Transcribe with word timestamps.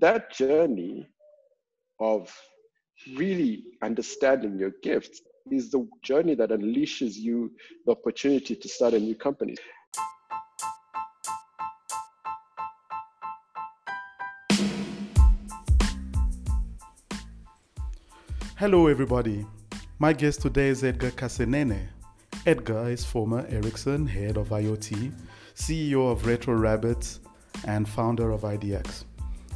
that 0.00 0.32
journey 0.32 1.06
of 2.00 2.32
really 3.16 3.64
understanding 3.82 4.58
your 4.58 4.72
gifts 4.82 5.20
is 5.50 5.70
the 5.70 5.86
journey 6.02 6.34
that 6.34 6.50
unleashes 6.50 7.14
you 7.16 7.52
the 7.86 7.92
opportunity 7.92 8.56
to 8.56 8.68
start 8.68 8.94
a 8.94 8.98
new 8.98 9.14
company. 9.14 9.54
Hello, 18.56 18.86
everybody. 18.86 19.46
My 19.98 20.12
guest 20.12 20.40
today 20.40 20.68
is 20.68 20.82
Edgar 20.82 21.10
Kasenene. 21.10 21.88
Edgar 22.46 22.88
is 22.88 23.04
former 23.04 23.46
Ericsson 23.48 24.06
head 24.06 24.36
of 24.36 24.48
IoT, 24.48 25.12
CEO 25.54 26.10
of 26.10 26.26
Retro 26.26 26.54
Rabbits, 26.54 27.20
and 27.66 27.88
founder 27.88 28.30
of 28.30 28.42
IDX. 28.42 29.04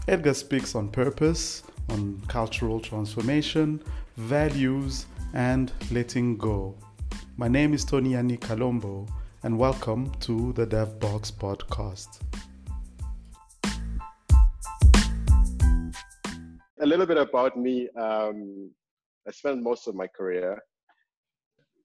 Edgar 0.08 0.32
speaks 0.32 0.74
on 0.74 0.88
purpose, 0.88 1.62
on 1.90 2.18
cultural 2.28 2.80
transformation, 2.80 3.78
values, 4.16 5.04
and 5.34 5.70
letting 5.90 6.38
go. 6.38 6.74
My 7.36 7.46
name 7.46 7.74
is 7.74 7.84
Toni 7.84 8.12
Yani 8.12 8.38
Kalombo, 8.38 9.06
and 9.42 9.58
welcome 9.58 10.10
to 10.20 10.54
the 10.54 10.66
DevBox 10.66 11.32
podcast. 11.32 12.22
A 16.80 16.86
little 16.86 17.04
bit 17.04 17.18
about 17.18 17.58
me. 17.58 17.90
Um, 17.94 18.70
I 19.26 19.30
spent 19.30 19.62
most 19.62 19.88
of 19.88 19.94
my 19.94 20.06
career 20.06 20.58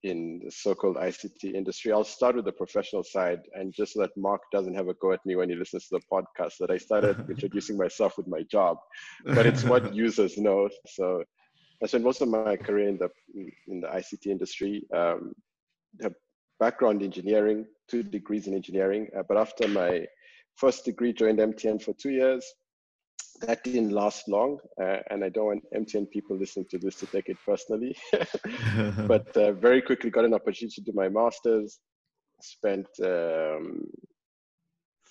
in 0.04 0.42
the 0.44 0.52
so-called 0.52 0.98
ICT 0.98 1.54
industry. 1.54 1.92
I'll 1.92 2.04
start 2.04 2.36
with 2.36 2.46
the 2.46 2.52
professional 2.52 3.04
side, 3.04 3.42
and 3.54 3.74
just 3.74 3.94
so 3.94 4.02
that 4.02 4.16
Mark 4.18 4.42
doesn't 4.52 4.76
have 4.76 4.90
a 4.90 4.94
go 4.96 5.14
at 5.14 5.26
me 5.26 5.36
when 5.36 5.50
he 5.50 5.56
listens 5.56 5.88
to 5.88 6.00
the 6.00 6.06
podcast, 6.12 6.58
that 6.60 6.72
I 6.72 6.78
started 6.78 7.18
introducing 7.30 7.78
myself 7.78 8.18
with 8.18 8.28
my 8.28 8.44
job, 8.44 8.78
but 9.26 9.46
it's 9.46 9.64
what 9.64 9.94
users 10.06 10.38
know. 10.38 10.70
So 10.88 11.24
I 11.82 11.88
spent 11.88 12.04
most 12.04 12.22
of 12.22 12.28
my 12.28 12.56
career 12.58 12.90
in 12.90 12.98
the 12.98 13.10
in 13.68 13.82
the 13.82 13.88
ICT 13.88 14.28
industry. 14.28 14.84
Um, 14.94 15.34
background 16.60 17.04
engineering, 17.04 17.66
two 17.90 18.04
degrees 18.04 18.48
in 18.48 18.54
engineering, 18.54 19.08
uh, 19.18 19.24
but 19.28 19.38
after 19.38 19.68
my 19.68 20.06
first 20.56 20.86
degree, 20.86 21.12
joined 21.12 21.40
MTN 21.40 21.82
for 21.82 21.94
two 21.94 22.12
years 22.12 22.46
that 23.48 23.64
didn't 23.64 23.92
last 23.92 24.28
long, 24.28 24.60
uh, 24.82 24.98
and 25.10 25.24
I 25.24 25.30
don't 25.30 25.46
want 25.46 25.64
MTN 25.76 26.10
people 26.10 26.38
listening 26.38 26.66
to 26.72 26.78
this 26.78 26.96
to 26.96 27.06
take 27.08 27.30
it 27.30 27.38
personally. 27.46 27.96
but 29.08 29.36
uh, 29.38 29.54
very 29.54 29.82
quickly 29.82 30.10
got 30.10 30.26
an 30.26 30.34
opportunity 30.34 30.82
to 30.82 30.82
do 30.82 30.94
my 30.94 31.10
master's. 31.10 31.80
Spent 32.42 32.88
um, 33.04 33.86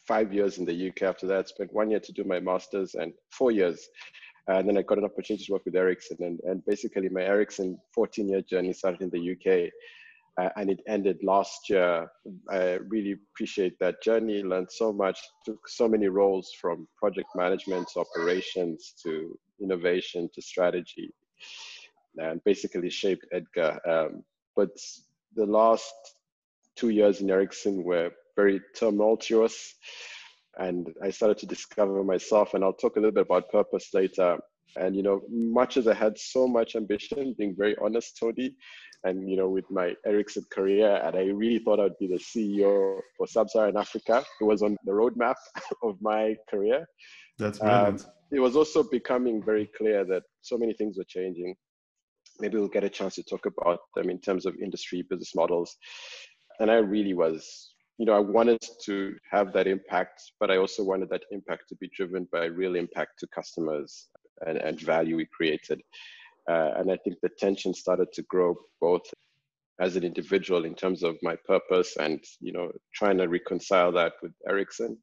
five 0.07 0.33
years 0.33 0.59
in 0.59 0.65
the 0.65 0.89
UK 0.89 1.03
after 1.03 1.27
that. 1.29 1.49
Spent 1.49 1.73
one 1.73 1.91
year 1.91 2.01
to 2.01 2.13
do 2.13 2.25
my 2.25 2.41
master's 2.41 2.95
and 2.95 3.13
four 3.31 3.51
years. 3.51 3.89
And 4.49 4.69
then 4.69 4.77
I 4.77 4.83
got 4.83 4.99
an 4.99 5.05
opportunity 5.05 5.45
to 5.45 5.53
work 5.53 5.65
with 5.65 5.77
Ericsson. 5.77 6.19
And, 6.21 6.41
and 6.45 6.65
basically, 6.67 7.09
my 7.09 7.23
Ericsson 7.23 7.79
14 7.95 8.29
year 8.29 8.43
journey 8.43 8.73
started 8.73 9.03
in 9.03 9.11
the 9.11 9.33
UK 9.33 9.71
uh, 10.41 10.49
and 10.57 10.71
it 10.71 10.81
ended 10.89 11.19
last 11.23 11.69
year. 11.69 12.11
I 12.51 12.79
really 12.89 13.17
appreciate 13.35 13.79
that 13.81 14.03
journey, 14.03 14.43
learned 14.43 14.71
so 14.71 14.93
much, 14.93 15.19
took 15.45 15.69
so 15.69 15.89
many 15.89 16.09
roles 16.09 16.53
from 16.61 16.89
project 16.97 17.29
management 17.35 17.89
to 17.93 18.01
operations 18.01 18.95
to 19.03 19.39
innovation 19.61 20.31
to 20.35 20.43
strategy, 20.43 21.13
and 22.17 22.43
basically 22.45 22.89
shaped 22.89 23.27
Edgar. 23.33 23.79
Um, 23.89 24.25
but 24.57 24.71
the 25.35 25.47
last 25.47 25.93
two 26.77 26.89
years 26.89 27.21
in 27.21 27.31
Ericsson 27.31 27.85
were 27.85 28.11
very 28.35 28.61
tumultuous, 28.75 29.75
and 30.59 30.89
I 31.03 31.11
started 31.11 31.39
to 31.39 31.47
discover 31.47 32.03
myself. 32.05 32.55
And 32.55 32.65
I'll 32.65 32.73
talk 32.73 32.97
a 32.97 33.01
little 33.01 33.13
bit 33.13 33.27
about 33.27 33.51
purpose 33.51 33.91
later. 33.93 34.39
And 34.77 34.97
you 34.97 35.03
know, 35.03 35.21
much 35.31 35.77
as 35.77 35.87
I 35.87 35.93
had 35.93 36.19
so 36.19 36.49
much 36.49 36.75
ambition, 36.77 37.35
being 37.37 37.55
very 37.55 37.77
honest, 37.83 38.17
Toni, 38.19 38.55
and 39.05 39.29
you 39.29 39.37
know 39.37 39.49
with 39.49 39.69
my 39.71 39.95
Ericsson 40.07 40.45
career, 40.51 41.01
and 41.05 41.17
I 41.17 41.25
really 41.25 41.59
thought 41.59 41.81
I'd 41.81 41.99
be 41.99 42.07
the 42.07 42.19
CEO 42.19 43.01
for 43.17 43.27
Sub-Saharan 43.27 43.77
Africa. 43.77 44.25
It 44.41 44.45
was 44.45 44.63
on 44.63 44.77
the 44.85 44.93
roadmap 44.93 45.35
of 45.83 45.97
my 46.01 46.37
career. 46.51 46.87
That's 47.39 47.59
brilliant. 47.59 48.05
Um, 48.05 48.11
it 48.31 48.41
was 48.41 48.57
also 48.57 48.83
becoming 48.83 49.43
very 49.43 49.69
clear 49.77 50.05
that 50.05 50.23
so 50.41 50.57
many 50.57 50.73
things 50.73 50.97
were 50.97 51.05
changing. 51.05 51.55
Maybe 52.41 52.57
we'll 52.57 52.69
get 52.69 52.85
a 52.85 52.89
chance 52.89 53.15
to 53.17 53.23
talk 53.23 53.47
about 53.47 53.81
them 53.95 54.09
in 54.09 54.19
terms 54.19 54.47
of 54.47 54.57
industry 54.57 55.03
business 55.09 55.35
models. 55.35 55.77
And 56.61 56.71
I 56.71 56.77
really 56.77 57.13
was, 57.13 57.75
you 57.99 58.07
know, 58.07 58.15
I 58.15 58.21
wanted 58.21 58.59
to 58.87 59.15
have 59.31 59.53
that 59.53 59.67
impact, 59.67 60.23
but 60.41 60.51
I 60.51 60.57
also 60.57 60.83
wanted 60.83 61.11
that 61.11 61.25
impact 61.31 61.65
to 61.69 61.77
be 61.77 61.91
driven 61.95 62.27
by 62.33 62.47
real 62.47 62.75
impact 62.75 63.19
to 63.21 63.27
customers 63.35 64.09
and, 64.47 64.57
and 64.57 64.81
value 64.81 65.17
we 65.17 65.27
created. 65.27 65.83
Uh, 66.51 66.73
and 66.77 66.91
I 66.91 66.97
think 66.97 67.17
the 67.23 67.31
tension 67.39 67.75
started 67.75 68.13
to 68.15 68.23
grow 68.23 68.55
both 68.81 69.03
as 69.81 69.97
an 69.97 70.05
individual 70.05 70.65
in 70.65 70.75
terms 70.75 71.03
of 71.03 71.17
my 71.23 71.37
purpose 71.47 71.97
and 71.99 72.23
you 72.41 72.53
know 72.53 72.71
trying 72.95 73.19
to 73.19 73.29
reconcile 73.29 73.93
that 73.93 74.13
with 74.23 74.33
Ericsson. 74.49 74.97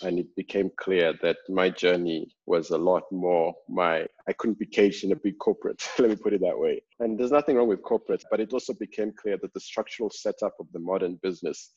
And 0.00 0.20
it 0.20 0.28
became 0.36 0.70
clear 0.78 1.12
that 1.22 1.38
my 1.48 1.70
journey 1.70 2.28
was 2.46 2.70
a 2.70 2.78
lot 2.78 3.02
more 3.10 3.52
my 3.68 4.06
I 4.28 4.32
couldn't 4.32 4.58
be 4.58 4.66
caged 4.66 5.02
in 5.04 5.12
a 5.12 5.16
big 5.16 5.38
corporate, 5.38 5.82
let 5.98 6.10
me 6.10 6.16
put 6.16 6.32
it 6.32 6.40
that 6.42 6.58
way. 6.58 6.82
And 7.00 7.18
there's 7.18 7.32
nothing 7.32 7.56
wrong 7.56 7.68
with 7.68 7.82
corporates, 7.82 8.24
but 8.30 8.40
it 8.40 8.52
also 8.52 8.74
became 8.74 9.12
clear 9.20 9.38
that 9.42 9.52
the 9.54 9.60
structural 9.60 10.10
setup 10.10 10.54
of 10.60 10.66
the 10.72 10.78
modern 10.78 11.18
business 11.22 11.72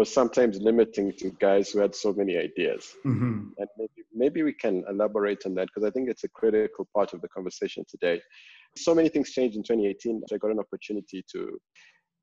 was 0.00 0.10
sometimes 0.10 0.58
limiting 0.62 1.12
to 1.12 1.28
guys 1.40 1.68
who 1.68 1.78
had 1.78 1.94
so 1.94 2.10
many 2.14 2.34
ideas. 2.38 2.94
Mm-hmm. 3.04 3.50
And 3.58 3.68
maybe, 3.76 4.00
maybe 4.14 4.42
we 4.42 4.54
can 4.54 4.82
elaborate 4.88 5.42
on 5.44 5.54
that 5.56 5.66
because 5.66 5.86
I 5.86 5.90
think 5.90 6.08
it's 6.08 6.24
a 6.24 6.28
critical 6.30 6.88
part 6.96 7.12
of 7.12 7.20
the 7.20 7.28
conversation 7.28 7.84
today. 7.86 8.18
So 8.78 8.94
many 8.94 9.10
things 9.10 9.30
changed 9.30 9.58
in 9.58 9.62
2018. 9.62 10.22
I 10.32 10.38
got 10.38 10.52
an 10.52 10.58
opportunity 10.58 11.22
to 11.32 11.60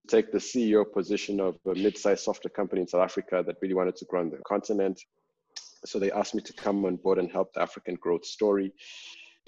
take 0.09 0.31
the 0.31 0.39
CEO 0.39 0.91
position 0.91 1.39
of 1.39 1.55
a 1.67 1.75
mid-sized 1.75 2.23
software 2.23 2.49
company 2.49 2.81
in 2.81 2.87
South 2.87 3.03
Africa 3.03 3.43
that 3.45 3.57
really 3.61 3.75
wanted 3.75 3.95
to 3.97 4.05
grow 4.05 4.21
on 4.21 4.31
the 4.31 4.39
continent. 4.47 4.99
So 5.85 5.99
they 5.99 6.11
asked 6.11 6.33
me 6.33 6.41
to 6.41 6.53
come 6.53 6.83
on 6.85 6.95
board 6.95 7.19
and 7.19 7.31
help 7.31 7.53
the 7.53 7.61
African 7.61 7.93
growth 8.01 8.25
story. 8.25 8.73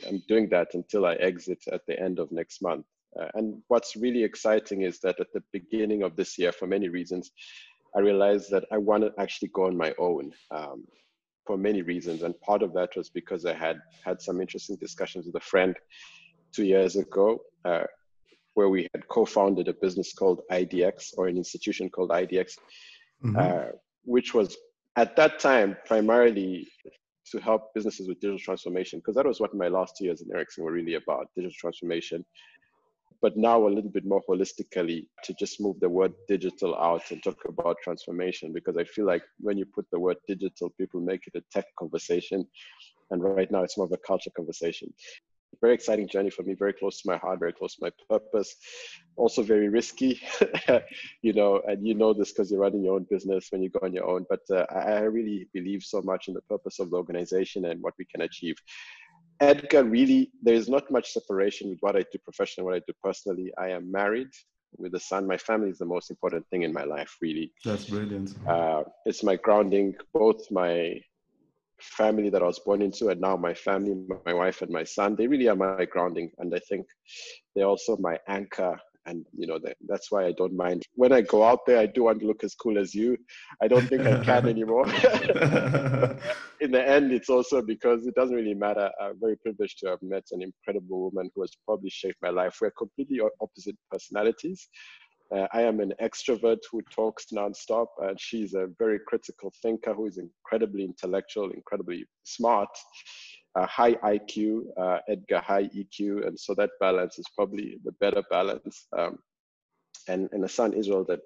I'm 0.07 0.21
doing 0.27 0.49
that 0.49 0.67
until 0.75 1.07
I 1.07 1.15
exit 1.15 1.63
at 1.71 1.81
the 1.87 1.99
end 1.99 2.19
of 2.19 2.31
next 2.31 2.61
month. 2.61 2.85
Uh, 3.19 3.27
and 3.33 3.61
what's 3.69 3.95
really 3.95 4.23
exciting 4.23 4.83
is 4.83 4.99
that 4.99 5.19
at 5.19 5.33
the 5.33 5.43
beginning 5.51 6.03
of 6.03 6.15
this 6.15 6.37
year, 6.37 6.51
for 6.51 6.67
many 6.67 6.89
reasons, 6.89 7.31
I 7.95 7.99
realized 7.99 8.51
that 8.51 8.65
I 8.71 8.77
wanted 8.77 9.15
to 9.15 9.21
actually 9.21 9.49
go 9.49 9.65
on 9.65 9.77
my 9.77 9.93
own 9.97 10.31
um, 10.51 10.85
for 11.45 11.57
many 11.57 11.81
reasons. 11.81 12.23
And 12.23 12.39
part 12.41 12.61
of 12.61 12.73
that 12.73 12.95
was 12.95 13.09
because 13.09 13.45
I 13.45 13.53
had 13.53 13.79
had 14.05 14.21
some 14.21 14.41
interesting 14.41 14.77
discussions 14.77 15.25
with 15.25 15.35
a 15.35 15.45
friend 15.51 15.75
two 16.53 16.65
years 16.65 16.95
ago, 16.95 17.39
uh, 17.65 17.83
where 18.53 18.69
we 18.69 18.87
had 18.93 19.07
co-founded 19.07 19.67
a 19.67 19.73
business 19.73 20.13
called 20.13 20.41
IDX 20.51 21.13
or 21.17 21.27
an 21.27 21.37
institution 21.37 21.89
called 21.89 22.09
IDX, 22.09 22.53
mm-hmm. 23.23 23.35
uh, 23.37 23.71
which 24.03 24.33
was 24.33 24.57
at 24.95 25.15
that 25.15 25.39
time 25.39 25.77
primarily 25.85 26.67
to 27.31 27.39
help 27.39 27.73
businesses 27.73 28.07
with 28.07 28.19
digital 28.19 28.39
transformation, 28.39 28.99
because 28.99 29.15
that 29.15 29.25
was 29.25 29.39
what 29.39 29.53
my 29.53 29.67
last 29.67 29.95
two 29.97 30.05
years 30.05 30.21
in 30.21 30.31
Ericsson 30.35 30.63
were 30.63 30.71
really 30.71 30.95
about, 30.95 31.27
digital 31.35 31.53
transformation 31.59 32.25
but 33.21 33.35
now 33.35 33.67
a 33.67 33.69
little 33.69 33.89
bit 33.89 34.05
more 34.05 34.21
holistically 34.29 35.05
to 35.23 35.33
just 35.33 35.59
move 35.59 35.79
the 35.79 35.89
word 35.89 36.13
digital 36.27 36.75
out 36.75 37.11
and 37.11 37.21
talk 37.21 37.37
about 37.47 37.77
transformation 37.83 38.53
because 38.53 38.77
I 38.77 38.85
feel 38.85 39.05
like 39.05 39.23
when 39.39 39.57
you 39.57 39.65
put 39.65 39.85
the 39.91 39.99
word 39.99 40.17
digital, 40.27 40.69
people 40.77 41.01
make 41.01 41.27
it 41.27 41.37
a 41.37 41.43
tech 41.51 41.65
conversation. 41.77 42.47
And 43.11 43.23
right 43.23 43.51
now 43.51 43.63
it's 43.63 43.77
more 43.77 43.87
of 43.87 43.91
a 43.91 43.97
culture 43.97 44.31
conversation. 44.35 44.93
Very 45.61 45.73
exciting 45.73 46.07
journey 46.07 46.29
for 46.29 46.43
me, 46.43 46.53
very 46.53 46.71
close 46.71 47.01
to 47.01 47.09
my 47.09 47.17
heart, 47.17 47.39
very 47.39 47.51
close 47.51 47.75
to 47.75 47.81
my 47.81 47.91
purpose. 48.07 48.55
Also 49.17 49.41
very 49.41 49.67
risky, 49.67 50.21
you 51.21 51.33
know, 51.33 51.61
and 51.67 51.85
you 51.85 51.95
know 51.95 52.13
this 52.13 52.31
because 52.31 52.49
you're 52.49 52.61
running 52.61 52.83
your 52.83 52.95
own 52.95 53.07
business 53.09 53.47
when 53.49 53.61
you 53.61 53.69
go 53.69 53.79
on 53.83 53.91
your 53.91 54.05
own. 54.05 54.25
But 54.29 54.41
uh, 54.49 54.65
I 54.73 54.99
really 55.01 55.49
believe 55.53 55.83
so 55.83 56.01
much 56.01 56.29
in 56.29 56.35
the 56.35 56.41
purpose 56.43 56.79
of 56.79 56.91
the 56.91 56.97
organization 56.97 57.65
and 57.65 57.81
what 57.81 57.95
we 57.99 58.05
can 58.05 58.21
achieve. 58.21 58.55
Edgar, 59.41 59.83
really, 59.83 60.31
there 60.41 60.55
is 60.55 60.67
not 60.67 60.89
much 60.91 61.11
separation 61.11 61.69
with 61.69 61.79
what 61.81 61.95
I 61.95 62.03
do 62.11 62.19
professionally, 62.23 62.65
what 62.65 62.75
I 62.75 62.81
do 62.85 62.93
personally. 63.03 63.51
I 63.57 63.69
am 63.69 63.91
married 63.91 64.31
with 64.77 64.93
a 64.95 64.99
son. 64.99 65.27
My 65.27 65.37
family 65.37 65.69
is 65.69 65.77
the 65.77 65.85
most 65.85 66.09
important 66.09 66.45
thing 66.49 66.63
in 66.63 66.73
my 66.73 66.83
life, 66.83 67.15
really. 67.21 67.53
That's 67.63 67.85
brilliant. 67.85 68.35
Uh, 68.47 68.83
it's 69.05 69.23
my 69.23 69.35
grounding, 69.37 69.95
both 70.13 70.49
my 70.51 71.01
family 71.81 72.29
that 72.29 72.41
I 72.41 72.45
was 72.45 72.59
born 72.59 72.81
into 72.81 73.07
and 73.09 73.21
now 73.21 73.37
my 73.37 73.53
family, 73.53 73.95
my 74.25 74.33
wife 74.33 74.61
and 74.61 74.71
my 74.71 74.83
son, 74.83 75.15
they 75.15 75.27
really 75.27 75.47
are 75.47 75.55
my 75.55 75.85
grounding. 75.85 76.31
And 76.39 76.53
I 76.53 76.59
think 76.67 76.85
they're 77.55 77.65
also 77.65 77.97
my 77.97 78.19
anchor 78.27 78.77
and 79.09 79.25
you 79.35 79.47
know 79.47 79.59
that, 79.59 79.75
that's 79.87 80.11
why 80.11 80.25
i 80.25 80.31
don't 80.31 80.55
mind. 80.55 80.83
When 80.95 81.11
i 81.11 81.21
go 81.21 81.43
out 81.43 81.65
there 81.65 81.79
i 81.79 81.85
do 81.85 82.03
want 82.03 82.19
to 82.21 82.27
look 82.27 82.43
as 82.43 82.55
cool 82.55 82.77
as 82.77 82.93
you. 82.93 83.17
I 83.61 83.67
don't 83.67 83.87
think 83.87 84.05
i 84.05 84.23
can 84.23 84.47
anymore. 84.55 84.85
In 86.61 86.71
the 86.71 86.83
end 86.95 87.11
it's 87.11 87.29
also 87.29 87.61
because 87.61 88.05
it 88.05 88.15
doesn't 88.15 88.35
really 88.35 88.53
matter. 88.53 88.89
I'm 89.01 89.19
very 89.19 89.37
privileged 89.37 89.79
to 89.79 89.87
have 89.89 90.01
met 90.01 90.25
an 90.31 90.41
incredible 90.41 90.99
woman 91.05 91.29
who 91.33 91.41
has 91.41 91.51
probably 91.65 91.89
shaped 91.89 92.21
my 92.21 92.29
life. 92.29 92.57
We're 92.61 92.71
completely 92.71 93.19
opposite 93.41 93.77
personalities. 93.91 94.69
Uh, 95.35 95.47
I 95.53 95.61
am 95.61 95.79
an 95.79 95.93
extrovert 96.01 96.57
who 96.71 96.81
talks 96.91 97.27
nonstop, 97.31 97.87
and 97.99 98.19
she's 98.19 98.55
a 98.55 98.67
very 98.79 98.99
critical 99.07 99.53
thinker 99.61 99.93
who 99.93 100.07
is 100.07 100.17
incredibly 100.17 100.83
intellectual, 100.83 101.51
incredibly 101.51 102.05
smart, 102.23 102.69
uh, 103.55 103.65
high 103.65 103.93
IQ, 103.95 104.63
uh, 104.77 104.99
Edgar 105.07 105.39
high 105.39 105.69
EQ, 105.75 106.27
and 106.27 106.39
so 106.39 106.53
that 106.55 106.71
balance 106.79 107.17
is 107.17 107.25
probably 107.35 107.77
the 107.83 107.91
better 107.93 108.23
balance. 108.29 108.87
Um, 108.97 109.17
and, 110.07 110.29
and 110.31 110.43
a 110.43 110.49
son 110.49 110.73
Israel 110.73 111.05
that 111.05 111.21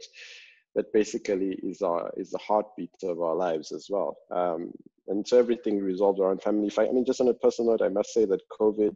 that 0.75 0.91
basically 0.91 1.59
is 1.61 1.81
our 1.81 2.11
is 2.17 2.31
the 2.31 2.39
heartbeat 2.39 2.89
of 3.03 3.21
our 3.21 3.35
lives 3.35 3.71
as 3.71 3.87
well. 3.89 4.17
Um, 4.31 4.71
and 5.07 5.27
so 5.27 5.37
everything 5.37 5.79
resolves 5.79 6.19
around 6.19 6.41
family. 6.41 6.67
If 6.67 6.79
I, 6.79 6.87
I 6.87 6.91
mean, 6.91 7.05
just 7.05 7.21
on 7.21 7.27
a 7.27 7.33
personal 7.33 7.71
note, 7.71 7.81
I 7.81 7.89
must 7.89 8.13
say 8.13 8.25
that 8.25 8.41
COVID, 8.59 8.95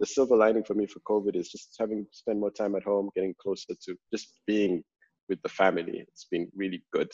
the 0.00 0.06
silver 0.06 0.36
lining 0.36 0.64
for 0.64 0.74
me 0.74 0.86
for 0.86 1.00
COVID 1.00 1.36
is 1.36 1.48
just 1.48 1.76
having 1.78 2.06
spent 2.10 2.38
more 2.38 2.50
time 2.50 2.74
at 2.74 2.82
home, 2.82 3.10
getting 3.14 3.34
closer 3.40 3.74
to 3.84 3.96
just 4.12 4.28
being 4.46 4.82
with 5.28 5.40
the 5.42 5.48
family. 5.48 6.04
It's 6.08 6.26
been 6.30 6.48
really 6.54 6.82
good. 6.92 7.10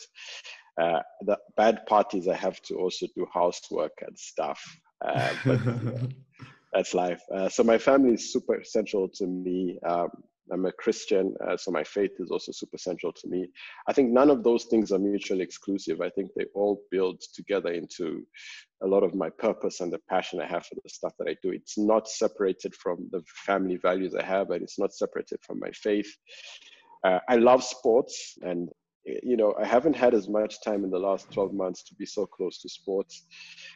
Uh, 0.81 1.01
the 1.21 1.37
bad 1.55 1.85
part 1.85 2.13
is 2.15 2.27
I 2.27 2.35
have 2.35 2.59
to 2.63 2.75
also 2.75 3.07
do 3.15 3.27
housework 3.31 3.93
and 4.05 4.17
stuff. 4.17 4.59
Uh, 5.03 5.33
but 5.45 5.59
that's 6.73 6.93
life. 6.93 7.21
Uh, 7.33 7.49
so 7.49 7.63
my 7.63 7.77
family 7.77 8.13
is 8.13 8.31
super 8.31 8.55
essential 8.55 9.07
to 9.09 9.27
me. 9.27 9.77
Um, 9.85 10.09
I'm 10.51 10.65
a 10.65 10.71
Christian, 10.73 11.33
uh, 11.47 11.55
so 11.55 11.71
my 11.71 11.83
faith 11.83 12.11
is 12.19 12.29
also 12.29 12.51
super 12.51 12.77
central 12.77 13.13
to 13.13 13.27
me. 13.29 13.47
I 13.87 13.93
think 13.93 14.11
none 14.11 14.29
of 14.29 14.43
those 14.43 14.65
things 14.65 14.91
are 14.91 14.99
mutually 14.99 15.41
exclusive. 15.41 16.01
I 16.01 16.09
think 16.09 16.31
they 16.35 16.45
all 16.53 16.81
build 16.91 17.21
together 17.33 17.71
into 17.71 18.25
a 18.81 18.87
lot 18.87 19.03
of 19.03 19.15
my 19.15 19.29
purpose 19.29 19.79
and 19.79 19.91
the 19.91 19.99
passion 20.09 20.41
I 20.41 20.47
have 20.47 20.65
for 20.65 20.75
the 20.75 20.89
stuff 20.89 21.13
that 21.17 21.29
I 21.29 21.37
do. 21.41 21.51
It's 21.51 21.77
not 21.77 22.09
separated 22.09 22.75
from 22.75 23.07
the 23.11 23.21
family 23.45 23.77
values 23.77 24.15
I 24.15 24.23
have, 24.25 24.51
and 24.51 24.61
it's 24.61 24.77
not 24.77 24.93
separated 24.93 25.39
from 25.41 25.59
my 25.59 25.71
faith. 25.71 26.13
Uh, 27.05 27.19
I 27.29 27.37
love 27.37 27.63
sports, 27.63 28.37
and 28.41 28.69
you 29.05 29.35
know, 29.35 29.53
I 29.59 29.65
haven't 29.65 29.95
had 29.95 30.13
as 30.13 30.29
much 30.29 30.61
time 30.61 30.83
in 30.83 30.89
the 30.89 30.99
last 30.99 31.31
12 31.31 31.53
months 31.53 31.83
to 31.83 31.95
be 31.95 32.05
so 32.05 32.25
close 32.25 32.61
to 32.61 32.69
sports. 32.69 33.25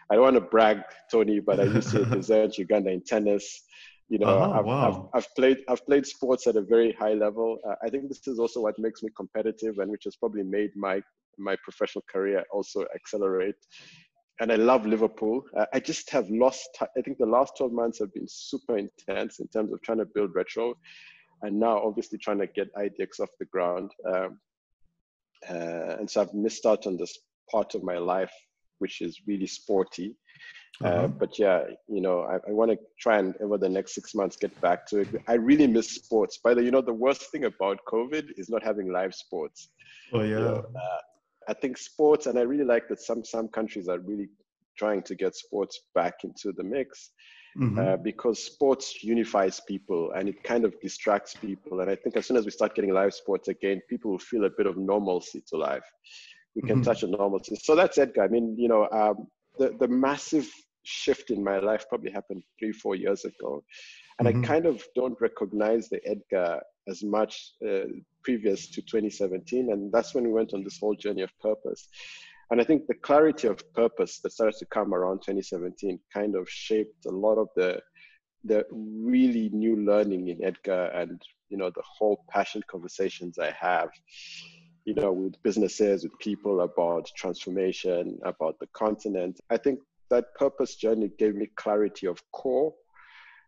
I 0.10 0.16
don't 0.16 0.24
want 0.24 0.36
to 0.36 0.42
brag, 0.42 0.84
Toni, 1.12 1.40
but 1.40 1.60
I 1.60 1.64
used 1.64 1.92
to 1.92 2.04
represent 2.04 2.58
Uganda 2.58 2.92
in 2.92 3.02
tennis. 3.02 3.64
You 4.10 4.20
know, 4.20 4.28
uh-huh, 4.28 4.60
I've, 4.60 4.66
wow. 4.66 5.10
I've, 5.14 5.24
I've, 5.24 5.36
played 5.36 5.58
I've 5.68 5.86
played 5.86 6.06
sports 6.06 6.48
at 6.48 6.56
a 6.56 6.62
very 6.62 6.94
high 6.94 7.14
level. 7.14 7.58
Uh, 7.68 7.76
I 7.84 7.90
think 7.90 8.08
this 8.08 8.26
is 8.28 8.40
also 8.40 8.62
what 8.62 8.80
makes 8.80 9.04
me 9.04 9.10
competitive, 9.16 9.80
and 9.80 9.92
which 9.92 10.06
has 10.06 10.16
probably 10.16 10.44
made 10.44 10.72
my 10.76 11.02
my 11.38 11.56
professional 11.64 12.04
career 12.10 12.44
also 12.52 12.86
accelerate. 12.96 13.56
And 14.40 14.52
I 14.52 14.56
love 14.56 14.86
Liverpool. 14.86 15.44
Uh, 15.58 15.66
I 15.74 15.80
just 15.80 16.10
have 16.12 16.30
lost. 16.30 16.70
T- 16.80 16.86
I 16.98 17.02
think 17.02 17.18
the 17.18 17.26
last 17.26 17.58
12 17.58 17.74
months 17.74 18.00
have 18.00 18.14
been 18.14 18.28
super 18.28 18.78
intense 18.78 19.40
in 19.40 19.48
terms 19.48 19.74
of 19.74 19.82
trying 19.82 19.98
to 19.98 20.06
build 20.06 20.34
retro, 20.36 20.76
and 21.42 21.60
now 21.60 21.78
obviously 21.80 22.18
trying 22.18 22.40
to 22.40 22.48
get 22.48 22.74
IDX 22.76 23.20
off 23.20 23.30
the 23.40 23.46
ground. 23.46 23.92
Um, 24.08 24.40
uh, 25.50 25.98
and 26.00 26.10
so 26.10 26.22
I've 26.22 26.34
missed 26.34 26.66
out 26.66 26.88
on 26.88 26.98
this 26.98 27.18
part 27.52 27.76
of 27.76 27.84
my 27.84 27.98
life, 27.98 28.32
which 28.80 29.02
is 29.02 29.22
really 29.28 29.48
sporty. 29.48 30.16
Uh, 30.84 30.88
uh-huh. 30.88 31.08
but 31.08 31.40
yeah, 31.40 31.64
you 31.88 32.02
know, 32.02 32.22
I, 32.22 32.36
I 32.48 32.52
want 32.52 32.70
to 32.70 32.78
try 33.00 33.18
and 33.18 33.34
over 33.42 33.58
the 33.58 33.70
next 33.70 33.96
six 33.96 34.14
months 34.14 34.36
get 34.36 34.60
back 34.62 34.86
to 34.88 35.00
it. 35.00 35.08
I 35.28 35.34
really 35.34 35.66
miss 35.66 35.90
sports. 35.90 36.38
By 36.44 36.54
the, 36.54 36.64
you 36.64 36.70
know, 36.70 36.82
the 36.82 36.94
worst 36.94 37.32
thing 37.32 37.46
about 37.46 37.80
COVID 37.88 38.34
is 38.38 38.50
not 38.50 38.64
having 38.64 38.92
live 38.92 39.16
sports. 39.16 39.70
Oh 40.14 40.22
yeah. 40.22 40.28
You 40.28 40.36
know, 40.36 40.66
uh, 40.76 41.02
I 41.50 41.54
think 41.54 41.78
sports, 41.78 42.28
and 42.28 42.38
I 42.38 42.42
really 42.42 42.66
like 42.66 42.88
that 42.90 43.02
some 43.02 43.24
some 43.24 43.48
countries 43.48 43.88
are 43.88 44.00
really 44.00 44.28
trying 44.78 45.02
to 45.04 45.16
get 45.16 45.36
sports 45.36 45.80
back 45.96 46.24
into 46.24 46.52
the 46.52 46.64
mix. 46.64 47.12
Mm-hmm. 47.58 47.80
Uh, 47.80 47.98
because 47.98 48.44
sports 48.44 49.04
unifies 49.04 49.60
people 49.68 50.12
and 50.12 50.30
it 50.30 50.44
kind 50.44 50.64
of 50.64 50.80
distracts 50.80 51.34
people. 51.34 51.80
And 51.80 51.90
I 51.90 51.96
think 51.96 52.16
as 52.16 52.28
soon 52.28 52.38
as 52.38 52.46
we 52.46 52.52
start 52.52 52.76
getting 52.76 52.94
live 52.94 53.16
sports 53.16 53.48
again, 53.48 53.82
people 53.90 54.12
will 54.12 54.20
feel 54.20 54.46
a 54.46 54.50
bit 54.52 54.68
of 54.68 54.78
normalcy 54.78 55.44
to 55.48 55.58
life. 55.58 55.84
We 56.56 56.62
can 56.62 56.76
mm-hmm. 56.76 56.84
touch 56.84 57.04
on 57.04 57.12
normalcy. 57.12 57.56
So 57.56 57.76
that's 57.76 57.98
Edgar. 57.98 58.24
I 58.24 58.28
mean, 58.28 58.56
you 58.60 58.68
know, 58.68 58.88
um, 58.92 59.28
the, 59.58 59.76
the 59.80 59.88
massive 59.88 60.48
shift 60.84 61.32
in 61.32 61.44
my 61.44 61.58
life 61.58 61.86
probably 61.90 62.12
happened 62.12 62.44
three, 62.60 62.72
four 62.72 62.96
years 62.96 63.26
ago. 63.26 63.64
And 64.20 64.28
mm-hmm. 64.28 64.44
I 64.44 64.48
kind 64.48 64.66
of 64.66 64.84
don't 64.96 65.20
recognize 65.20 65.90
the 65.90 66.00
Edgar 66.08 66.62
as 66.88 67.04
much 67.04 67.54
uh, 67.68 67.86
previous 68.24 68.68
to 68.70 68.82
2017. 68.82 69.72
And 69.72 69.92
that's 69.92 70.14
when 70.16 70.24
we 70.24 70.32
went 70.32 70.54
on 70.54 70.64
this 70.64 70.78
whole 70.80 70.96
journey 70.96 71.22
of 71.22 71.32
purpose. 71.40 71.88
And 72.50 72.62
I 72.62 72.64
think 72.64 72.88
the 72.88 72.94
clarity 72.96 73.48
of 73.48 73.62
purpose 73.74 74.20
that 74.20 74.32
started 74.32 74.58
to 74.60 74.66
come 74.66 74.94
around 74.94 75.18
2017 75.18 76.00
kind 76.14 76.36
of 76.36 76.50
shaped 76.50 77.06
a 77.06 77.12
lot 77.12 77.38
of 77.38 77.50
the 77.56 77.82
the 78.44 78.66
really 78.72 79.50
new 79.50 79.76
learning 79.76 80.28
in 80.30 80.44
Edgar 80.44 80.86
and 80.94 81.22
you 81.50 81.58
know 81.58 81.70
the 81.70 81.84
whole 81.84 82.24
passion 82.30 82.62
conversations 82.70 83.40
I 83.40 83.52
have 83.52 83.90
you 84.86 84.94
know 84.94 85.12
with 85.12 85.42
businesses 85.44 86.04
with 86.04 86.18
people 86.20 86.62
about 86.62 87.10
transformation 87.18 88.20
about 88.24 88.60
the 88.60 88.68
continent 88.68 89.42
I 89.50 89.58
think 89.58 89.80
that 90.10 90.34
purpose 90.36 90.76
journey 90.76 91.12
gave 91.18 91.36
me 91.36 91.48
clarity 91.56 92.08
of 92.08 92.22
core. 92.32 92.74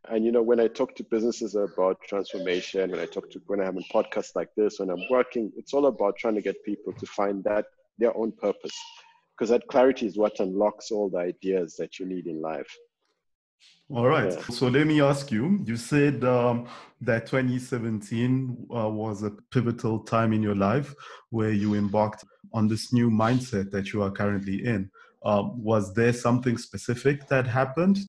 And 0.09 0.25
you 0.25 0.31
know, 0.31 0.41
when 0.41 0.59
I 0.59 0.67
talk 0.67 0.95
to 0.95 1.03
businesses 1.03 1.55
about 1.55 1.97
transformation, 2.07 2.91
when 2.91 2.99
I 2.99 3.05
talk 3.05 3.29
to 3.31 3.41
when 3.47 3.61
I 3.61 3.65
have 3.65 3.75
in 3.75 3.83
podcast 3.93 4.35
like 4.35 4.49
this, 4.55 4.79
when 4.79 4.89
I'm 4.89 5.03
working, 5.09 5.51
it's 5.57 5.73
all 5.73 5.87
about 5.87 6.17
trying 6.17 6.35
to 6.35 6.41
get 6.41 6.63
people 6.63 6.93
to 6.93 7.05
find 7.05 7.43
that 7.43 7.65
their 7.99 8.15
own 8.17 8.31
purpose. 8.31 8.77
Because 9.37 9.49
that 9.49 9.67
clarity 9.67 10.05
is 10.05 10.17
what 10.17 10.39
unlocks 10.39 10.91
all 10.91 11.09
the 11.09 11.19
ideas 11.19 11.75
that 11.77 11.99
you 11.99 12.05
need 12.05 12.27
in 12.27 12.41
life. 12.41 12.69
All 13.91 14.07
right. 14.07 14.31
Yeah. 14.31 14.41
So 14.49 14.67
let 14.67 14.85
me 14.85 15.01
ask 15.01 15.31
you. 15.31 15.59
You 15.65 15.75
said 15.75 16.23
um, 16.23 16.67
that 17.01 17.25
2017 17.25 18.67
uh, 18.75 18.89
was 18.89 19.23
a 19.23 19.31
pivotal 19.51 19.99
time 19.99 20.31
in 20.31 20.43
your 20.43 20.55
life 20.55 20.93
where 21.31 21.51
you 21.51 21.73
embarked 21.73 22.23
on 22.53 22.67
this 22.67 22.93
new 22.93 23.09
mindset 23.09 23.71
that 23.71 23.91
you 23.91 24.03
are 24.03 24.11
currently 24.11 24.65
in. 24.65 24.91
Um, 25.25 25.61
was 25.61 25.93
there 25.95 26.13
something 26.13 26.57
specific 26.57 27.27
that 27.29 27.47
happened? 27.47 27.99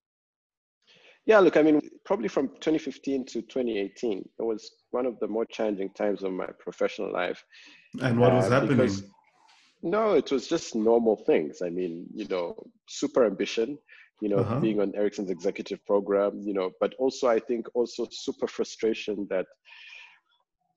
Yeah, 1.27 1.39
look, 1.39 1.57
I 1.57 1.63
mean, 1.63 1.81
probably 2.05 2.29
from 2.29 2.49
2015 2.49 3.25
to 3.27 3.43
2018, 3.43 4.19
it 4.19 4.43
was 4.43 4.73
one 4.91 5.07
of 5.07 5.19
the 5.21 5.29
more 5.29 5.45
challenging 5.47 5.91
times 5.91 6.23
of 6.23 6.33
my 6.33 6.47
professional 6.59 7.13
life. 7.13 7.43
And 8.03 8.19
what 8.19 8.33
was 8.33 8.47
uh, 8.47 8.61
happening? 8.61 8.91
No, 9.83 10.15
it 10.15 10.31
was 10.31 10.47
just 10.47 10.75
normal 10.75 11.17
things. 11.17 11.63
I 11.63 11.71
mean, 11.71 12.07
you 12.15 12.27
know, 12.27 12.55
super 12.87 13.25
ambition, 13.25 13.79
you 14.21 14.29
know, 14.29 14.39
uh-huh. 14.39 14.61
being 14.61 14.81
on 14.81 14.95
Ericsson's 14.95 15.31
executive 15.31 15.85
program, 15.87 16.43
you 16.43 16.53
know, 16.53 16.71
but 16.81 16.95
also 16.99 17.29
I 17.29 17.39
think 17.39 17.67
also 17.75 18.07
super 18.11 18.47
frustration 18.47 19.27
that 19.31 19.47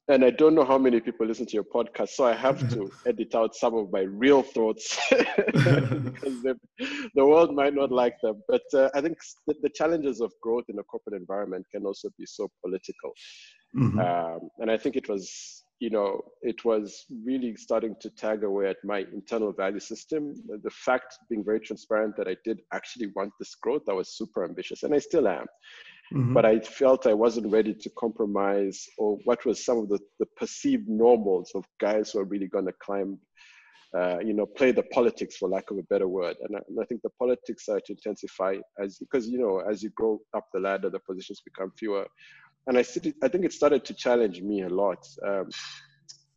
and 0.10 0.26
I 0.26 0.32
don't 0.32 0.54
know 0.54 0.66
how 0.66 0.78
many 0.78 1.00
people 1.00 1.26
listen 1.26 1.46
to 1.46 1.54
your 1.54 1.64
podcast, 1.64 2.10
so 2.10 2.26
I 2.26 2.34
have 2.34 2.70
to 2.74 2.92
edit 3.08 3.34
out 3.36 3.56
some 3.56 3.74
of 3.76 3.92
my 3.92 4.02
real 4.02 4.44
thoughts 4.44 5.00
because 5.10 6.42
the, 6.44 6.58
the, 7.16 7.26
world 7.26 7.56
might 7.56 7.74
not 7.74 7.90
like 7.90 8.16
them. 8.22 8.44
But 8.50 8.64
uh, 8.74 8.90
I 8.94 9.00
think 9.00 9.18
the, 9.48 9.56
the, 9.62 9.70
challenges 9.70 10.20
of 10.20 10.34
growth 10.42 10.66
in 10.68 10.78
a 10.78 10.84
corporate 10.84 11.16
environment 11.16 11.66
can 11.72 11.86
also 11.86 12.10
be 12.18 12.26
so 12.26 12.50
political, 12.62 13.14
mm-hmm. 13.76 14.00
um, 14.00 14.50
and 14.60 14.70
I 14.70 14.78
think 14.78 14.98
it 14.98 15.08
was, 15.08 15.63
you 15.84 15.90
know, 15.90 16.22
it 16.42 16.64
was 16.64 17.06
really 17.26 17.58
starting 17.58 17.94
to 18.00 18.10
tag 18.10 18.46
away 18.46 18.70
at 18.70 18.78
my 18.86 19.00
internal 19.12 19.52
value 19.52 19.82
system. 19.82 20.34
The 20.68 20.70
fact, 20.70 21.18
being 21.30 21.44
very 21.44 21.60
transparent, 21.60 22.16
that 22.16 22.30
I 22.34 22.38
did 22.46 22.62
actually 22.72 23.08
want 23.18 23.34
this 23.38 23.54
growth, 23.56 23.82
I 23.90 23.94
was 23.94 24.18
super 24.18 24.46
ambitious, 24.46 24.84
and 24.84 24.96
I 24.96 25.00
still 25.00 25.28
am. 25.28 25.46
Mm-hmm. 26.14 26.34
But 26.36 26.46
I 26.46 26.62
felt 26.62 27.06
I 27.06 27.14
wasn't 27.26 27.52
ready 27.52 27.74
to 27.74 27.90
compromise 28.00 28.88
or 28.98 29.18
what 29.26 29.46
was 29.46 29.66
some 29.66 29.78
of 29.80 29.90
the, 29.90 30.00
the 30.22 30.28
perceived 30.38 30.88
normals 30.88 31.52
of 31.54 31.66
guys 31.82 32.12
who 32.12 32.20
are 32.20 32.32
really 32.34 32.48
going 32.48 32.68
to 32.68 32.78
climb, 32.82 33.20
uh, 33.98 34.20
you 34.20 34.34
know, 34.34 34.46
play 34.46 34.72
the 34.72 34.84
politics 34.98 35.36
for 35.36 35.50
lack 35.50 35.70
of 35.70 35.80
a 35.80 35.84
better 35.84 36.08
word. 36.08 36.38
And 36.44 36.56
I, 36.56 36.60
and 36.70 36.78
I 36.82 36.86
think 36.86 37.02
the 37.02 37.16
politics 37.20 37.64
started 37.64 37.84
to 37.88 37.94
intensify 37.94 38.56
as 38.82 39.00
because, 39.00 39.28
you 39.28 39.40
know, 39.40 39.60
as 39.70 39.84
you 39.84 39.90
grow 39.90 40.22
up 40.34 40.46
the 40.54 40.62
ladder, 40.62 40.90
the 40.90 41.00
positions 41.00 41.42
become 41.44 41.72
fewer. 41.78 42.08
And 42.68 42.78
I, 42.78 42.82
I 42.82 43.28
think 43.28 43.46
it 43.46 43.54
started 43.54 43.86
to 43.86 43.94
challenge 43.94 44.42
me 44.42 44.64
a 44.64 44.70
lot. 44.70 45.06
Um, 45.26 45.50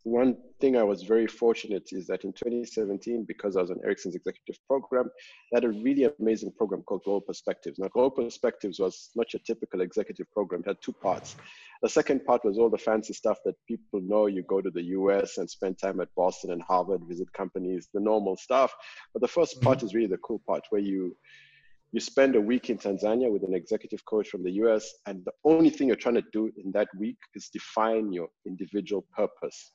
one 0.07 0.37
thing 0.61 0.77
I 0.77 0.85
was 0.85 1.03
very 1.03 1.27
fortunate 1.27 1.89
is 1.91 2.07
that 2.07 2.23
in 2.23 2.33
2017, 2.33 3.25
because 3.27 3.57
I 3.57 3.61
was 3.61 3.73
on 3.73 3.81
Ericsson's 3.85 4.15
executive 4.15 4.57
program, 4.69 5.11
they 5.51 5.57
had 5.57 5.65
a 5.65 5.69
really 5.69 6.09
amazing 6.21 6.53
program 6.57 6.83
called 6.83 7.03
Global 7.05 7.23
Perspectives. 7.23 7.81
Now, 7.81 7.89
Global 7.89 8.25
Perspectives 8.25 8.79
was 8.79 9.11
not 9.17 9.33
your 9.33 9.41
typical 9.45 9.81
executive 9.81 10.31
program, 10.33 10.61
it 10.61 10.69
had 10.69 10.77
two 10.81 10.93
parts. 10.93 11.35
The 11.83 11.89
second 11.89 12.25
part 12.25 12.45
was 12.45 12.57
all 12.57 12.71
the 12.71 12.79
fancy 12.79 13.15
stuff 13.15 13.39
that 13.45 13.57
people 13.67 14.01
know. 14.01 14.27
You 14.27 14.43
go 14.43 14.61
to 14.61 14.71
the 14.71 14.85
US 14.85 15.39
and 15.39 15.51
spend 15.51 15.79
time 15.79 16.01
at 16.01 16.15
Boston 16.15 16.53
and 16.53 16.63
Harvard, 16.63 17.03
visit 17.09 17.33
companies, 17.33 17.89
the 17.93 18.01
normal 18.01 18.37
stuff. 18.37 18.73
But 19.13 19.23
the 19.23 19.29
1st 19.29 19.57
mm-hmm. 19.57 19.65
part 19.65 19.83
is 19.83 19.93
really 19.93 20.07
the 20.07 20.19
cool 20.19 20.41
part 20.47 20.63
where 20.71 20.81
you 20.81 21.17
you 21.93 22.01
spend 22.01 22.37
a 22.37 22.41
week 22.41 22.69
in 22.71 22.79
Tanzania 22.79 23.31
with 23.31 23.43
an 23.45 23.55
executive 23.55 24.05
coach 24.05 24.29
from 24.29 24.43
the 24.43 24.53
US, 24.63 24.93
and 25.07 25.25
the 25.25 25.33
only 25.45 25.71
thing 25.71 25.89
you're 25.89 25.97
trying 25.97 26.17
to 26.17 26.25
do 26.33 26.51
in 26.63 26.73
that 26.73 26.89
week 26.99 27.19
is 27.35 27.49
define 27.49 28.13
your 28.13 28.29
individual 28.47 29.07
purpose 29.17 29.73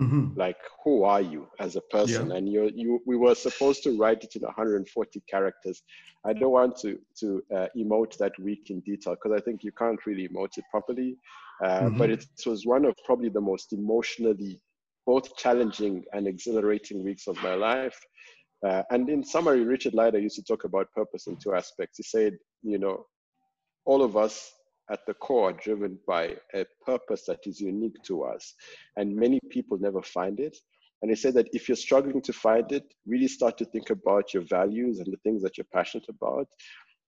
Mm-hmm. 0.00 0.38
Like, 0.38 0.56
who 0.82 1.04
are 1.04 1.20
you 1.20 1.46
as 1.60 1.76
a 1.76 1.80
person? 1.82 2.30
Yeah. 2.30 2.36
And 2.36 2.48
you, 2.48 2.70
you, 2.74 3.00
we 3.06 3.16
were 3.16 3.34
supposed 3.34 3.84
to 3.84 3.96
write 3.96 4.24
it 4.24 4.34
in 4.34 4.42
140 4.42 5.22
characters. 5.30 5.82
I 6.24 6.32
don't 6.32 6.50
want 6.50 6.76
to 6.78 6.98
to 7.20 7.42
uh, 7.54 7.66
emote 7.76 8.16
that 8.18 8.32
week 8.40 8.70
in 8.70 8.80
detail 8.80 9.14
because 9.14 9.38
I 9.38 9.42
think 9.44 9.62
you 9.62 9.72
can't 9.72 10.04
really 10.04 10.28
emote 10.28 10.58
it 10.58 10.64
properly. 10.70 11.16
Uh, 11.62 11.82
mm-hmm. 11.82 11.98
But 11.98 12.10
it 12.10 12.26
was 12.44 12.66
one 12.66 12.84
of 12.84 12.96
probably 13.04 13.28
the 13.28 13.40
most 13.40 13.72
emotionally 13.72 14.60
both 15.06 15.36
challenging 15.36 16.02
and 16.12 16.26
exhilarating 16.26 17.04
weeks 17.04 17.28
of 17.28 17.40
my 17.42 17.54
life. 17.54 17.98
Uh, 18.64 18.82
and 18.90 19.08
in 19.10 19.22
summary, 19.22 19.62
Richard 19.62 19.94
Leider 19.94 20.18
used 20.18 20.36
to 20.36 20.42
talk 20.42 20.64
about 20.64 20.92
purpose 20.92 21.26
in 21.26 21.36
two 21.36 21.54
aspects. 21.54 21.98
He 21.98 22.02
said, 22.02 22.38
you 22.62 22.78
know, 22.78 23.04
all 23.84 24.02
of 24.02 24.16
us 24.16 24.52
at 24.90 25.00
the 25.06 25.14
core 25.14 25.50
are 25.50 25.52
driven 25.52 25.98
by 26.06 26.36
a 26.54 26.64
purpose 26.84 27.24
that 27.26 27.40
is 27.46 27.60
unique 27.60 27.96
to 28.04 28.22
us. 28.22 28.54
And 28.96 29.14
many 29.14 29.40
people 29.50 29.78
never 29.78 30.02
find 30.02 30.40
it. 30.40 30.56
And 31.02 31.10
he 31.10 31.16
said 31.16 31.34
that 31.34 31.48
if 31.52 31.68
you're 31.68 31.76
struggling 31.76 32.22
to 32.22 32.32
find 32.32 32.70
it, 32.72 32.84
really 33.06 33.28
start 33.28 33.58
to 33.58 33.66
think 33.66 33.90
about 33.90 34.32
your 34.32 34.44
values 34.44 34.98
and 34.98 35.12
the 35.12 35.18
things 35.18 35.42
that 35.42 35.58
you're 35.58 35.66
passionate 35.72 36.08
about. 36.08 36.46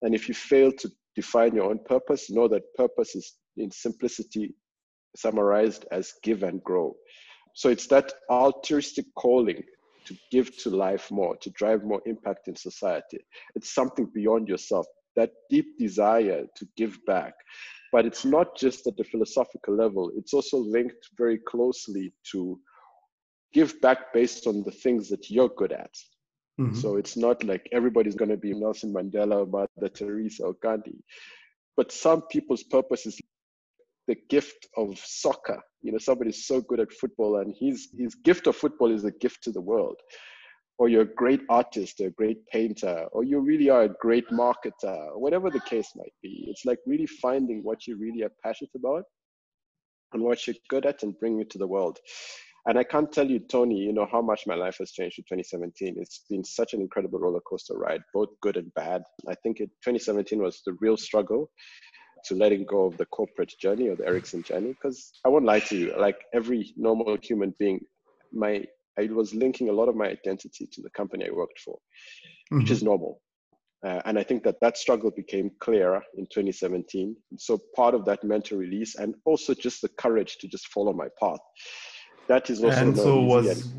And 0.03 0.15
if 0.15 0.29
you 0.29 0.35
fail 0.35 0.71
to 0.73 0.91
define 1.15 1.55
your 1.55 1.71
own 1.71 1.79
purpose, 1.87 2.31
know 2.31 2.49
that 2.49 2.75
purpose 2.77 3.15
is 3.15 3.35
in 3.57 3.71
simplicity 3.71 4.55
summarized 5.17 5.87
as 5.91 6.13
give 6.23 6.43
and 6.43 6.63
grow. 6.63 6.95
So 7.55 7.71
it's 7.71 7.87
that 7.87 8.13
altruistic 8.31 9.07
calling 9.15 9.63
to 10.07 10.17
give 10.31 10.57
to 10.59 10.71
life 10.71 11.11
more, 11.11 11.37
to 11.37 11.51
drive 11.51 11.85
more 11.85 12.01
impact 12.07 12.49
in 12.49 12.57
society. 12.57 13.19
It's 13.55 13.75
something 13.75 14.07
beyond 14.15 14.49
yourself, 14.49 14.87
that 15.17 15.31
deep 15.51 15.79
desire 15.79 16.47
to 16.57 16.69
give 16.77 16.99
back. 17.07 17.35
But 17.93 18.07
it's 18.07 18.25
not 18.25 18.57
just 18.57 18.87
at 18.87 18.97
the 18.97 19.05
philosophical 19.05 19.77
level, 19.77 20.11
it's 20.17 20.35
also 20.35 20.59
linked 20.59 21.09
very 21.17 21.39
closely 21.39 22.13
to 22.33 22.59
give 23.53 23.81
back 23.81 24.13
based 24.13 24.47
on 24.47 24.63
the 24.65 24.73
things 24.73 25.09
that 25.09 25.31
you're 25.31 25.49
good 25.49 25.73
at. 25.73 25.95
Mm-hmm. 26.61 26.75
So 26.75 26.97
it's 26.97 27.17
not 27.17 27.45
like 27.45 27.69
everybody's 27.73 28.15
going 28.15 28.31
to 28.31 28.37
be 28.37 28.55
Nelson 28.55 28.93
Mandela, 28.93 29.49
Mother 29.49 29.89
Teresa, 29.89 30.45
or 30.45 30.55
Gandhi. 30.63 31.05
But 31.77 31.93
some 31.93 32.23
people's 32.23 32.63
purpose 32.63 33.07
is 33.07 33.21
the 34.07 34.17
gift 34.29 34.67
of 34.77 34.99
soccer. 34.99 35.61
You 35.83 35.93
know, 35.93 35.99
somebody's 35.99 36.47
so 36.47 36.61
good 36.61 36.81
at 36.81 36.93
football, 36.93 37.39
and 37.39 37.55
his 37.59 37.89
his 37.99 38.15
gift 38.15 38.47
of 38.47 38.57
football 38.57 38.93
is 38.93 39.05
a 39.05 39.11
gift 39.11 39.43
to 39.45 39.53
the 39.53 39.61
world. 39.61 39.97
Or 40.79 40.89
you're 40.89 41.03
a 41.03 41.15
great 41.15 41.41
artist, 41.49 42.01
or 42.01 42.09
a 42.09 42.11
great 42.11 42.47
painter, 42.49 43.07
or 43.13 43.25
you 43.25 43.41
really 43.41 43.71
are 43.71 43.85
a 43.85 43.95
great 44.01 44.29
marketer, 44.29 45.19
whatever 45.19 45.51
the 45.51 45.61
case 45.61 45.91
might 45.97 46.13
be. 46.23 46.45
It's 46.49 46.67
like 46.67 46.79
really 46.87 47.07
finding 47.07 47.61
what 47.63 47.87
you 47.87 47.97
really 47.97 48.23
are 48.25 48.33
passionate 48.43 48.73
about 48.77 49.05
and 50.13 50.23
what 50.23 50.47
you're 50.47 50.57
good 50.69 50.85
at 50.85 51.03
and 51.03 51.19
bringing 51.19 51.41
it 51.41 51.51
to 51.51 51.59
the 51.59 51.67
world. 51.67 51.99
And 52.67 52.79
I 52.79 52.85
can't 52.85 53.11
tell 53.13 53.31
you, 53.31 53.39
Toni, 53.39 53.79
you 53.79 53.93
know, 53.93 54.09
how 54.11 54.21
much 54.21 54.43
my 54.47 54.57
life 54.57 54.79
has 54.81 54.91
changed 54.91 55.19
in 55.19 55.25
2017. 55.25 55.95
It's 55.99 56.25
been 56.29 56.45
such 56.45 56.75
an 56.75 56.81
incredible 56.81 57.21
roller 57.21 57.41
coaster 57.49 57.79
ride, 57.79 58.01
both 58.13 58.29
good 58.43 58.57
and 58.57 58.75
bad. 58.75 59.03
I 59.29 59.35
think 59.43 59.61
it, 59.61 59.71
2017 59.85 60.43
was 60.43 60.63
the 60.67 60.77
real 60.81 60.97
struggle 60.97 61.51
to 62.27 62.35
letting 62.35 62.65
go 62.65 62.87
of 62.87 62.97
the 62.97 63.07
corporate 63.07 63.53
journey 63.61 63.89
or 63.89 63.97
the 63.97 64.07
Ericsson 64.07 64.43
journey. 64.43 64.69
Because 64.69 65.13
I 65.25 65.29
won't 65.29 65.45
lie 65.45 65.61
to 65.61 65.77
you, 65.77 65.95
like 65.99 66.19
every 66.35 66.73
normal 66.77 67.17
human 67.23 67.55
being, 67.59 67.81
my 68.33 68.65
I 68.99 69.07
was 69.07 69.35
linking 69.35 69.69
a 69.69 69.73
lot 69.73 69.89
of 69.89 69.97
my 69.97 70.07
identity 70.07 70.69
to 70.73 70.83
the 70.83 70.91
company 70.91 71.27
I 71.27 71.31
worked 71.31 71.61
for, 71.61 71.75
mm-hmm. 71.75 72.59
which 72.59 72.71
is 72.71 72.79
mm-hmm. 72.79 72.89
normal. 72.89 73.21
Uh, 73.85 74.01
and 74.07 74.19
I 74.19 74.23
think 74.23 74.43
that 74.45 74.57
that 74.63 74.79
struggle 74.79 75.11
became 75.11 75.51
clearer 75.61 76.03
in 76.17 76.25
2017. 76.27 77.15
So 77.37 77.61
part 77.75 77.95
of 77.95 78.05
that 78.07 78.25
mental 78.25 78.59
release 78.59 78.97
and 78.97 79.15
also 79.25 79.55
just 79.55 79.83
the 79.83 79.89
courage 79.91 80.39
to 80.39 80.49
just 80.49 80.69
follow 80.69 80.93
my 80.93 81.09
path. 81.21 81.41
That 82.27 82.51
is 82.51 82.65
also. 82.65 82.77
And 82.77 82.97
so 82.97 83.21
was. 83.21 83.73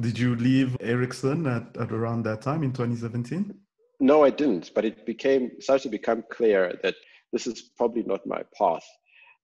Did 0.00 0.18
you 0.18 0.34
leave 0.34 0.76
Ericsson 0.80 1.46
at, 1.46 1.76
at 1.76 1.92
around 1.92 2.24
that 2.24 2.42
time 2.42 2.64
in 2.64 2.72
2017? 2.72 3.54
No, 4.00 4.24
I 4.24 4.30
didn't. 4.30 4.72
But 4.74 4.84
it 4.84 5.06
became 5.06 5.52
started 5.60 5.84
to 5.84 5.88
become 5.88 6.24
clear 6.32 6.76
that 6.82 6.96
this 7.34 7.46
is 7.46 7.72
probably 7.76 8.04
not 8.04 8.26
my 8.26 8.42
path. 8.58 8.86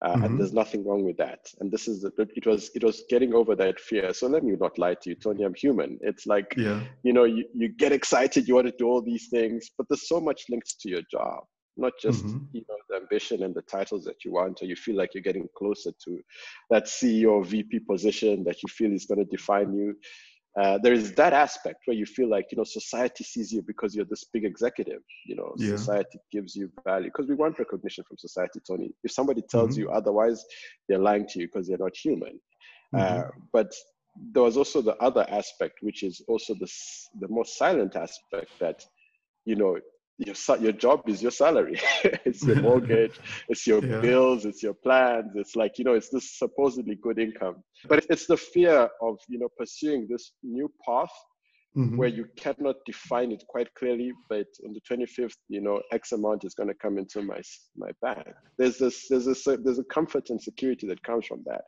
Uh, 0.03 0.15
mm-hmm. 0.15 0.23
and 0.23 0.39
there's 0.39 0.51
nothing 0.51 0.83
wrong 0.83 1.05
with 1.05 1.15
that 1.15 1.41
and 1.59 1.71
this 1.71 1.87
is 1.87 2.03
it 2.03 2.47
was 2.47 2.71
it 2.73 2.83
was 2.83 3.03
getting 3.07 3.35
over 3.35 3.55
that 3.55 3.79
fear 3.79 4.11
so 4.15 4.25
let 4.25 4.43
me 4.43 4.55
not 4.59 4.75
lie 4.79 4.95
to 4.95 5.11
you 5.11 5.15
toni 5.15 5.43
i'm 5.43 5.53
human 5.53 5.99
it's 6.01 6.25
like 6.25 6.51
yeah. 6.57 6.81
you 7.03 7.13
know 7.13 7.23
you, 7.23 7.45
you 7.53 7.69
get 7.69 7.91
excited 7.91 8.47
you 8.47 8.55
want 8.55 8.65
to 8.65 8.73
do 8.79 8.87
all 8.87 9.03
these 9.03 9.27
things 9.27 9.69
but 9.77 9.85
there's 9.87 10.07
so 10.07 10.19
much 10.19 10.45
linked 10.49 10.73
to 10.79 10.89
your 10.89 11.03
job 11.11 11.43
not 11.77 11.93
just 12.01 12.25
mm-hmm. 12.25 12.39
you 12.51 12.63
know 12.67 12.75
the 12.89 12.95
ambition 12.95 13.43
and 13.43 13.53
the 13.53 13.61
titles 13.61 14.03
that 14.03 14.25
you 14.25 14.31
want 14.31 14.59
or 14.63 14.65
you 14.65 14.75
feel 14.75 14.95
like 14.95 15.11
you're 15.13 15.21
getting 15.21 15.47
closer 15.55 15.91
to 16.03 16.19
that 16.71 16.85
ceo 16.85 17.33
or 17.33 17.43
vp 17.43 17.79
position 17.81 18.43
that 18.43 18.57
you 18.63 18.69
feel 18.69 18.91
is 18.91 19.05
going 19.05 19.19
to 19.19 19.25
define 19.25 19.71
you 19.71 19.95
uh, 20.59 20.77
there 20.83 20.93
is 20.93 21.13
that 21.13 21.31
aspect 21.31 21.77
where 21.85 21.95
you 21.95 22.05
feel 22.05 22.29
like 22.29 22.47
you 22.51 22.57
know 22.57 22.63
society 22.63 23.23
sees 23.23 23.51
you 23.53 23.61
because 23.61 23.95
you're 23.95 24.05
this 24.05 24.25
big 24.33 24.43
executive 24.43 25.01
you 25.25 25.35
know 25.35 25.53
yeah. 25.57 25.69
society 25.69 26.19
gives 26.31 26.55
you 26.55 26.69
value 26.85 27.05
because 27.07 27.27
we 27.27 27.35
want 27.35 27.57
recognition 27.57 28.03
from 28.05 28.17
society 28.17 28.59
toni 28.67 28.91
if 29.03 29.11
somebody 29.11 29.41
tells 29.49 29.71
mm-hmm. 29.71 29.81
you 29.83 29.91
otherwise 29.91 30.43
they're 30.89 30.99
lying 30.99 31.25
to 31.25 31.39
you 31.39 31.47
because 31.47 31.67
they're 31.67 31.77
not 31.77 31.95
human 31.95 32.39
mm-hmm. 32.93 33.19
uh, 33.19 33.23
but 33.53 33.73
there 34.33 34.43
was 34.43 34.57
also 34.57 34.81
the 34.81 34.95
other 34.97 35.25
aspect 35.29 35.77
which 35.81 36.03
is 36.03 36.21
also 36.27 36.53
the 36.55 36.69
the 37.21 37.27
most 37.29 37.57
silent 37.57 37.95
aspect 37.95 38.51
that 38.59 38.83
you 39.45 39.55
know 39.55 39.77
your 40.25 40.35
your 40.59 40.71
job 40.71 41.01
is 41.07 41.21
your 41.21 41.31
salary 41.31 41.79
it's 42.25 42.43
your 42.43 42.55
mortgage 42.67 43.19
it's 43.49 43.65
your 43.65 43.83
yeah. 43.83 43.99
bills 43.99 44.45
it's 44.45 44.61
your 44.61 44.73
plans 44.73 45.31
it's 45.35 45.55
like 45.55 45.77
you 45.77 45.85
know 45.85 45.93
it's 45.93 46.09
this 46.09 46.37
supposedly 46.37 46.95
good 46.95 47.19
income 47.19 47.55
but 47.87 48.05
it's 48.09 48.27
the 48.27 48.37
fear 48.37 48.89
of 49.01 49.17
you 49.27 49.39
know 49.39 49.49
pursuing 49.57 50.07
this 50.09 50.33
new 50.43 50.71
path 50.85 51.11
mm-hmm. 51.75 51.97
where 51.97 52.09
you 52.09 52.25
cannot 52.37 52.75
define 52.85 53.31
it 53.31 53.43
quite 53.47 53.73
clearly 53.75 54.11
but 54.29 54.47
on 54.65 54.73
the 54.73 54.81
25th 54.89 55.35
you 55.49 55.61
know 55.61 55.81
x 55.91 56.11
amount 56.11 56.43
is 56.43 56.53
going 56.53 56.69
to 56.69 56.75
come 56.75 56.97
into 56.97 57.21
my 57.21 57.41
my 57.75 57.89
bank 58.01 58.27
there's 58.57 58.77
this 58.77 59.07
there's 59.09 59.27
a 59.27 59.57
there's 59.57 59.79
a 59.79 59.83
comfort 59.85 60.29
and 60.29 60.41
security 60.41 60.87
that 60.87 61.01
comes 61.03 61.25
from 61.25 61.41
that 61.45 61.63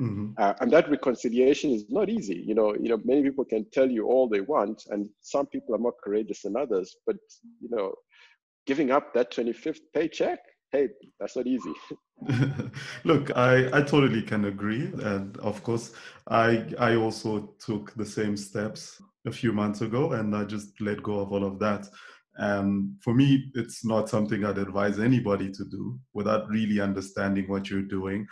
Mm-hmm. 0.00 0.30
Uh, 0.38 0.54
and 0.60 0.72
that 0.72 0.90
reconciliation 0.90 1.70
is 1.70 1.84
not 1.90 2.08
easy. 2.08 2.42
You 2.46 2.54
know, 2.54 2.74
you 2.74 2.88
know, 2.88 3.00
many 3.04 3.22
people 3.22 3.44
can 3.44 3.66
tell 3.70 3.90
you 3.90 4.06
all 4.06 4.28
they 4.28 4.40
want, 4.40 4.84
and 4.88 5.08
some 5.20 5.46
people 5.46 5.74
are 5.74 5.78
more 5.78 5.94
courageous 6.02 6.42
than 6.42 6.56
others. 6.56 6.96
But 7.06 7.16
you 7.60 7.68
know, 7.70 7.92
giving 8.66 8.90
up 8.90 9.12
that 9.14 9.30
25th 9.30 9.80
paycheck, 9.94 10.38
hey, 10.72 10.88
that's 11.18 11.36
not 11.36 11.46
easy. 11.46 11.72
Look, 13.04 13.36
I, 13.36 13.66
I 13.78 13.82
totally 13.82 14.22
can 14.22 14.46
agree. 14.46 14.90
And 15.02 15.36
of 15.38 15.62
course, 15.62 15.92
I 16.28 16.66
I 16.78 16.96
also 16.96 17.54
took 17.58 17.94
the 17.94 18.06
same 18.06 18.36
steps 18.36 19.02
a 19.26 19.32
few 19.32 19.52
months 19.52 19.82
ago 19.82 20.12
and 20.12 20.34
I 20.34 20.44
just 20.44 20.80
let 20.80 21.02
go 21.02 21.20
of 21.20 21.32
all 21.32 21.44
of 21.44 21.58
that. 21.58 21.86
And 22.36 22.94
for 23.02 23.12
me, 23.12 23.50
it's 23.54 23.84
not 23.84 24.08
something 24.08 24.44
I'd 24.44 24.56
advise 24.56 24.98
anybody 24.98 25.50
to 25.50 25.64
do 25.64 25.98
without 26.14 26.48
really 26.48 26.80
understanding 26.80 27.48
what 27.48 27.68
you're 27.68 27.82
doing 27.82 28.26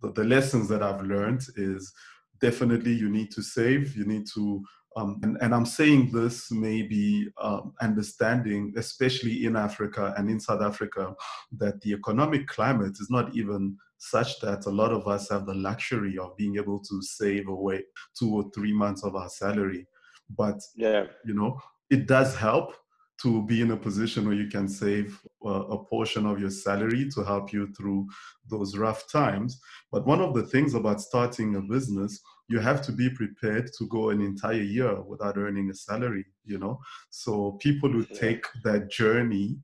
the, 0.00 0.12
the 0.12 0.24
lessons 0.24 0.68
that 0.68 0.82
I've 0.82 1.02
learned 1.02 1.46
is 1.56 1.92
definitely 2.40 2.92
you 2.92 3.08
need 3.08 3.30
to 3.32 3.42
save, 3.42 3.96
you 3.96 4.04
need 4.04 4.26
to 4.34 4.62
um, 4.96 5.18
and, 5.24 5.36
and, 5.40 5.52
I'm 5.52 5.66
saying 5.66 6.12
this 6.12 6.52
maybe 6.52 7.28
um, 7.42 7.72
understanding, 7.80 8.72
especially 8.76 9.44
in 9.44 9.56
Africa 9.56 10.14
and 10.16 10.30
in 10.30 10.38
South 10.38 10.62
Africa, 10.62 11.16
that 11.58 11.80
the 11.80 11.94
economic 11.94 12.46
climate 12.46 12.96
is 13.00 13.08
not 13.10 13.34
even 13.34 13.76
such 13.98 14.38
that 14.40 14.66
a 14.66 14.70
lot 14.70 14.92
of 14.92 15.08
us 15.08 15.30
have 15.30 15.46
the 15.46 15.54
luxury 15.54 16.16
of 16.16 16.36
being 16.36 16.56
able 16.58 16.78
to 16.78 17.02
save 17.02 17.48
away 17.48 17.82
two 18.16 18.32
or 18.32 18.44
three 18.54 18.72
months 18.72 19.02
of 19.02 19.16
our 19.16 19.28
salary. 19.28 19.86
But 20.30 20.60
yeah, 20.76 21.06
you 21.24 21.34
know, 21.34 21.60
it 21.90 22.06
does 22.06 22.36
help 22.36 22.76
to 23.22 23.42
be 23.46 23.60
in 23.60 23.70
a 23.70 23.76
position 23.76 24.26
where 24.26 24.34
you 24.34 24.48
can 24.48 24.68
save 24.68 25.20
a, 25.44 25.48
a 25.48 25.84
portion 25.84 26.26
of 26.26 26.40
your 26.40 26.50
salary 26.50 27.08
to 27.10 27.22
help 27.22 27.52
you 27.52 27.72
through 27.72 28.06
those 28.50 28.76
rough 28.76 29.10
times. 29.10 29.60
But 29.92 30.06
one 30.06 30.20
of 30.20 30.34
the 30.34 30.42
things 30.42 30.74
about 30.74 31.00
starting 31.00 31.56
a 31.56 31.60
business, 31.60 32.20
you 32.48 32.58
have 32.58 32.82
to 32.82 32.92
be 32.92 33.08
prepared 33.10 33.70
to 33.78 33.86
go 33.86 34.10
an 34.10 34.20
entire 34.20 34.62
year 34.62 35.00
without 35.02 35.38
earning 35.38 35.70
a 35.70 35.74
salary, 35.74 36.26
you 36.44 36.58
know? 36.58 36.80
So 37.10 37.52
people 37.60 37.90
who 37.90 38.04
take 38.04 38.44
that 38.64 38.90
journey 38.90 39.56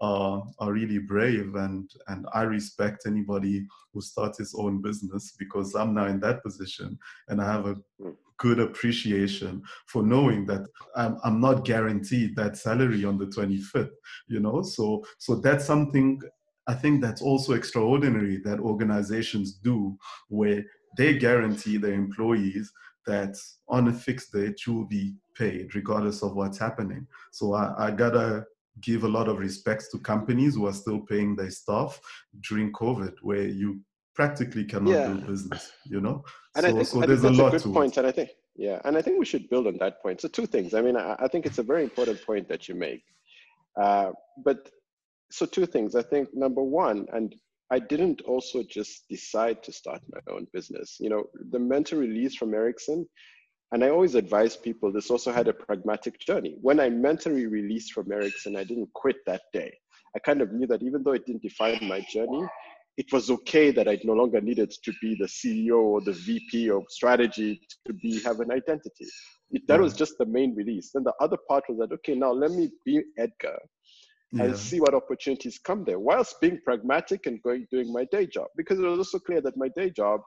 uh, 0.00 0.40
are 0.58 0.72
really 0.72 0.98
brave 0.98 1.54
and 1.54 1.90
and 2.08 2.26
I 2.34 2.42
respect 2.42 3.06
anybody 3.06 3.66
who 3.94 4.02
starts 4.02 4.38
his 4.38 4.54
own 4.54 4.82
business 4.82 5.32
because 5.38 5.74
I'm 5.74 5.94
now 5.94 6.06
in 6.06 6.20
that 6.20 6.42
position 6.42 6.98
and 7.28 7.40
I 7.40 7.50
have 7.50 7.66
a 7.66 7.76
hmm 7.98 8.25
good 8.38 8.58
appreciation 8.58 9.62
for 9.86 10.02
knowing 10.02 10.46
that 10.46 10.66
I'm, 10.94 11.18
I'm 11.24 11.40
not 11.40 11.64
guaranteed 11.64 12.36
that 12.36 12.56
salary 12.56 13.04
on 13.04 13.18
the 13.18 13.26
25th 13.26 13.90
you 14.28 14.40
know? 14.40 14.62
So 14.62 15.04
so 15.18 15.36
that's 15.36 15.64
something 15.64 16.20
i 16.68 16.74
think 16.74 17.00
that's 17.00 17.22
also 17.22 17.52
extraordinary 17.52 18.38
that 18.38 18.58
organizations 18.58 19.52
do 19.52 19.96
where 20.28 20.64
they 20.96 21.16
guarantee 21.16 21.76
their 21.76 21.94
employees 21.94 22.72
that 23.06 23.36
on 23.68 23.88
a 23.88 23.92
fixed 23.92 24.32
date 24.32 24.66
you 24.66 24.74
will 24.74 24.86
be 24.86 25.14
paid 25.34 25.74
regardless 25.74 26.22
of 26.22 26.34
what's 26.34 26.58
happening. 26.58 27.06
So 27.30 27.54
I, 27.54 27.86
I 27.86 27.90
gotta 27.90 28.46
give 28.80 29.04
a 29.04 29.08
lot 29.08 29.28
of 29.28 29.38
respects 29.38 29.90
to 29.90 29.98
companies 29.98 30.54
who 30.54 30.66
are 30.66 30.72
still 30.72 31.00
paying 31.00 31.34
their 31.34 31.50
staff 31.50 31.98
during 32.40 32.70
covid 32.72 33.14
where 33.22 33.46
you 33.46 33.80
practically 34.16 34.64
cannot 34.64 34.90
yeah. 34.90 35.08
do 35.08 35.14
business, 35.20 35.72
you 35.84 36.00
know? 36.00 36.24
And 36.56 36.64
so, 36.64 36.68
I 36.68 36.72
think, 36.72 36.86
so 36.88 37.02
I 37.02 37.06
there's 37.06 37.22
think 37.22 37.38
a 37.38 37.42
lot 37.42 37.54
a 37.54 37.58
good 37.58 37.72
point, 37.72 37.96
and 37.98 38.06
I 38.06 38.12
think, 38.12 38.30
yeah, 38.56 38.80
and 38.84 38.96
I 38.96 39.02
think 39.02 39.18
we 39.18 39.26
should 39.26 39.48
build 39.50 39.66
on 39.66 39.76
that 39.78 40.02
point. 40.02 40.20
So 40.20 40.28
two 40.28 40.46
things. 40.46 40.74
I 40.74 40.80
mean, 40.80 40.96
I, 40.96 41.14
I 41.20 41.28
think 41.28 41.46
it's 41.46 41.58
a 41.58 41.62
very 41.62 41.84
important 41.84 42.24
point 42.24 42.48
that 42.48 42.68
you 42.68 42.74
make. 42.74 43.04
Uh, 43.80 44.12
but 44.44 44.70
so 45.30 45.44
two 45.44 45.66
things. 45.66 45.94
I 45.94 46.02
think 46.02 46.28
number 46.34 46.62
one, 46.62 47.06
and 47.12 47.36
I 47.70 47.78
didn't 47.78 48.22
also 48.22 48.62
just 48.62 49.08
decide 49.08 49.62
to 49.64 49.72
start 49.72 50.00
my 50.10 50.20
own 50.32 50.46
business. 50.52 50.96
You 50.98 51.10
know, 51.10 51.24
the 51.50 51.58
mentor 51.58 51.96
release 51.96 52.34
from 52.36 52.54
Ericsson, 52.54 53.06
and 53.72 53.84
I 53.84 53.90
always 53.90 54.14
advise 54.14 54.56
people 54.56 54.90
this 54.90 55.10
also 55.10 55.32
had 55.32 55.48
a 55.48 55.52
pragmatic 55.52 56.18
journey. 56.20 56.56
When 56.62 56.80
I 56.80 56.88
mentally 56.88 57.46
released 57.46 57.92
from 57.92 58.10
Ericsson, 58.10 58.56
I 58.56 58.64
didn't 58.64 58.92
quit 58.94 59.16
that 59.26 59.42
day. 59.52 59.72
I 60.14 60.20
kind 60.20 60.40
of 60.40 60.52
knew 60.52 60.66
that 60.68 60.82
even 60.82 61.02
though 61.02 61.12
it 61.12 61.26
didn't 61.26 61.42
define 61.42 61.80
my 61.82 62.00
journey, 62.08 62.46
it 62.96 63.12
was 63.12 63.30
okay 63.30 63.70
that 63.70 63.88
I 63.88 63.98
no 64.04 64.14
longer 64.14 64.40
needed 64.40 64.70
to 64.70 64.92
be 65.02 65.16
the 65.18 65.26
CEO 65.26 65.78
or 65.78 66.00
the 66.00 66.12
VP 66.12 66.70
of 66.70 66.84
strategy 66.88 67.60
to 67.86 67.92
be 67.92 68.22
have 68.22 68.40
an 68.40 68.50
identity. 68.50 69.06
It, 69.50 69.66
that 69.68 69.80
was 69.80 69.94
just 69.94 70.18
the 70.18 70.26
main 70.26 70.54
release. 70.54 70.90
Then 70.92 71.04
the 71.04 71.12
other 71.20 71.36
part 71.48 71.64
was 71.68 71.78
that 71.78 71.94
okay, 71.94 72.14
now 72.14 72.32
let 72.32 72.50
me 72.52 72.70
be 72.84 73.02
Edgar 73.18 73.58
yeah. 74.32 74.44
and 74.44 74.56
see 74.56 74.80
what 74.80 74.94
opportunities 74.94 75.58
come 75.58 75.84
there, 75.84 75.98
whilst 75.98 76.40
being 76.40 76.58
pragmatic 76.64 77.26
and 77.26 77.42
going 77.42 77.66
doing 77.70 77.92
my 77.92 78.04
day 78.10 78.26
job. 78.26 78.46
Because 78.56 78.78
it 78.78 78.82
was 78.82 78.98
also 78.98 79.18
clear 79.18 79.40
that 79.42 79.56
my 79.56 79.68
day 79.76 79.90
job, 79.90 80.20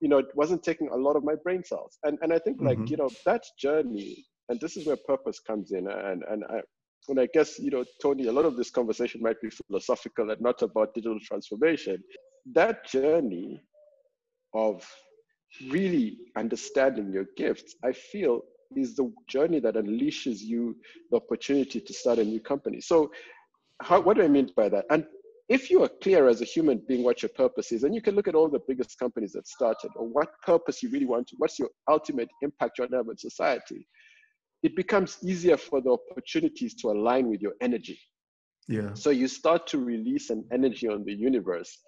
you 0.00 0.08
know, 0.08 0.18
it 0.18 0.26
wasn't 0.34 0.62
taking 0.62 0.88
a 0.88 0.96
lot 0.96 1.16
of 1.16 1.24
my 1.24 1.34
brain 1.42 1.62
cells. 1.64 1.98
And 2.02 2.18
and 2.22 2.32
I 2.32 2.38
think 2.38 2.58
like 2.60 2.78
mm-hmm. 2.78 2.86
you 2.86 2.96
know 2.96 3.10
that 3.26 3.44
journey, 3.58 4.24
and 4.48 4.60
this 4.60 4.76
is 4.76 4.86
where 4.86 4.96
purpose 5.06 5.38
comes 5.38 5.70
in. 5.70 5.88
And 5.88 6.24
and 6.28 6.44
I, 6.44 6.60
and 7.08 7.20
I 7.20 7.28
guess, 7.32 7.58
you 7.58 7.70
know, 7.70 7.84
Toni, 8.02 8.26
a 8.26 8.32
lot 8.32 8.44
of 8.44 8.56
this 8.56 8.70
conversation 8.70 9.22
might 9.22 9.40
be 9.40 9.50
philosophical 9.50 10.30
and 10.30 10.40
not 10.40 10.62
about 10.62 10.94
digital 10.94 11.18
transformation. 11.20 12.02
That 12.54 12.86
journey 12.86 13.62
of 14.54 14.86
really 15.70 16.18
understanding 16.36 17.12
your 17.12 17.26
gifts, 17.36 17.74
I 17.84 17.92
feel 17.92 18.42
is 18.76 18.96
the 18.96 19.12
journey 19.28 19.60
that 19.60 19.74
unleashes 19.74 20.40
you 20.40 20.76
the 21.10 21.16
opportunity 21.16 21.80
to 21.80 21.92
start 21.92 22.18
a 22.18 22.24
new 22.24 22.40
company. 22.40 22.80
So, 22.80 23.10
how, 23.80 24.00
what 24.00 24.16
do 24.16 24.22
I 24.22 24.28
mean 24.28 24.50
by 24.56 24.68
that? 24.68 24.84
And 24.90 25.06
if 25.48 25.70
you 25.70 25.82
are 25.82 25.90
clear 26.02 26.28
as 26.28 26.42
a 26.42 26.44
human 26.44 26.82
being 26.86 27.02
what 27.02 27.22
your 27.22 27.30
purpose 27.30 27.72
is, 27.72 27.84
and 27.84 27.94
you 27.94 28.02
can 28.02 28.14
look 28.14 28.28
at 28.28 28.34
all 28.34 28.48
the 28.48 28.60
biggest 28.68 28.98
companies 28.98 29.32
that 29.32 29.48
started, 29.48 29.90
or 29.96 30.06
what 30.06 30.28
purpose 30.44 30.82
you 30.82 30.90
really 30.90 31.06
want 31.06 31.28
to, 31.28 31.36
what's 31.38 31.58
your 31.58 31.70
ultimate 31.88 32.28
impact 32.42 32.76
you 32.76 32.82
want 32.82 32.90
to 32.92 32.96
have 32.98 33.08
on 33.08 33.16
society, 33.16 33.86
it 34.62 34.74
becomes 34.76 35.18
easier 35.22 35.56
for 35.56 35.80
the 35.80 35.90
opportunities 35.90 36.74
to 36.76 36.88
align 36.90 37.28
with 37.28 37.40
your 37.40 37.54
energy. 37.60 37.98
Yeah. 38.68 38.92
So 38.94 39.10
you 39.10 39.28
start 39.28 39.66
to 39.68 39.78
release 39.78 40.30
an 40.30 40.44
energy 40.52 40.88
on 40.88 41.04
the 41.04 41.14
universe 41.14 41.78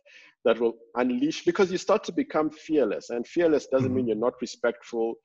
that 0.45 0.59
will 0.59 0.75
unleash 0.95 1.45
because 1.45 1.71
you 1.71 1.79
start 1.79 2.05
to 2.05 2.13
become 2.13 2.51
fearless. 2.51 3.11
And 3.11 3.27
fearless 3.27 3.67
doesn't 3.67 3.89
mm-hmm. 3.89 3.97
mean 3.97 4.07
you're 4.09 4.17
not 4.17 4.41
respectful 4.41 5.17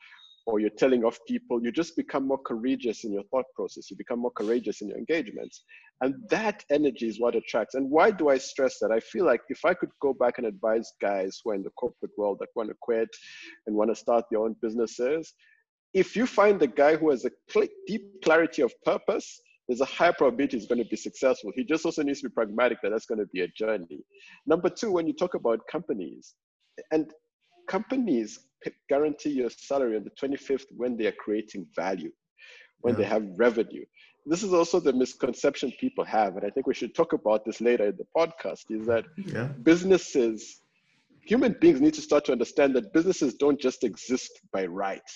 or 0.48 0.60
you're 0.60 0.70
telling 0.70 1.04
off 1.04 1.18
people. 1.28 1.64
You 1.64 1.72
just 1.72 1.96
become 1.96 2.28
more 2.28 2.38
courageous 2.38 3.04
in 3.04 3.14
your 3.14 3.24
thought 3.32 3.46
process. 3.56 3.90
You 3.90 3.98
become 3.98 4.20
more 4.20 4.32
courageous 4.32 4.82
in 4.82 4.90
your 4.90 4.98
engagements. 4.98 5.64
And 6.02 6.16
that 6.30 6.64
energy 6.70 7.08
is 7.08 7.20
what 7.20 7.36
attracts. 7.36 7.76
And 7.76 7.90
why 7.90 8.12
do 8.12 8.30
I 8.30 8.38
stress 8.38 8.78
that? 8.80 8.92
I 8.92 9.00
feel 9.00 9.26
like 9.26 9.42
if 9.50 9.64
I 9.64 9.74
could 9.74 9.90
go 10.02 10.14
back 10.14 10.38
and 10.38 10.46
advise 10.46 10.92
guys 11.02 11.40
who 11.44 11.52
are 11.52 11.56
in 11.56 11.64
the 11.64 11.72
corporate 11.72 12.12
world 12.18 12.38
that 12.42 12.50
want 12.56 12.70
to 12.70 12.76
quit 12.82 13.10
and 13.66 13.76
want 13.76 13.90
to 13.90 13.96
start 13.96 14.26
their 14.30 14.42
own 14.42 14.56
businesses, 14.62 15.34
if 15.96 16.14
you 16.14 16.28
find 16.28 16.60
the 16.60 16.68
guy 16.68 16.98
who 16.98 17.10
has 17.10 17.24
a 17.26 17.32
deep 17.88 18.22
clarity 18.22 18.62
of 18.62 18.74
purpose, 18.84 19.42
there's 19.68 19.80
a 19.80 19.86
high 19.86 20.12
probability 20.12 20.58
he's 20.58 20.68
going 20.68 20.84
to 20.84 20.90
be 20.90 20.98
successful. 20.98 21.52
He 21.56 21.64
just 21.64 21.86
also 21.86 22.04
needs 22.04 22.22
to 22.22 22.30
be 22.30 22.34
pragmatic 22.34 22.80
that 22.84 22.90
that's 22.90 23.06
going 23.06 23.20
to 23.20 23.26
be 23.28 23.42
a 23.42 23.48
journey. 23.48 24.04
Number 24.46 24.70
two, 24.70 24.92
when 24.92 25.08
you 25.08 25.14
talk 25.14 25.36
about 25.36 25.62
companies, 25.72 26.36
and 26.92 27.12
companies 27.68 28.40
guarantee 28.90 29.32
your 29.32 29.50
salary 29.50 29.96
on 29.96 30.04
the 30.04 30.12
25th 30.12 30.66
when 30.76 30.98
they 30.98 31.08
are 31.08 31.14
creating 31.14 31.66
value, 31.74 32.12
when 32.82 32.94
yeah. 32.94 32.98
they 32.98 33.06
have 33.06 33.26
revenue. 33.38 33.86
This 34.26 34.44
is 34.44 34.54
also 34.54 34.82
the 34.82 34.92
misconception 34.92 35.72
people 35.80 36.04
have, 36.04 36.36
and 36.36 36.46
I 36.46 36.50
think 36.50 36.68
we 36.68 36.74
should 36.74 36.94
talk 36.94 37.14
about 37.14 37.46
this 37.46 37.62
later 37.62 37.86
in 37.86 37.96
the 37.96 38.08
podcast. 38.16 38.66
Is 38.70 38.86
that 38.88 39.06
yeah. 39.18 39.46
businesses, 39.64 40.62
human 41.22 41.56
beings 41.62 41.80
need 41.80 41.94
to 41.94 42.02
start 42.02 42.26
to 42.26 42.34
understand 42.34 42.76
that 42.76 42.92
businesses 42.92 43.36
don't 43.36 43.62
just 43.62 43.86
exist 43.86 44.42
by 44.52 44.66
right 44.66 45.10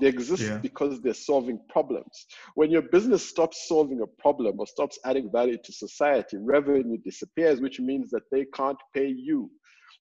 they 0.00 0.08
exist 0.08 0.42
yeah. 0.42 0.58
because 0.58 1.00
they're 1.00 1.14
solving 1.14 1.60
problems. 1.68 2.26
When 2.54 2.70
your 2.70 2.82
business 2.82 3.28
stops 3.28 3.68
solving 3.68 4.00
a 4.00 4.22
problem 4.22 4.56
or 4.58 4.66
stops 4.66 4.98
adding 5.04 5.30
value 5.30 5.58
to 5.62 5.72
society, 5.72 6.36
revenue 6.38 6.96
disappears, 7.04 7.60
which 7.60 7.80
means 7.80 8.10
that 8.10 8.22
they 8.32 8.46
can't 8.54 8.78
pay 8.94 9.08
you. 9.08 9.50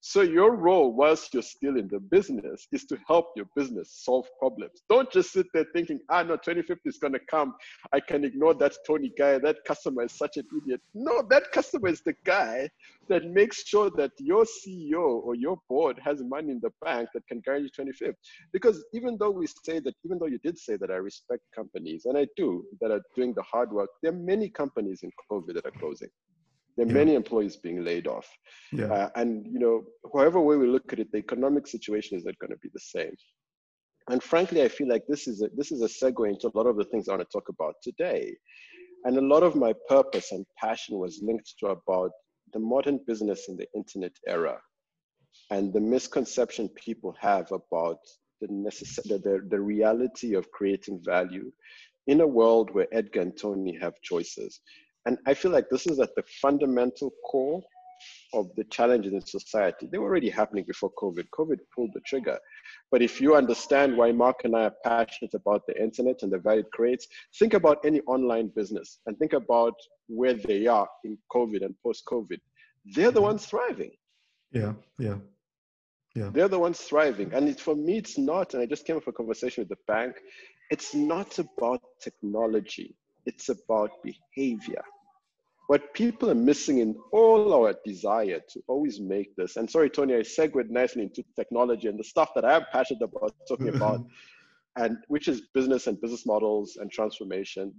So 0.02 0.22
your 0.22 0.56
role 0.56 0.94
whilst 0.94 1.34
you're 1.34 1.44
still 1.44 1.78
in 1.78 1.90
the 1.90 2.00
business 2.00 2.68
is 2.72 2.86
to 2.86 2.98
help 3.06 3.32
your 3.36 3.48
business 3.56 3.92
solve 4.06 4.28
problems. 4.40 4.82
Don't 4.90 5.12
just 5.12 5.34
sit 5.34 5.48
there 5.54 5.66
thinking, 5.74 6.00
ah, 6.10 6.24
no, 6.24 6.38
2050 6.38 6.88
is 6.88 6.98
going 6.98 7.14
to 7.14 7.20
come. 7.30 7.54
I 7.92 8.00
can 8.00 8.24
ignore 8.24 8.54
that 8.56 8.76
Toni 8.88 9.12
guy. 9.18 9.40
That 9.40 9.58
customer 9.66 10.04
is 10.04 10.14
such 10.14 10.38
an 10.38 10.46
idiot. 10.64 10.80
No, 10.94 11.22
that 11.30 11.52
customer 11.52 11.90
is 11.90 12.02
the 12.02 12.16
guy 12.24 12.70
that 13.10 13.26
makes 13.26 13.68
sure 13.68 13.92
that 13.98 14.12
your 14.20 14.46
CEO 14.46 15.02
or 15.02 15.36
your 15.36 15.58
board 15.68 16.00
has 16.02 16.24
money 16.24 16.52
in 16.52 16.62
the 16.62 16.72
bank 16.82 17.10
that 17.14 17.28
can 17.28 17.42
guarantee 17.42 17.72
25th. 17.78 18.16
Because 18.54 18.86
even 18.94 19.18
though 19.20 19.32
we 19.32 19.48
say 19.48 19.80
that, 19.80 19.96
even 20.06 20.18
though 20.18 20.28
you 20.28 20.40
did 20.40 20.58
say 20.58 20.78
that 20.78 20.92
I 20.92 20.96
respect 20.96 21.44
companies, 21.54 22.06
and 22.06 22.18
I 22.18 22.26
do, 22.38 22.64
that 22.80 22.92
are 22.92 23.02
doing 23.16 23.34
the 23.34 23.44
hard 23.44 23.72
work, 23.74 23.90
there 24.02 24.14
are 24.14 24.16
many 24.16 24.50
companies 24.50 25.04
in 25.04 25.12
COVID 25.30 25.56
that 25.56 25.66
are 25.66 25.80
closing. 25.80 26.10
There 26.80 26.88
are 26.88 26.92
yeah. 26.92 27.04
many 27.04 27.16
employees 27.16 27.58
being 27.58 27.84
laid 27.84 28.08
off. 28.08 28.26
Yeah. 28.72 28.86
Uh, 28.86 29.10
and, 29.16 29.46
you 29.46 29.60
know, 29.60 29.84
however 30.14 30.40
way 30.40 30.56
we 30.56 30.66
look 30.66 30.94
at 30.94 31.00
it, 31.00 31.12
the 31.12 31.18
economic 31.18 31.68
situation 31.68 32.18
is 32.18 32.24
not 32.24 32.40
going 32.40 32.52
to 32.52 32.58
be 32.64 32.70
the 32.74 32.80
same. 32.80 33.12
And 34.10 34.24
frankly, 34.24 34.64
I 34.64 34.70
feel 34.70 34.88
like 34.88 35.04
this 35.10 35.28
is 35.28 35.42
a, 35.42 35.50
this 35.58 35.74
is 35.74 35.82
a 35.82 35.88
segue 35.88 36.30
into 36.30 36.48
a 36.48 36.58
lot 36.58 36.68
of 36.68 36.78
the 36.78 36.86
things 36.86 37.10
I 37.10 37.18
want 37.18 37.30
to 37.30 37.38
talk 37.38 37.50
about 37.50 37.76
today. 37.84 38.34
And 39.04 39.18
a 39.18 39.22
lot 39.22 39.44
of 39.44 39.58
my 39.58 39.74
purpose 39.90 40.32
and 40.32 40.46
passion 40.58 40.98
was 40.98 41.20
linked 41.22 41.54
to 41.60 41.68
about 41.68 42.12
the 42.54 42.60
modern 42.60 43.02
business 43.06 43.50
in 43.50 43.58
the 43.58 43.68
internet 43.76 44.14
era 44.26 44.58
and 45.52 45.74
the 45.74 45.82
misconception 45.82 46.70
people 46.70 47.14
have 47.20 47.52
about 47.52 48.00
the, 48.40 48.48
necess- 48.48 49.04
the, 49.04 49.18
the, 49.18 49.46
the 49.50 49.60
reality 49.60 50.34
of 50.34 50.50
creating 50.52 51.02
value 51.04 51.52
in 52.08 52.22
a 52.22 52.28
world 52.28 52.74
where 52.74 52.88
Edgar 52.94 53.20
and 53.20 53.38
Toni 53.38 53.78
have 53.82 54.02
choices. 54.02 54.62
And 55.06 55.18
I 55.26 55.34
feel 55.34 55.52
like 55.52 55.70
this 55.70 55.88
is 55.88 56.00
at 56.00 56.16
the 56.16 56.24
fundamental 56.42 57.12
core 57.26 57.62
of 58.34 58.50
the 58.56 58.64
challenges 58.66 59.14
in 59.14 59.26
society. 59.26 59.88
They 59.92 59.98
were 59.98 60.08
already 60.08 60.30
happening 60.30 60.64
before 60.66 60.92
COVID. 61.02 61.28
COVID 61.38 61.58
pulled 61.76 61.92
the 61.94 62.02
trigger. 62.02 62.38
But 62.92 63.02
if 63.02 63.20
you 63.20 63.36
understand 63.36 63.98
why 63.98 64.12
Mark 64.12 64.42
and 64.44 64.56
I 64.56 64.66
are 64.66 64.74
passionate 64.84 65.34
about 65.34 65.64
the 65.68 65.82
internet 65.82 66.22
and 66.22 66.32
the 66.32 66.38
value 66.38 66.62
it 66.62 66.72
creates, 66.72 67.08
think 67.38 67.54
about 67.54 67.80
any 67.86 68.02
online 68.02 68.52
business 68.56 69.00
and 69.06 69.18
think 69.18 69.34
about 69.34 69.74
where 70.08 70.34
they 70.34 70.68
are 70.68 70.88
in 71.04 71.18
COVID 71.34 71.66
and 71.66 71.76
post 71.84 72.04
COVID. 72.06 72.40
They're 72.86 73.12
the 73.12 73.20
mm-hmm. 73.20 73.24
ones 73.24 73.46
thriving. 73.46 73.92
Yeah, 74.52 74.74
yeah. 74.98 75.16
Yeah. 76.16 76.32
They're 76.34 76.48
the 76.48 76.60
ones 76.60 76.80
thriving. 76.80 77.34
And 77.34 77.48
it, 77.48 77.60
for 77.60 77.76
me, 77.76 77.98
it's 77.98 78.18
not, 78.18 78.54
and 78.54 78.64
I 78.64 78.66
just 78.66 78.86
came 78.86 78.98
off 78.98 79.08
a 79.08 79.12
conversation 79.12 79.62
with 79.62 79.70
the 79.70 79.78
bank, 79.88 80.16
it's 80.72 80.94
not 80.94 81.38
about 81.40 81.82
technology, 82.02 82.96
it's 83.30 83.50
about 83.50 83.92
behavior 84.04 84.84
what 85.70 85.94
people 85.94 86.32
are 86.32 86.42
missing 86.52 86.80
in 86.80 86.96
all 87.12 87.54
our 87.54 87.76
desire 87.86 88.42
to 88.50 88.60
always 88.68 89.00
make 89.00 89.36
this, 89.36 89.56
and 89.56 89.70
sorry, 89.70 89.88
Toni, 89.88 90.16
I 90.16 90.24
segued 90.24 90.72
nicely 90.72 91.04
into 91.04 91.24
technology 91.36 91.88
and 91.88 92.00
the 92.00 92.04
stuff 92.04 92.32
that 92.34 92.44
I'm 92.44 92.66
passionate 92.72 93.04
about 93.04 93.36
talking 93.48 93.70
about, 93.76 94.04
and 94.78 94.98
which 95.10 95.28
is 95.28 95.42
business 95.54 95.86
and 95.86 96.02
business 96.02 96.26
models 96.26 96.78
and 96.78 96.92
transformation. 96.92 97.72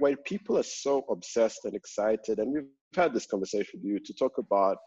Why 0.00 0.16
people 0.24 0.58
are 0.58 0.64
so 0.64 1.04
obsessed 1.08 1.64
and 1.64 1.76
excited, 1.76 2.40
and 2.40 2.52
we've 2.52 2.64
had 2.96 3.14
this 3.14 3.26
conversation 3.26 3.78
with 3.78 3.84
you 3.84 4.00
to 4.00 4.12
talk 4.14 4.38
about, 4.38 4.78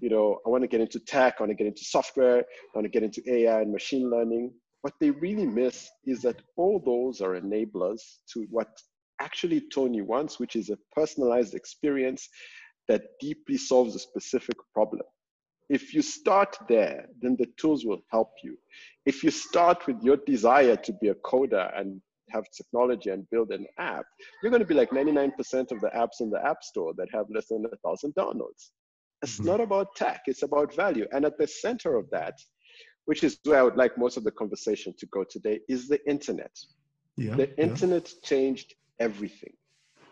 you 0.00 0.08
know, 0.08 0.38
I 0.46 0.50
want 0.50 0.62
to 0.62 0.68
get 0.68 0.80
into 0.80 1.00
tech, 1.00 1.34
I 1.38 1.42
want 1.42 1.50
to 1.50 1.56
get 1.56 1.66
into 1.66 1.84
software, 1.84 2.38
I 2.38 2.72
want 2.76 2.84
to 2.84 2.90
get 2.90 3.02
into 3.02 3.24
AI 3.28 3.62
and 3.62 3.72
machine 3.72 4.08
learning. 4.08 4.52
What 4.82 4.94
they 5.00 5.10
really 5.10 5.46
miss 5.46 5.90
is 6.06 6.22
that 6.22 6.42
all 6.56 6.80
those 6.86 7.20
are 7.20 7.40
enablers 7.40 8.02
to 8.34 8.46
what 8.50 8.68
actually 9.20 9.62
Toni 9.72 10.02
wants, 10.02 10.38
which 10.38 10.56
is 10.56 10.70
a 10.70 10.78
personalized 10.94 11.54
experience 11.54 12.28
that 12.88 13.02
deeply 13.20 13.58
solves 13.58 13.94
a 13.94 13.98
specific 13.98 14.56
problem. 14.72 15.02
If 15.68 15.92
you 15.92 16.00
start 16.00 16.56
there, 16.68 17.06
then 17.20 17.36
the 17.38 17.46
tools 17.58 17.84
will 17.84 18.00
help 18.10 18.30
you. 18.42 18.56
If 19.04 19.22
you 19.22 19.30
start 19.30 19.86
with 19.86 20.02
your 20.02 20.16
desire 20.16 20.76
to 20.76 20.92
be 20.94 21.08
a 21.08 21.14
coder 21.16 21.78
and 21.78 22.00
have 22.30 22.44
technology 22.56 23.10
and 23.10 23.28
build 23.30 23.50
an 23.50 23.66
app, 23.78 24.06
you're 24.42 24.50
going 24.50 24.62
to 24.62 24.66
be 24.66 24.74
like 24.74 24.90
99% 24.90 25.32
of 25.72 25.80
the 25.80 25.90
apps 25.94 26.20
in 26.20 26.30
the 26.30 26.44
App 26.44 26.62
Store 26.62 26.94
that 26.96 27.08
have 27.12 27.26
less 27.34 27.48
than 27.48 27.64
a 27.66 27.76
thousand 27.86 28.14
downloads. 28.14 28.70
It's 29.22 29.36
mm-hmm. 29.36 29.46
not 29.46 29.60
about 29.60 29.94
tech, 29.96 30.22
it's 30.26 30.42
about 30.42 30.74
value. 30.74 31.06
And 31.12 31.24
at 31.24 31.36
the 31.38 31.46
center 31.46 31.96
of 31.96 32.08
that, 32.10 32.34
which 33.04 33.24
is 33.24 33.38
where 33.44 33.58
I 33.58 33.62
would 33.62 33.76
like 33.76 33.98
most 33.98 34.16
of 34.16 34.24
the 34.24 34.30
conversation 34.30 34.94
to 34.98 35.06
go 35.06 35.24
today, 35.24 35.60
is 35.68 35.88
the 35.88 35.98
internet. 36.08 36.52
Yeah, 37.16 37.34
the 37.34 37.58
internet 37.60 38.08
yeah. 38.08 38.28
changed 38.28 38.74
everything. 39.00 39.52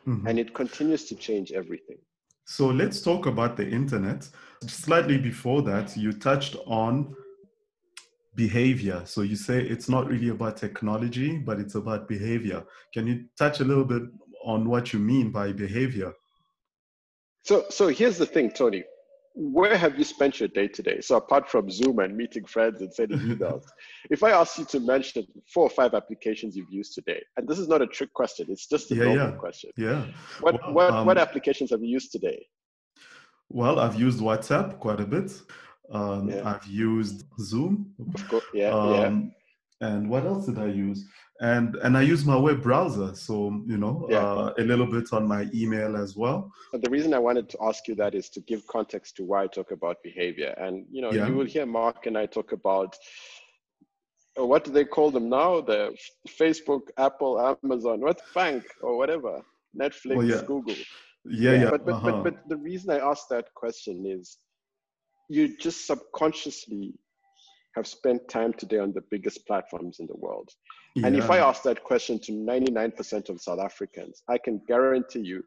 Mm-hmm. 0.06 0.26
And 0.26 0.38
it 0.38 0.54
continues 0.54 1.04
to 1.06 1.14
change 1.14 1.52
everything. 1.52 1.98
So 2.46 2.68
let's 2.68 3.00
talk 3.00 3.26
about 3.26 3.56
the 3.56 3.68
internet. 3.68 4.28
Slightly 4.66 5.18
before 5.18 5.62
that, 5.62 5.96
you 5.96 6.12
touched 6.12 6.56
on 6.66 7.14
behavior. 8.36 9.02
So 9.04 9.22
you 9.22 9.34
say 9.34 9.60
it's 9.60 9.88
not 9.88 10.06
really 10.06 10.28
about 10.28 10.56
technology, 10.56 11.38
but 11.38 11.58
it's 11.58 11.74
about 11.74 12.06
behavior. 12.06 12.62
Can 12.94 13.06
you 13.06 13.24
touch 13.36 13.60
a 13.60 13.64
little 13.64 13.84
bit 13.84 14.02
on 14.44 14.68
what 14.68 14.92
you 14.92 15.00
mean 15.00 15.32
by 15.32 15.52
behavior? 15.52 16.12
So, 17.42 17.64
so 17.70 17.88
here's 17.88 18.18
the 18.18 18.26
thing, 18.26 18.50
Toni. 18.52 18.84
Where 19.38 19.76
have 19.76 19.98
you 19.98 20.04
spent 20.04 20.40
your 20.40 20.48
day 20.48 20.66
today? 20.66 21.02
So 21.02 21.16
apart 21.16 21.50
from 21.50 21.70
Zoom 21.70 21.98
and 21.98 22.16
meeting 22.16 22.46
friends 22.46 22.80
and 22.80 22.92
sending 22.92 23.18
emails, 23.36 23.64
if 24.10 24.22
I 24.22 24.30
ask 24.30 24.58
you 24.58 24.64
to 24.64 24.80
mention 24.80 25.26
four 25.52 25.64
or 25.64 25.70
five 25.70 25.92
applications 25.92 26.56
you've 26.56 26.70
used 26.70 26.94
today, 26.94 27.22
and 27.36 27.46
this 27.46 27.58
is 27.58 27.68
not 27.68 27.82
a 27.82 27.86
trick 27.86 28.14
question, 28.14 28.46
it's 28.48 28.66
just 28.66 28.90
a 28.92 28.94
yeah, 28.94 29.04
normal 29.04 29.30
yeah. 29.32 29.36
question. 29.36 29.70
Yeah. 29.76 30.06
What 30.40 30.54
well, 30.62 30.72
what 30.72 30.90
um, 30.90 31.06
what 31.06 31.18
applications 31.18 31.68
have 31.70 31.82
you 31.82 31.88
used 31.88 32.12
today? 32.12 32.46
Well, 33.50 33.78
I've 33.78 34.00
used 34.00 34.20
WhatsApp 34.20 34.78
quite 34.78 35.00
a 35.00 35.06
bit. 35.06 35.30
Um, 35.92 36.30
yeah. 36.30 36.48
I've 36.48 36.66
used 36.66 37.24
Zoom. 37.38 37.92
Of 38.14 38.28
course, 38.28 38.44
yeah, 38.54 38.70
um, 38.70 38.94
yeah. 38.94 39.30
And 39.80 40.08
what 40.08 40.24
else 40.24 40.46
did 40.46 40.58
I 40.58 40.66
use? 40.66 41.06
And 41.40 41.76
and 41.76 41.98
I 41.98 42.02
use 42.02 42.24
my 42.24 42.36
web 42.36 42.62
browser, 42.62 43.14
so 43.14 43.62
you 43.66 43.76
know, 43.76 44.06
yeah. 44.08 44.24
uh, 44.24 44.54
a 44.58 44.62
little 44.62 44.86
bit 44.86 45.12
on 45.12 45.28
my 45.28 45.48
email 45.54 45.96
as 45.96 46.16
well. 46.16 46.50
But 46.72 46.82
the 46.82 46.88
reason 46.88 47.12
I 47.12 47.18
wanted 47.18 47.50
to 47.50 47.58
ask 47.60 47.86
you 47.86 47.94
that 47.96 48.14
is 48.14 48.30
to 48.30 48.40
give 48.40 48.66
context 48.66 49.16
to 49.16 49.24
why 49.24 49.44
I 49.44 49.46
talk 49.48 49.70
about 49.70 50.02
behavior. 50.02 50.54
And 50.56 50.86
you 50.90 51.02
know, 51.02 51.12
yeah. 51.12 51.26
you 51.26 51.34
will 51.34 51.44
hear 51.44 51.66
Mark 51.66 52.06
and 52.06 52.16
I 52.16 52.24
talk 52.24 52.52
about 52.52 52.96
uh, 54.38 54.46
what 54.46 54.64
do 54.64 54.70
they 54.70 54.84
call 54.84 55.10
them 55.10 55.28
now? 55.28 55.60
The 55.60 55.94
Facebook, 56.40 56.88
Apple, 56.96 57.58
Amazon, 57.62 58.00
what 58.00 58.20
bank 58.34 58.64
or 58.80 58.96
whatever, 58.96 59.42
Netflix, 59.78 60.16
oh, 60.16 60.20
yeah. 60.22 60.42
Google. 60.46 60.76
Yeah, 61.26 61.52
yeah. 61.52 61.70
But 61.70 61.84
but, 61.84 61.94
uh-huh. 61.96 62.22
but 62.22 62.24
but 62.24 62.48
the 62.48 62.56
reason 62.56 62.90
I 62.90 62.98
asked 62.98 63.28
that 63.28 63.52
question 63.54 64.06
is 64.06 64.38
you 65.28 65.56
just 65.58 65.86
subconsciously 65.86 66.94
have 67.76 67.86
spent 67.86 68.28
time 68.28 68.52
today 68.54 68.78
on 68.78 68.92
the 68.92 69.04
biggest 69.10 69.46
platforms 69.46 70.00
in 70.00 70.06
the 70.06 70.16
world. 70.16 70.48
Yeah. 70.94 71.06
And 71.06 71.16
if 71.16 71.30
I 71.30 71.38
ask 71.38 71.62
that 71.62 71.84
question 71.84 72.18
to 72.20 72.32
99% 72.32 73.28
of 73.28 73.40
South 73.40 73.60
Africans, 73.60 74.22
I 74.28 74.38
can 74.38 74.60
guarantee 74.66 75.20
you, 75.20 75.44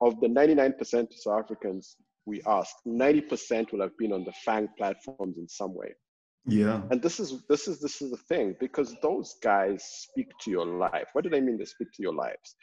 of 0.00 0.20
the 0.20 0.26
99% 0.26 1.00
of 1.00 1.08
South 1.12 1.44
Africans 1.44 1.96
we 2.26 2.42
asked, 2.46 2.76
90% 2.86 3.72
will 3.72 3.80
have 3.80 3.96
been 3.96 4.12
on 4.12 4.24
the 4.24 4.32
FANG 4.44 4.68
platforms 4.76 5.38
in 5.38 5.48
some 5.48 5.74
way. 5.74 5.94
Yeah. 6.46 6.82
And 6.90 7.02
this 7.02 7.20
is 7.20 7.44
this 7.48 7.68
is 7.68 7.78
this 7.78 8.00
is 8.00 8.10
the 8.10 8.16
thing 8.16 8.56
because 8.58 8.96
those 9.02 9.36
guys 9.42 9.84
speak 9.84 10.28
to 10.42 10.50
your 10.50 10.64
life. 10.64 11.08
What 11.12 11.24
do 11.24 11.30
they 11.30 11.40
mean 11.40 11.58
they 11.58 11.66
speak 11.66 11.88
to 11.92 12.02
your 12.02 12.14
lives? 12.14 12.56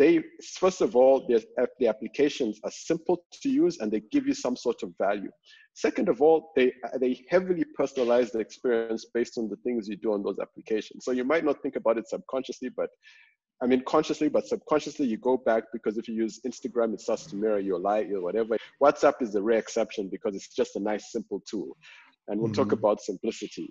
They 0.00 0.24
first 0.58 0.80
of 0.80 0.96
all 0.96 1.26
the, 1.28 1.86
applications 1.86 2.58
are 2.64 2.70
simple 2.70 3.22
to 3.42 3.48
use 3.50 3.78
and 3.80 3.92
they 3.92 4.02
give 4.10 4.26
you 4.26 4.34
some 4.34 4.56
sort 4.56 4.82
of 4.82 4.90
value 4.98 5.30
second 5.74 6.08
of 6.08 6.20
all 6.22 6.50
they 6.56 6.72
they 6.98 7.22
heavily 7.28 7.64
personalize 7.78 8.32
the 8.32 8.40
experience 8.40 9.04
based 9.12 9.36
on 9.38 9.48
the 9.48 9.56
things 9.56 9.88
you 9.88 9.96
do 9.96 10.12
on 10.12 10.22
those 10.22 10.38
applications 10.40 11.04
so 11.04 11.12
you 11.12 11.24
might 11.32 11.44
not 11.44 11.62
think 11.62 11.76
about 11.76 11.98
it 11.98 12.08
subconsciously 12.08 12.70
but 12.70 12.90
I 13.62 13.66
mean, 13.66 13.82
consciously, 13.86 14.30
but 14.30 14.46
subconsciously, 14.46 15.06
you 15.06 15.18
go 15.18 15.36
back 15.36 15.64
because 15.70 15.98
if 15.98 16.08
you 16.08 16.14
use 16.14 16.40
Instagram, 16.46 16.94
it 16.94 17.00
starts 17.02 17.26
to 17.26 17.36
mirror 17.36 17.58
your 17.58 17.78
life 17.78 18.08
your 18.08 18.22
whatever. 18.22 18.56
WhatsApp 18.82 19.20
is 19.20 19.34
the 19.34 19.42
rare 19.42 19.58
exception 19.58 20.08
because 20.08 20.34
it's 20.34 20.48
just 20.48 20.76
a 20.76 20.80
nice, 20.80 21.12
simple 21.12 21.42
tool. 21.46 21.76
And 22.28 22.40
we'll 22.40 22.50
mm-hmm. 22.50 22.62
talk 22.62 22.72
about 22.72 23.02
simplicity. 23.02 23.68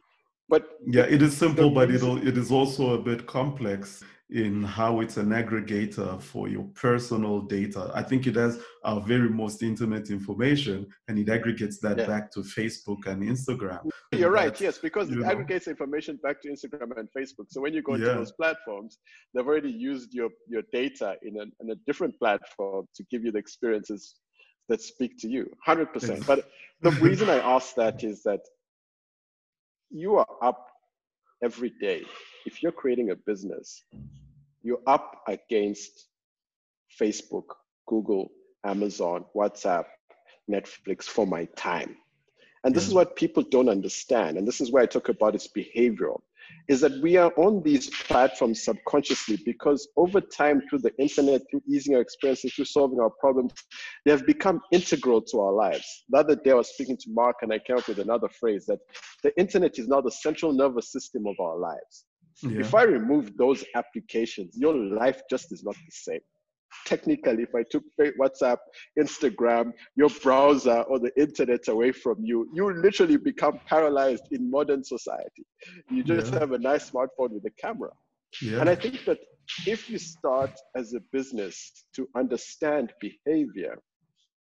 But 0.47 0.61
yeah, 0.85 1.07
it 1.15 1.23
is 1.23 1.35
simple, 1.35 1.71
but 1.71 1.89
it 1.89 2.03
it 2.29 2.37
is 2.37 2.51
also 2.51 2.93
a 2.93 3.01
bit 3.01 3.25
complex 3.25 4.03
in 4.31 4.63
how 4.63 4.99
it's 4.99 5.17
an 5.17 5.29
aggregator 5.29 6.21
for 6.21 6.47
your 6.47 6.63
personal 6.75 7.41
data. 7.41 7.91
I 7.95 8.03
think 8.03 8.27
it 8.27 8.35
has 8.35 8.59
our 8.83 9.01
very 9.01 9.29
most 9.29 9.63
intimate 9.63 10.11
information 10.11 10.87
and 11.07 11.17
it 11.17 11.29
aggregates 11.29 11.79
that 11.79 11.97
yeah. 11.97 12.05
back 12.05 12.31
to 12.33 12.41
Facebook 12.41 13.07
and 13.07 13.23
Instagram. 13.23 13.89
You're 14.11 14.29
right, 14.29 14.59
yes, 14.61 14.77
because 14.77 15.09
it 15.09 15.17
know. 15.17 15.25
aggregates 15.25 15.67
information 15.67 16.19
back 16.21 16.41
to 16.43 16.49
Instagram 16.49 16.97
and 16.97 17.09
Facebook. 17.17 17.47
So 17.49 17.59
when 17.61 17.73
you 17.73 17.81
go 17.81 17.95
yeah. 17.95 18.09
to 18.09 18.13
those 18.15 18.31
platforms, 18.31 18.99
they've 19.33 19.47
already 19.47 19.71
used 19.71 20.13
your, 20.13 20.29
your 20.47 20.61
data 20.71 21.15
in 21.23 21.37
a, 21.37 21.43
in 21.63 21.71
a 21.71 21.75
different 21.87 22.17
platform 22.19 22.87
to 22.95 23.03
give 23.09 23.23
you 23.23 23.31
the 23.31 23.39
experiences 23.39 24.15
that 24.67 24.81
speak 24.81 25.17
to 25.21 25.27
you, 25.27 25.51
100%. 25.67 26.25
But 26.27 26.47
the 26.81 26.91
reason 27.01 27.29
I 27.29 27.39
ask 27.39 27.73
that 27.75 28.03
is 28.03 28.21
that 28.23 28.41
you 29.89 30.17
are 30.17 30.27
up 30.43 30.67
every 31.43 31.73
day. 31.81 32.03
If 32.45 32.63
you're 32.63 32.71
creating 32.71 33.11
a 33.11 33.15
business, 33.15 33.83
you're 34.61 34.81
up 34.87 35.23
against 35.27 36.07
Facebook, 36.99 37.45
Google, 37.87 38.31
Amazon, 38.63 39.25
WhatsApp, 39.35 39.85
Netflix 40.49 41.03
for 41.03 41.27
my 41.27 41.45
time. 41.55 41.95
And 42.63 42.75
this 42.75 42.87
is 42.87 42.93
what 42.93 43.15
people 43.15 43.43
don't 43.43 43.69
understand. 43.69 44.37
And 44.37 44.47
this 44.47 44.59
is 44.59 44.71
why 44.71 44.81
I 44.81 44.85
talk 44.85 45.09
about 45.09 45.35
its 45.35 45.47
behavioral 45.47 46.21
is 46.67 46.81
that 46.81 47.01
we 47.01 47.17
are 47.17 47.31
on 47.37 47.61
these 47.63 47.89
platforms 47.89 48.63
subconsciously 48.63 49.37
because 49.45 49.87
over 49.97 50.21
time 50.21 50.61
through 50.67 50.79
the 50.79 50.95
internet 50.97 51.41
through 51.49 51.61
easing 51.67 51.95
our 51.95 52.01
experiences 52.01 52.53
through 52.53 52.65
solving 52.65 52.99
our 52.99 53.09
problems 53.09 53.53
they 54.05 54.11
have 54.11 54.25
become 54.25 54.61
integral 54.71 55.21
to 55.21 55.39
our 55.39 55.51
lives 55.51 56.05
the 56.09 56.17
other 56.17 56.35
day 56.35 56.51
i 56.51 56.55
was 56.55 56.69
speaking 56.69 56.97
to 56.97 57.09
mark 57.11 57.37
and 57.41 57.53
i 57.53 57.59
came 57.59 57.77
up 57.77 57.87
with 57.87 57.99
another 57.99 58.29
phrase 58.29 58.65
that 58.65 58.79
the 59.23 59.37
internet 59.39 59.77
is 59.77 59.87
now 59.87 60.01
the 60.01 60.11
central 60.11 60.53
nervous 60.53 60.91
system 60.91 61.25
of 61.27 61.35
our 61.39 61.57
lives 61.57 62.05
yeah. 62.43 62.59
if 62.59 62.73
i 62.75 62.83
remove 62.83 63.35
those 63.37 63.63
applications 63.75 64.57
your 64.57 64.75
life 64.75 65.21
just 65.29 65.51
is 65.51 65.63
not 65.63 65.75
the 65.75 65.91
same 65.91 66.21
technically, 66.85 67.43
if 67.43 67.55
I 67.55 67.63
took 67.63 67.83
WhatsApp, 68.19 68.57
Instagram, 68.97 69.71
your 69.95 70.09
browser, 70.09 70.81
or 70.81 70.99
the 70.99 71.11
internet 71.19 71.67
away 71.67 71.91
from 71.91 72.17
you, 72.23 72.49
you 72.53 72.71
literally 72.73 73.17
become 73.17 73.59
paralyzed 73.65 74.25
in 74.31 74.49
modern 74.49 74.83
society. 74.83 75.45
You 75.89 76.03
just 76.03 76.33
yeah. 76.33 76.39
have 76.39 76.51
a 76.51 76.59
nice 76.59 76.89
smartphone 76.89 77.31
with 77.31 77.45
a 77.45 77.51
camera. 77.51 77.91
Yeah. 78.41 78.59
And 78.59 78.69
I 78.69 78.75
think 78.75 79.05
that 79.05 79.19
if 79.65 79.89
you 79.89 79.97
start 79.97 80.51
as 80.75 80.93
a 80.93 80.99
business 81.11 81.85
to 81.95 82.07
understand 82.15 82.93
behavior, 83.01 83.79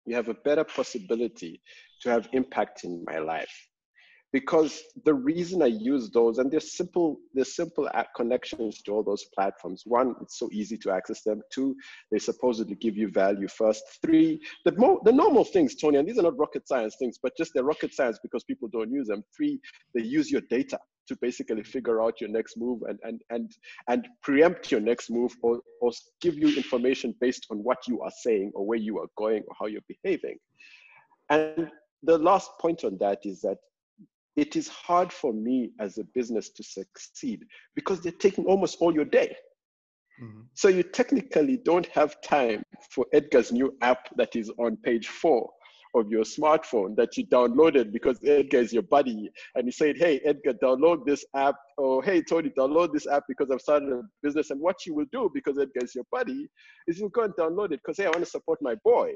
you 0.06 0.14
have 0.14 0.28
a 0.28 0.34
better 0.34 0.64
possibility 0.64 1.60
to 2.02 2.10
have 2.10 2.28
impact 2.32 2.84
in 2.84 3.04
my 3.06 3.18
life 3.18 3.68
because 4.36 4.82
the 5.06 5.14
reason 5.14 5.62
I 5.62 5.68
use 5.94 6.10
those, 6.10 6.36
and 6.36 6.50
they're 6.50 6.60
simple, 6.60 7.16
they're 7.32 7.42
simple 7.42 7.88
connections 8.14 8.82
to 8.82 8.92
all 8.92 9.02
those 9.02 9.24
platforms. 9.34 9.84
One, 9.86 10.14
it's 10.20 10.38
so 10.38 10.50
easy 10.52 10.76
to 10.76 10.90
access 10.90 11.22
them. 11.22 11.40
Two, 11.50 11.74
they 12.12 12.18
supposedly 12.18 12.74
give 12.74 12.98
you 12.98 13.08
value 13.10 13.48
first. 13.48 13.82
Three, 14.02 14.38
the, 14.66 14.72
more, 14.72 15.00
the 15.04 15.12
normal 15.12 15.42
things, 15.42 15.74
Toni, 15.74 15.96
and 15.96 16.06
these 16.06 16.18
are 16.18 16.22
not 16.22 16.38
rocket 16.38 16.68
science 16.68 16.96
things, 16.98 17.16
but 17.22 17.32
just 17.38 17.52
they're 17.54 17.64
rocket 17.64 17.94
science 17.94 18.18
because 18.22 18.44
people 18.44 18.68
don't 18.70 18.90
use 18.90 19.06
them. 19.06 19.24
Three, 19.34 19.58
they 19.94 20.02
use 20.02 20.30
your 20.30 20.42
data 20.50 20.78
to 21.08 21.16
basically 21.22 21.62
figure 21.62 22.02
out 22.02 22.20
your 22.20 22.28
next 22.28 22.58
move 22.58 22.82
and 22.88 22.98
and 23.04 23.22
and 23.30 23.52
and 23.88 24.06
preempt 24.22 24.70
your 24.72 24.80
next 24.80 25.08
move 25.08 25.32
or, 25.42 25.60
or 25.80 25.92
give 26.20 26.36
you 26.36 26.48
information 26.56 27.14
based 27.22 27.46
on 27.50 27.58
what 27.58 27.78
you 27.88 28.02
are 28.02 28.12
saying 28.22 28.50
or 28.54 28.66
where 28.66 28.78
you 28.78 28.98
are 28.98 29.06
going 29.16 29.42
or 29.48 29.54
how 29.58 29.66
you're 29.66 29.88
behaving. 30.02 30.36
And 31.30 31.70
the 32.02 32.18
last 32.18 32.50
point 32.60 32.84
on 32.84 32.98
that 32.98 33.20
is 33.24 33.40
that 33.40 33.56
it 34.36 34.54
is 34.54 34.68
hard 34.68 35.12
for 35.12 35.32
me 35.32 35.70
as 35.80 35.98
a 35.98 36.04
business 36.14 36.50
to 36.50 36.62
succeed 36.62 37.44
because 37.74 38.00
they're 38.00 38.12
taking 38.12 38.44
almost 38.44 38.76
all 38.80 38.94
your 38.94 39.04
day. 39.04 39.34
Mm-hmm. 40.22 40.42
So 40.54 40.68
you 40.68 40.82
technically 40.82 41.58
don't 41.58 41.86
have 41.86 42.20
time 42.22 42.62
for 42.90 43.06
Edgar's 43.12 43.52
new 43.52 43.74
app 43.82 44.08
that 44.16 44.36
is 44.36 44.50
on 44.58 44.76
page 44.78 45.08
four 45.08 45.50
of 45.94 46.10
your 46.10 46.24
smartphone 46.24 46.94
that 46.96 47.16
you 47.16 47.26
downloaded 47.26 47.92
because 47.92 48.18
Edgar 48.24 48.58
is 48.58 48.72
your 48.72 48.82
buddy 48.82 49.30
and 49.54 49.64
he 49.64 49.70
said, 49.70 49.96
Hey, 49.96 50.20
Edgar, 50.24 50.52
download 50.54 51.06
this 51.06 51.24
app. 51.34 51.56
Or 51.78 52.02
hey, 52.02 52.22
Toni, 52.22 52.50
download 52.50 52.92
this 52.92 53.06
app 53.06 53.24
because 53.28 53.50
I've 53.50 53.60
started 53.60 53.90
a 53.90 54.02
business. 54.22 54.50
And 54.50 54.60
what 54.60 54.84
you 54.86 54.94
will 54.94 55.06
do 55.12 55.30
because 55.32 55.58
Edgar 55.58 55.84
is 55.84 55.94
your 55.94 56.04
buddy 56.12 56.48
is 56.86 56.98
you'll 56.98 57.08
go 57.10 57.22
and 57.22 57.34
download 57.34 57.72
it 57.72 57.80
because, 57.84 57.96
hey, 57.96 58.04
I 58.04 58.08
want 58.08 58.24
to 58.24 58.26
support 58.26 58.58
my 58.60 58.74
boy. 58.84 59.12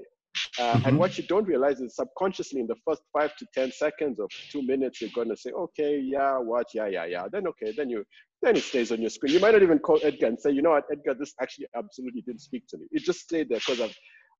Uh, 0.58 0.74
mm-hmm. 0.74 0.88
And 0.88 0.98
what 0.98 1.16
you 1.18 1.24
don't 1.24 1.46
realize 1.46 1.80
is 1.80 1.96
subconsciously 1.96 2.60
in 2.60 2.66
the 2.66 2.76
first 2.86 3.02
five 3.12 3.36
to 3.36 3.46
10 3.54 3.72
seconds 3.72 4.20
of 4.20 4.30
two 4.50 4.62
minutes, 4.62 5.00
you're 5.00 5.10
going 5.14 5.28
to 5.28 5.36
say, 5.36 5.50
okay, 5.50 5.98
yeah, 5.98 6.38
what, 6.38 6.66
yeah, 6.74 6.86
yeah, 6.86 7.04
yeah. 7.04 7.26
Then, 7.30 7.46
okay, 7.48 7.72
then 7.76 7.90
you, 7.90 8.04
then 8.42 8.56
it 8.56 8.62
stays 8.62 8.92
on 8.92 9.00
your 9.00 9.10
screen. 9.10 9.32
You 9.32 9.40
might 9.40 9.52
not 9.52 9.62
even 9.62 9.78
call 9.78 9.98
Edgar 10.02 10.26
and 10.26 10.40
say, 10.40 10.50
you 10.50 10.62
know 10.62 10.70
what, 10.70 10.84
Edgar, 10.90 11.14
this 11.14 11.34
actually 11.40 11.66
absolutely 11.76 12.22
didn't 12.22 12.40
speak 12.40 12.66
to 12.68 12.78
me. 12.78 12.86
It 12.90 13.02
just 13.02 13.20
stayed 13.20 13.48
there 13.48 13.58
because 13.58 13.80
of, 13.80 13.94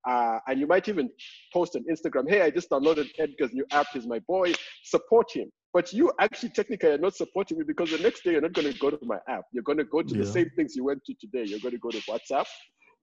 uh, 0.09 0.39
and 0.47 0.59
you 0.59 0.67
might 0.67 0.89
even 0.89 1.11
post 1.53 1.77
on 1.77 1.85
Instagram, 1.91 2.29
hey, 2.29 2.43
I 2.43 2.51
just 2.51 2.71
downloaded 2.71 3.09
Edgar's 3.19 3.53
new 3.53 3.67
app. 3.71 3.87
He's 3.93 4.07
my 4.07 4.19
boy. 4.21 4.55
Support 4.85 5.33
him. 5.33 5.51
But 5.73 5.93
you 5.93 6.13
actually 6.19 6.51
technically 6.51 6.91
are 6.91 6.99
not 6.99 7.15
supporting 7.15 7.59
me 7.59 7.65
because 7.65 7.91
the 7.91 7.99
next 7.99 8.25
day 8.25 8.33
you're 8.33 8.41
not 8.41 8.55
going 8.55 8.73
to 8.73 8.79
go 8.79 8.91
to 8.91 8.99
my 9.03 9.19
app. 9.29 9.45
You're 9.53 9.63
going 9.63 9.79
to 9.79 9.85
go 9.85 10.03
to 10.03 10.15
yeah. 10.15 10.25
the 10.25 10.27
same 10.27 10.51
things 10.57 10.75
you 10.75 10.85
went 10.85 11.05
to 11.05 11.15
today. 11.21 11.45
You're 11.45 11.61
going 11.61 11.75
to 11.75 11.79
go 11.79 11.91
to 11.91 11.99
WhatsApp. 11.99 12.47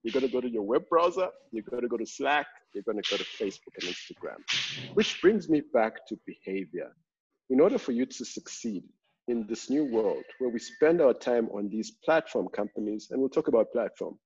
You're 0.03 0.13
going 0.13 0.25
to 0.25 0.31
go 0.31 0.41
to 0.41 0.49
your 0.49 0.63
web 0.63 0.83
browser, 0.89 1.29
you're 1.51 1.63
going 1.63 1.81
to 1.81 1.87
go 1.87 1.97
to 1.97 2.05
Slack, 2.05 2.47
you're 2.73 2.83
going 2.83 3.01
to 3.01 3.09
go 3.09 3.17
to 3.17 3.23
Facebook 3.23 3.73
and 3.81 3.91
Instagram. 3.91 4.93
Which 4.93 5.21
brings 5.21 5.49
me 5.49 5.61
back 5.73 6.05
to 6.07 6.17
behavior. 6.25 6.91
In 7.49 7.59
order 7.59 7.77
for 7.77 7.91
you 7.91 8.05
to 8.05 8.25
succeed 8.25 8.83
in 9.27 9.45
this 9.47 9.69
new 9.69 9.85
world 9.85 10.23
where 10.39 10.49
we 10.49 10.59
spend 10.59 11.01
our 11.01 11.13
time 11.13 11.49
on 11.49 11.69
these 11.69 11.91
platform 12.05 12.47
companies, 12.49 13.09
and 13.11 13.19
we'll 13.19 13.29
talk 13.29 13.47
about 13.47 13.71
platform, 13.71 14.17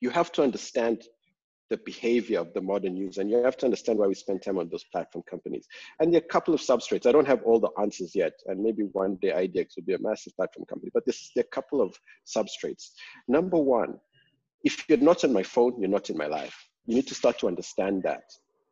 you 0.00 0.10
have 0.10 0.32
to 0.32 0.42
understand 0.42 1.02
the 1.70 1.76
behavior 1.84 2.40
of 2.40 2.52
the 2.54 2.60
modern 2.60 2.96
user. 2.96 3.20
And 3.20 3.30
you 3.30 3.42
have 3.44 3.56
to 3.58 3.66
understand 3.66 3.98
why 3.98 4.06
we 4.06 4.14
spend 4.14 4.42
time 4.42 4.58
on 4.58 4.68
those 4.70 4.84
platform 4.84 5.22
companies. 5.28 5.66
And 6.00 6.12
there 6.12 6.20
are 6.20 6.24
a 6.24 6.28
couple 6.28 6.54
of 6.54 6.60
substrates. 6.60 7.06
I 7.06 7.12
don't 7.12 7.26
have 7.26 7.42
all 7.42 7.60
the 7.60 7.70
answers 7.78 8.14
yet. 8.14 8.32
And 8.46 8.62
maybe 8.62 8.84
one 8.92 9.16
day 9.16 9.30
IDX 9.30 9.76
will 9.76 9.84
be 9.84 9.94
a 9.94 9.98
massive 9.98 10.34
platform 10.36 10.64
company, 10.66 10.90
but 10.94 11.04
this, 11.04 11.30
a 11.36 11.42
couple 11.42 11.82
of 11.82 11.94
substrates. 12.26 12.90
Number 13.28 13.58
one, 13.58 13.98
if 14.64 14.88
you're 14.88 14.98
not 14.98 15.24
on 15.24 15.32
my 15.32 15.42
phone, 15.42 15.80
you're 15.80 15.90
not 15.90 16.10
in 16.10 16.16
my 16.16 16.26
life. 16.26 16.56
You 16.86 16.94
need 16.94 17.06
to 17.08 17.14
start 17.14 17.38
to 17.40 17.46
understand 17.46 18.02
that 18.04 18.22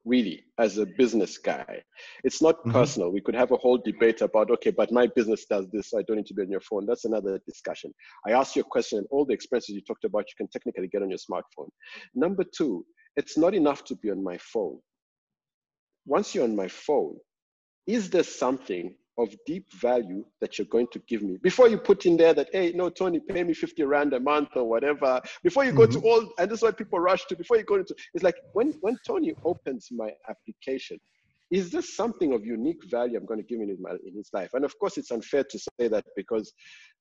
really 0.06 0.44
as 0.58 0.78
a 0.78 0.86
business 0.86 1.36
guy. 1.36 1.82
It's 2.24 2.40
not 2.40 2.60
mm-hmm. 2.60 2.70
personal. 2.70 3.10
We 3.10 3.20
could 3.20 3.34
have 3.34 3.50
a 3.50 3.56
whole 3.56 3.76
debate 3.76 4.22
about, 4.22 4.50
okay, 4.52 4.70
but 4.70 4.92
my 4.92 5.08
business 5.08 5.44
does 5.46 5.66
this, 5.72 5.90
so 5.90 5.98
I 5.98 6.02
don't 6.02 6.16
need 6.16 6.26
to 6.26 6.34
be 6.34 6.42
on 6.42 6.50
your 6.50 6.60
phone. 6.60 6.86
That's 6.86 7.04
another 7.04 7.40
discussion. 7.46 7.92
I 8.26 8.30
asked 8.32 8.56
you 8.56 8.62
a 8.62 8.64
question, 8.64 8.98
and 8.98 9.06
all 9.10 9.26
the 9.26 9.34
experiences 9.34 9.74
you 9.74 9.82
talked 9.82 10.04
about, 10.04 10.26
you 10.28 10.34
can 10.36 10.48
technically 10.48 10.88
get 10.88 11.02
on 11.02 11.10
your 11.10 11.18
smartphone. 11.18 11.68
Number 12.14 12.44
two, 12.56 12.86
it's 13.16 13.36
not 13.36 13.54
enough 13.54 13.84
to 13.84 13.96
be 13.96 14.10
on 14.10 14.22
my 14.22 14.38
phone. 14.38 14.78
Once 16.06 16.34
you're 16.34 16.44
on 16.44 16.54
my 16.54 16.68
phone, 16.68 17.16
is 17.86 18.08
there 18.10 18.22
something 18.22 18.94
of 19.18 19.34
deep 19.46 19.72
value 19.72 20.24
that 20.40 20.58
you're 20.58 20.66
going 20.66 20.86
to 20.92 20.98
give 21.08 21.22
me 21.22 21.38
before 21.42 21.68
you 21.68 21.78
put 21.78 22.06
in 22.06 22.16
there 22.16 22.34
that 22.34 22.48
hey 22.52 22.72
no 22.74 22.90
toni 22.90 23.20
pay 23.20 23.42
me 23.42 23.54
50 23.54 23.82
rand 23.84 24.12
a 24.12 24.20
month 24.20 24.50
or 24.56 24.64
whatever 24.64 25.20
before 25.42 25.64
you 25.64 25.72
go 25.72 25.86
mm-hmm. 25.86 26.00
to 26.00 26.06
all 26.06 26.28
and 26.38 26.50
this 26.50 26.58
is 26.58 26.62
what 26.62 26.76
people 26.76 27.00
rush 27.00 27.24
to 27.26 27.36
before 27.36 27.56
you 27.56 27.64
go 27.64 27.76
into 27.76 27.94
it's 28.14 28.24
like 28.24 28.36
when 28.52 28.72
when 28.80 28.98
toni 29.06 29.34
opens 29.44 29.88
my 29.90 30.10
application 30.28 30.98
is 31.50 31.70
this 31.70 31.94
something 31.94 32.32
of 32.32 32.44
unique 32.44 32.82
value 32.90 33.16
I'm 33.16 33.26
going 33.26 33.40
to 33.40 33.46
give 33.46 33.60
in, 33.60 33.76
my, 33.80 33.92
in 34.04 34.16
his 34.16 34.30
life? 34.32 34.50
And 34.54 34.64
of 34.64 34.76
course, 34.78 34.98
it's 34.98 35.12
unfair 35.12 35.44
to 35.44 35.58
say 35.58 35.88
that 35.88 36.04
because 36.16 36.52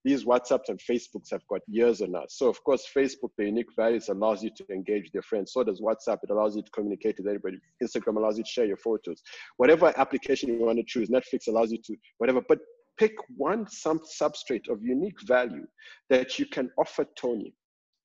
these 0.04 0.24
WhatsApps 0.24 0.68
and 0.68 0.78
Facebooks 0.78 1.30
have 1.32 1.46
got 1.48 1.62
years 1.66 2.00
on 2.00 2.14
us. 2.14 2.36
So 2.36 2.48
of 2.48 2.62
course, 2.62 2.86
Facebook, 2.96 3.30
the 3.36 3.46
unique 3.46 3.74
values 3.74 4.08
allows 4.08 4.44
you 4.44 4.50
to 4.56 4.64
engage 4.72 5.04
with 5.04 5.14
your 5.14 5.24
friends. 5.24 5.52
So 5.52 5.64
does 5.64 5.80
WhatsApp. 5.80 6.18
It 6.22 6.30
allows 6.30 6.54
you 6.54 6.62
to 6.62 6.70
communicate 6.70 7.16
with 7.18 7.26
everybody. 7.26 7.58
Instagram 7.82 8.16
allows 8.16 8.38
you 8.38 8.44
to 8.44 8.50
share 8.50 8.66
your 8.66 8.76
photos. 8.76 9.20
Whatever 9.56 9.92
application 9.96 10.48
you 10.48 10.64
want 10.64 10.78
to 10.78 10.84
choose, 10.84 11.08
Netflix 11.08 11.48
allows 11.48 11.72
you 11.72 11.78
to 11.84 11.96
whatever. 12.18 12.40
But 12.48 12.60
pick 12.98 13.12
one 13.36 13.66
some 13.68 14.00
substrate 14.20 14.68
of 14.68 14.82
unique 14.82 15.20
value 15.26 15.66
that 16.08 16.38
you 16.38 16.46
can 16.46 16.70
offer 16.78 17.04
Toni. 17.16 17.52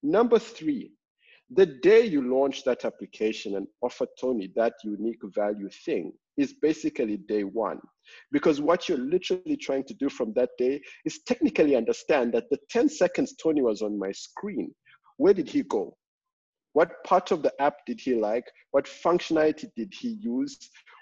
Number 0.04 0.39
three, 0.39 0.91
the 1.53 1.65
day 1.65 2.05
you 2.05 2.21
launch 2.21 2.63
that 2.63 2.85
application 2.85 3.57
and 3.57 3.67
offer 3.81 4.07
Toni 4.19 4.51
that 4.55 4.73
unique 4.85 5.19
value 5.35 5.69
thing 5.85 6.13
is 6.37 6.53
basically 6.53 7.17
day 7.17 7.43
one. 7.43 7.79
Because 8.31 8.61
what 8.61 8.87
you're 8.87 8.97
literally 8.97 9.57
trying 9.57 9.83
to 9.85 9.93
do 9.93 10.09
from 10.09 10.31
that 10.33 10.51
day 10.57 10.81
is 11.03 11.19
technically 11.27 11.75
understand 11.75 12.33
that 12.33 12.49
the 12.49 12.57
10 12.69 12.87
seconds 12.87 13.35
Toni 13.35 13.61
was 13.61 13.81
on 13.81 13.99
my 13.99 14.11
screen, 14.13 14.73
where 15.17 15.33
did 15.33 15.49
he 15.49 15.63
go? 15.63 15.95
What 16.73 17.03
part 17.03 17.31
of 17.31 17.43
the 17.43 17.53
app 17.61 17.79
did 17.85 17.99
he 17.99 18.15
like? 18.15 18.45
What 18.71 18.85
functionality 18.85 19.69
did 19.75 19.93
he 19.93 20.17
use? 20.21 20.57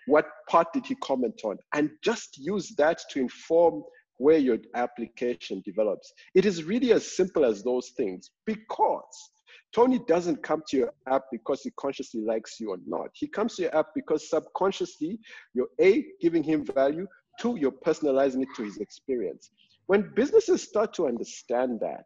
What 0.07 0.25
part 0.49 0.73
did 0.73 0.87
he 0.87 0.95
comment 0.95 1.41
on? 1.43 1.57
And 1.75 1.91
just 2.03 2.39
use 2.39 2.73
that 2.77 2.99
to 3.11 3.19
inform 3.19 3.83
where 4.17 4.39
your 4.39 4.57
application 4.75 5.61
develops. 5.63 6.11
It 6.33 6.45
is 6.45 6.63
really 6.63 6.91
as 6.91 7.15
simple 7.15 7.45
as 7.45 7.63
those 7.63 7.91
things 7.95 8.31
because 8.47 9.29
Toni 9.73 9.99
doesn't 10.07 10.41
come 10.41 10.63
to 10.67 10.77
your 10.77 10.93
app 11.07 11.23
because 11.31 11.61
he 11.61 11.71
consciously 11.77 12.21
likes 12.21 12.59
you 12.59 12.71
or 12.71 12.77
not. 12.87 13.09
He 13.13 13.27
comes 13.27 13.55
to 13.55 13.63
your 13.63 13.75
app 13.75 13.87
because 13.93 14.29
subconsciously 14.29 15.19
you're 15.53 15.69
A, 15.79 16.05
giving 16.19 16.43
him 16.43 16.65
value, 16.65 17.07
two, 17.39 17.57
you're 17.59 17.71
personalizing 17.71 18.41
it 18.41 18.47
to 18.55 18.63
his 18.63 18.77
experience. 18.77 19.51
When 19.85 20.11
businesses 20.15 20.63
start 20.63 20.93
to 20.95 21.07
understand 21.07 21.79
that, 21.81 22.05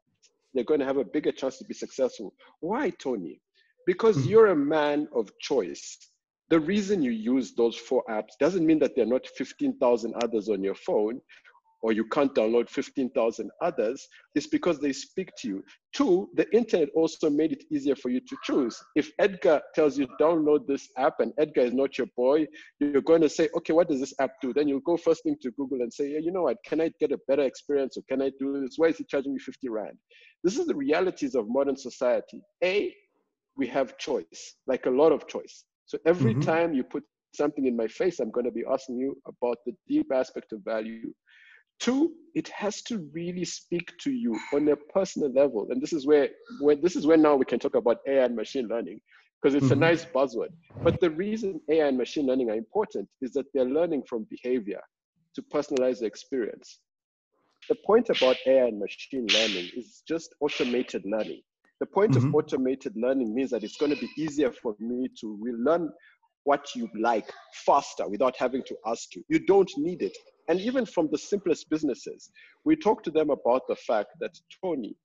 they're 0.54 0.64
going 0.64 0.80
to 0.80 0.86
have 0.86 0.98
a 0.98 1.06
bigger 1.06 1.32
chance 1.32 1.58
to 1.58 1.66
be 1.66 1.74
successful. 1.74 2.34
Why, 2.60 2.92
Toni? 2.92 3.40
Because 3.86 4.18
mm-hmm. 4.18 4.30
you're 4.30 4.48
a 4.48 4.56
man 4.56 5.08
of 5.16 5.32
choice. 5.40 5.98
The 6.50 6.60
reason 6.60 7.02
you 7.02 7.12
use 7.12 7.54
those 7.54 7.76
four 7.76 8.04
apps 8.10 8.38
doesn't 8.40 8.66
mean 8.66 8.80
that 8.80 8.96
there 8.96 9.06
are 9.06 9.10
not 9.10 9.26
15,000 9.26 10.14
others 10.22 10.50
on 10.50 10.64
your 10.64 10.76
phone 10.76 11.22
or 11.84 11.92
you 11.92 12.06
can't 12.06 12.34
download 12.34 12.70
15,000 12.70 13.52
others 13.62 14.08
is 14.36 14.48
because 14.48 14.80
they 14.80 14.94
speak 14.94 15.30
to 15.38 15.50
you. 15.50 15.64
Two, 15.94 16.30
the 16.34 16.50
internet 16.56 16.88
also 16.96 17.30
made 17.30 17.52
it 17.52 17.66
easier 17.70 17.96
for 17.96 18.10
you 18.10 18.22
to 18.22 18.38
choose. 18.42 18.82
If 18.96 19.12
Edgar 19.20 19.62
tells 19.76 19.98
you 19.98 20.08
download 20.20 20.66
this 20.66 20.88
app 20.98 21.20
and 21.20 21.34
Edgar 21.38 21.62
is 21.62 21.74
not 21.74 21.98
your 21.98 22.08
boy, 22.16 22.48
you're 22.80 23.02
going 23.02 23.22
to 23.22 23.30
say, 23.30 23.50
okay, 23.58 23.74
what 23.74 23.90
does 23.90 24.00
this 24.00 24.14
app 24.20 24.32
do? 24.42 24.54
Then 24.54 24.70
you'll 24.70 24.80
go 24.80 24.96
first 24.96 25.24
thing 25.24 25.36
to 25.42 25.52
Google 25.52 25.82
and 25.82 25.94
say, 25.94 26.12
yeah, 26.12 26.20
you 26.20 26.32
know 26.32 26.44
what, 26.44 26.58
can 26.66 26.80
I 26.80 26.90
get 27.02 27.12
a 27.12 27.20
better 27.28 27.44
experience 27.44 27.98
or 27.98 28.04
can 28.10 28.22
I 28.22 28.32
do 28.40 28.62
this? 28.62 28.76
Why 28.78 28.88
is 28.88 28.98
he 28.98 29.04
charging 29.04 29.34
me 29.34 29.40
50 29.40 29.68
Rand? 29.68 29.98
This 30.42 30.58
is 30.58 30.66
the 30.66 30.76
realities 30.76 31.36
of 31.36 31.50
modern 31.50 31.76
society. 31.76 32.42
A, 32.64 32.96
we 33.58 33.68
have 33.68 33.98
choice, 33.98 34.56
like 34.68 34.86
a 34.86 34.90
lot 34.90 35.12
of 35.12 35.28
choice. 35.28 35.66
So 35.86 35.98
every 36.06 36.32
mm-hmm. 36.32 36.42
time 36.44 36.74
you 36.74 36.86
put 36.86 37.04
something 37.36 37.66
in 37.66 37.76
my 37.76 37.88
face, 37.88 38.22
I'm 38.22 38.32
going 38.32 38.46
to 38.46 38.52
be 38.52 38.64
asking 38.72 39.00
you 39.00 39.18
about 39.28 39.58
the 39.66 39.74
deep 39.88 40.12
aspect 40.14 40.54
of 40.54 40.62
value 40.64 41.14
Two, 41.84 42.14
it 42.34 42.48
has 42.48 42.82
to 42.84 43.10
really 43.14 43.44
speak 43.44 43.92
to 44.00 44.10
you 44.10 44.40
on 44.54 44.70
a 44.70 44.76
personal 44.94 45.34
level. 45.34 45.68
And 45.70 45.82
this 45.82 45.92
is 45.92 46.08
where, 46.08 46.30
where 46.62 46.78
this 46.78 46.96
is 46.96 47.06
where 47.06 47.18
now 47.18 47.36
we 47.36 47.44
can 47.44 47.60
talk 47.60 47.76
about 47.76 47.98
AI 48.08 48.24
and 48.24 48.38
machine 48.38 48.70
learning 48.70 49.02
because 49.42 49.54
it's 49.54 49.66
mm-hmm. 49.66 49.84
a 49.84 49.88
nice 49.88 50.06
buzzword. 50.06 50.54
But 50.82 51.02
the 51.02 51.12
reason 51.12 51.60
AI 51.70 51.90
and 51.90 51.98
machine 51.98 52.26
learning 52.26 52.50
are 52.52 52.56
important 52.56 53.10
is 53.22 53.34
that 53.34 53.48
they're 53.54 53.66
learning 53.66 54.04
from 54.08 54.26
behavior 54.30 54.80
to 55.36 55.42
personalize 55.42 56.00
the 56.00 56.06
experience. 56.06 56.80
The 57.68 57.76
point 57.86 58.10
about 58.10 58.38
AI 58.48 58.68
and 58.68 58.80
machine 58.80 59.28
learning 59.34 59.72
is 59.76 60.04
just 60.08 60.34
automated 60.40 61.04
learning. 61.06 61.42
The 61.82 61.88
point 61.88 62.12
mm-hmm. 62.12 62.30
of 62.30 62.36
automated 62.36 62.94
learning 62.96 63.36
means 63.36 63.50
that 63.50 63.66
it's 63.66 63.76
going 63.76 63.94
to 63.94 64.00
be 64.00 64.10
easier 64.18 64.54
for 64.54 64.74
me 64.80 65.10
to 65.20 65.38
relearn 65.42 65.90
what 66.44 66.68
you 66.76 66.90
like 67.00 67.32
faster 67.66 68.08
without 68.08 68.36
having 68.38 68.64
to 68.64 68.76
ask 68.86 69.16
you. 69.16 69.24
You 69.30 69.40
don't 69.40 69.72
need 69.78 70.02
it 70.02 70.18
and 70.48 70.60
even 70.60 70.86
from 70.86 71.10
the 71.12 71.18
simplest 71.18 71.70
businesses, 71.70 72.32
we 72.66 72.76
talk 72.76 73.04
to 73.04 73.12
them 73.12 73.30
about 73.30 73.68
the 73.68 73.76
fact 73.76 74.10
that, 74.20 74.38
Toni, 74.62 74.96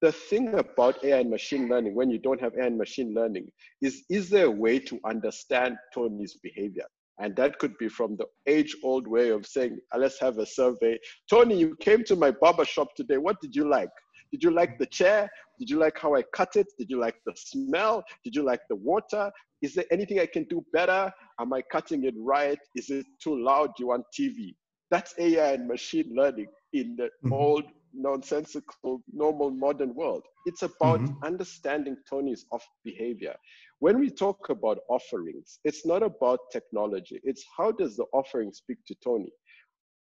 the 0.00 0.12
thing 0.12 0.54
about 0.54 1.02
AI 1.04 1.18
and 1.18 1.30
machine 1.30 1.68
learning, 1.68 1.94
when 1.94 2.10
you 2.10 2.18
don't 2.18 2.40
have 2.40 2.54
AI 2.58 2.66
and 2.66 2.78
machine 2.78 3.14
learning, 3.14 3.50
is 3.82 4.04
is 4.10 4.30
there 4.30 4.46
a 4.46 4.50
way 4.50 4.78
to 4.80 4.98
understand 5.04 5.76
Toni's 5.94 6.38
behavior? 6.42 6.86
And 7.18 7.34
that 7.36 7.58
could 7.58 7.76
be 7.78 7.88
from 7.88 8.16
the 8.16 8.26
age 8.46 8.76
old 8.82 9.06
way 9.06 9.30
of 9.30 9.46
saying, 9.46 9.78
let's 9.96 10.20
have 10.20 10.36
a 10.38 10.44
survey. 10.44 10.98
Toni, 11.30 11.58
you 11.58 11.74
came 11.80 12.04
to 12.04 12.16
my 12.16 12.30
barber 12.30 12.66
shop 12.66 12.88
today. 12.94 13.16
What 13.16 13.40
did 13.40 13.56
you 13.56 13.68
like? 13.68 13.88
Did 14.36 14.44
you 14.44 14.50
like 14.50 14.78
the 14.78 14.84
chair? 14.84 15.30
Did 15.58 15.70
you 15.70 15.78
like 15.78 15.98
how 15.98 16.14
I 16.14 16.22
cut 16.34 16.56
it? 16.56 16.66
Did 16.78 16.90
you 16.90 17.00
like 17.00 17.16
the 17.24 17.32
smell? 17.34 18.04
Did 18.22 18.36
you 18.36 18.42
like 18.42 18.60
the 18.68 18.76
water? 18.76 19.32
Is 19.62 19.74
there 19.74 19.86
anything 19.90 20.20
I 20.20 20.26
can 20.26 20.44
do 20.44 20.62
better? 20.74 21.10
Am 21.40 21.54
I 21.54 21.62
cutting 21.62 22.04
it 22.04 22.12
right? 22.18 22.58
Is 22.74 22.90
it 22.90 23.06
too 23.18 23.42
loud? 23.42 23.68
Do 23.68 23.84
you 23.84 23.86
want 23.86 24.04
TV? 24.12 24.54
That's 24.90 25.14
AI 25.18 25.52
and 25.52 25.66
machine 25.66 26.12
learning 26.14 26.48
in 26.74 26.96
the 26.96 27.04
mm-hmm. 27.04 27.32
old, 27.32 27.64
nonsensical, 27.94 29.00
normal, 29.10 29.52
modern 29.52 29.94
world. 29.94 30.24
It's 30.44 30.60
about 30.60 31.00
mm-hmm. 31.00 31.24
understanding 31.24 31.96
Toni's 32.06 32.44
off 32.52 32.66
behavior. 32.84 33.36
When 33.78 33.98
we 33.98 34.10
talk 34.10 34.50
about 34.50 34.80
offerings, 34.90 35.60
it's 35.64 35.86
not 35.86 36.02
about 36.02 36.40
technology. 36.52 37.22
It's 37.24 37.42
how 37.56 37.72
does 37.72 37.96
the 37.96 38.04
offering 38.12 38.52
speak 38.52 38.84
to 38.88 38.94
Toni? 39.02 39.32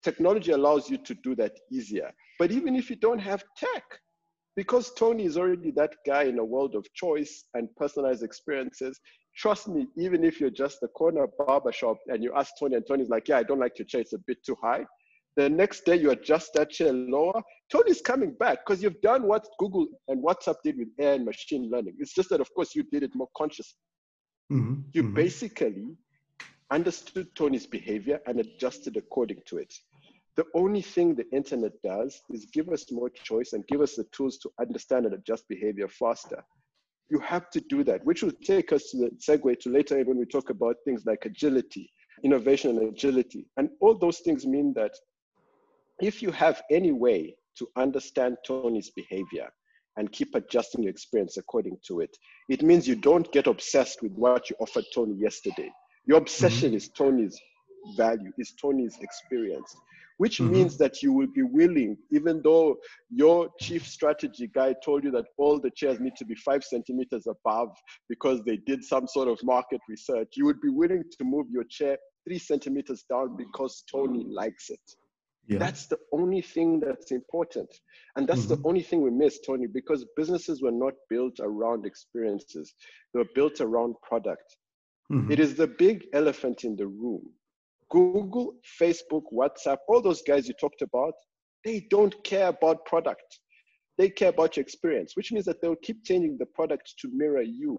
Technology 0.03 0.53
allows 0.53 0.89
you 0.89 0.97
to 0.97 1.15
do 1.23 1.35
that 1.35 1.53
easier. 1.71 2.11
But 2.39 2.51
even 2.51 2.75
if 2.77 2.89
you 2.89 2.97
don't 2.97 3.19
have 3.19 3.45
tech, 3.59 3.85
because 4.57 4.93
Toni 4.95 5.25
is 5.25 5.37
already 5.37 5.71
that 5.73 5.95
guy 6.07 6.25
in 6.25 6.39
a 6.39 6.45
world 6.45 6.75
of 6.75 6.87
choice 6.95 7.45
and 7.55 7.75
personalized 7.77 8.23
experiences, 8.23 9.01
trust 9.37 9.69
me, 9.69 9.87
even 9.97 10.25
if 10.25 10.41
you're 10.41 10.51
just 10.51 10.83
a 10.83 10.89
corner 10.89 11.27
barber 11.39 11.73
shop 11.73 11.99
and 12.09 12.23
you 12.23 12.33
ask 12.37 12.53
Toni 12.59 12.77
and 12.77 12.87
Toni's 12.87 13.09
like, 13.09 13.29
yeah, 13.29 13.39
I 13.39 13.43
don't 13.43 13.61
like 13.61 13.79
your 13.79 13.87
chair, 13.87 14.01
it's 14.01 14.13
a 14.13 14.19
bit 14.27 14.45
too 14.45 14.57
high. 14.61 14.85
The 15.37 15.49
next 15.49 15.87
day 15.87 15.97
you 15.97 16.11
adjust 16.11 16.53
that 16.55 16.71
chair 16.71 16.93
lower, 16.93 17.41
Toni's 17.71 18.03
coming 18.03 18.35
back 18.35 18.59
because 18.67 18.83
you've 18.83 19.01
done 19.01 19.23
what 19.23 19.47
Google 19.59 19.87
and 20.09 20.23
WhatsApp 20.23 20.57
did 20.63 20.77
with 20.77 20.89
AI 21.01 21.15
and 21.15 21.25
machine 21.25 21.71
learning. 21.73 21.95
It's 21.99 22.13
just 22.13 22.29
that, 22.29 22.41
of 22.43 22.53
course, 22.55 22.75
you 22.75 22.83
did 22.93 23.03
it 23.03 23.15
more 23.15 23.29
consciously. 23.35 23.79
Mm-hmm. 24.53 24.75
You 24.93 25.05
mm-hmm. 25.05 25.15
basically 25.15 25.97
understood 26.71 27.35
Toni's 27.35 27.67
behavior 27.67 28.21
and 28.27 28.41
adjusted 28.41 28.99
according 28.99 29.39
to 29.47 29.59
it. 29.59 29.73
The 30.37 30.47
only 30.55 30.83
thing 30.83 31.15
the 31.15 31.31
internet 31.31 31.73
does 31.83 32.23
is 32.31 32.47
give 32.47 32.69
us 32.71 32.91
more 32.91 33.11
choice 33.11 33.53
and 33.53 33.67
give 33.67 33.81
us 33.81 33.97
the 33.97 34.05
tools 34.13 34.39
to 34.39 34.51
understand 34.61 35.05
and 35.07 35.15
adjust 35.15 35.47
behavior 35.49 35.89
faster 35.89 36.43
you 37.13 37.21
have 37.21 37.51
to 37.51 37.61
do 37.61 37.85
that, 37.85 38.05
which 38.07 38.23
will 38.23 38.33
take 38.43 38.73
us 38.73 38.91
to 38.91 38.97
the 38.97 39.11
segue 39.11 39.61
to 39.61 39.69
later 39.71 40.03
when 40.03 40.17
we 40.17 40.25
talk 40.25 40.49
about 40.49 40.77
things 40.85 41.05
like 41.05 41.27
agility, 41.27 41.91
innovation 42.25 42.79
and 42.79 42.89
agility. 42.89 43.47
And 43.59 43.69
all 43.81 43.95
those 43.95 44.21
things 44.21 44.47
mean 44.47 44.73
that 44.77 44.95
if 46.01 46.23
you 46.23 46.31
have 46.31 46.63
any 46.71 46.91
way 46.91 47.37
to 47.59 47.69
understand 47.77 48.39
Toni's 48.47 48.91
behavior 48.91 49.51
and 49.99 50.11
keep 50.11 50.35
adjusting 50.35 50.85
your 50.85 50.91
experience 50.91 51.37
according 51.37 51.77
to 51.87 52.01
it, 52.01 52.17
it 52.49 52.63
means 52.63 52.89
you 52.89 52.97
don't 52.97 53.31
get 53.31 53.47
obsessed 53.47 54.03
with 54.03 54.13
what 54.13 54.49
you 54.49 54.57
offered 54.59 54.87
Toni 54.95 55.15
yesterday. 55.15 55.71
Your 56.07 56.17
obsession 56.17 56.69
mm-hmm. 56.69 56.77
is 56.77 56.89
Toni's 56.89 57.39
value 57.95 58.33
is 58.39 58.55
Toni's 58.59 58.97
experience, 59.03 59.77
which 60.19 60.39
mm-hmm. 60.39 60.53
means 60.53 60.77
that 60.79 61.03
you 61.03 61.13
will 61.13 61.29
be 61.35 61.43
willing, 61.43 61.97
even 62.11 62.41
though 62.43 62.77
your 63.11 63.49
chief 63.61 63.87
strategy 63.87 64.51
guy 64.55 64.75
told 64.85 65.05
you 65.05 65.11
that 65.11 65.27
all 65.39 65.61
the 65.61 65.71
chairs 65.71 66.01
need 66.01 66.17
to 66.17 66.25
be 66.25 66.35
five 66.35 66.63
centimeters 66.65 67.27
above 67.27 67.71
because 68.09 68.43
they 68.45 68.57
did 68.57 68.83
some 68.85 69.07
sort 69.07 69.29
of 69.29 69.39
market 69.43 69.81
research, 69.89 70.29
you 70.37 70.45
would 70.45 70.61
be 70.61 70.69
willing 70.69 71.03
to 71.19 71.25
move 71.25 71.47
your 71.51 71.65
chair 71.65 71.97
three 72.27 72.39
centimeters 72.39 73.05
down 73.09 73.37
because 73.37 73.85
Toni 73.91 74.25
likes 74.29 74.71
it. 74.71 74.81
Yeah. 75.49 75.59
That's 75.59 75.87
the 75.87 75.99
only 76.13 76.41
thing 76.41 76.79
that's 76.79 77.11
important. 77.11 77.69
And 78.17 78.29
that's 78.29 78.43
mm-hmm. 78.43 78.63
the 78.63 78.69
only 78.69 78.83
thing 78.83 79.03
we 79.03 79.11
miss, 79.11 79.41
Toni, 79.41 79.67
because 79.67 80.07
businesses 80.17 80.63
were 80.63 80.71
not 80.71 80.95
built 81.11 81.41
around 81.41 81.85
experiences, 81.85 82.75
they 83.13 83.19
were 83.19 83.29
built 83.35 83.61
around 83.61 83.97
product. 84.03 84.57
Mm-hmm. 85.11 85.33
It 85.33 85.41
is 85.41 85.55
the 85.55 85.67
big 85.67 86.05
elephant 86.13 86.65
in 86.65 86.77
the 86.77 86.87
room. 86.87 87.23
Google, 87.93 88.55
Facebook, 88.81 89.25
WhatsApp, 89.33 89.77
all 89.87 90.01
those 90.01 90.23
guys 90.23 90.49
you 90.49 90.55
talked 90.55 90.81
about, 90.81 91.13
they 91.63 91.87
don't 91.91 92.15
care 92.25 92.49
about 92.49 92.87
product. 92.87 93.39
They 93.99 94.09
care 94.09 94.31
about 94.31 94.57
your 94.57 94.63
experience, 94.63 95.13
which 95.15 95.31
means 95.31 95.45
that 95.45 95.61
they'll 95.61 95.77
keep 95.77 96.03
changing 96.03 96.39
the 96.39 96.47
product 96.47 96.95
to 97.01 97.11
mirror 97.13 97.43
you. 97.43 97.79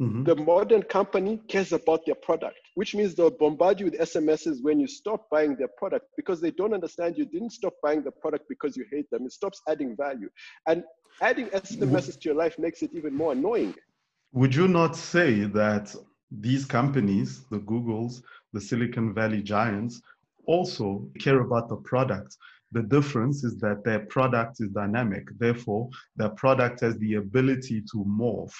Mm-hmm. 0.00 0.24
The 0.24 0.36
modern 0.36 0.82
company 0.82 1.40
cares 1.48 1.72
about 1.72 2.04
their 2.06 2.14
product, 2.14 2.58
which 2.74 2.94
means 2.94 3.14
they'll 3.14 3.30
bombard 3.30 3.80
you 3.80 3.86
with 3.86 3.98
SMSs 3.98 4.62
when 4.62 4.80
you 4.80 4.86
stop 4.86 5.28
buying 5.30 5.56
their 5.56 5.70
product 5.78 6.06
because 6.16 6.40
they 6.40 6.50
don't 6.50 6.74
understand 6.74 7.16
you 7.16 7.26
didn't 7.26 7.52
stop 7.52 7.74
buying 7.82 8.02
the 8.02 8.10
product 8.10 8.46
because 8.48 8.76
you 8.76 8.84
hate 8.90 9.08
them. 9.10 9.24
It 9.26 9.32
stops 9.32 9.60
adding 9.68 9.94
value. 9.96 10.28
And 10.66 10.84
adding 11.20 11.46
SMSs 11.48 12.20
to 12.20 12.28
your 12.28 12.34
life 12.34 12.58
makes 12.58 12.82
it 12.82 12.90
even 12.94 13.14
more 13.14 13.32
annoying. 13.32 13.74
Would 14.32 14.54
you 14.54 14.68
not 14.68 14.96
say 14.96 15.44
that 15.44 15.94
these 16.30 16.64
companies, 16.64 17.44
the 17.50 17.60
Googles, 17.60 18.22
the 18.56 18.60
Silicon 18.68 19.12
Valley 19.12 19.42
giants, 19.42 20.00
also 20.46 20.86
care 21.24 21.40
about 21.40 21.68
the 21.68 21.76
product? 21.76 22.30
The 22.72 22.82
difference 22.82 23.44
is 23.44 23.58
that 23.58 23.84
their 23.84 24.00
product 24.16 24.54
is 24.60 24.70
dynamic. 24.70 25.24
Therefore, 25.38 25.88
their 26.16 26.30
product 26.30 26.80
has 26.80 26.96
the 26.98 27.14
ability 27.14 27.78
to 27.92 27.98
morph 28.20 28.56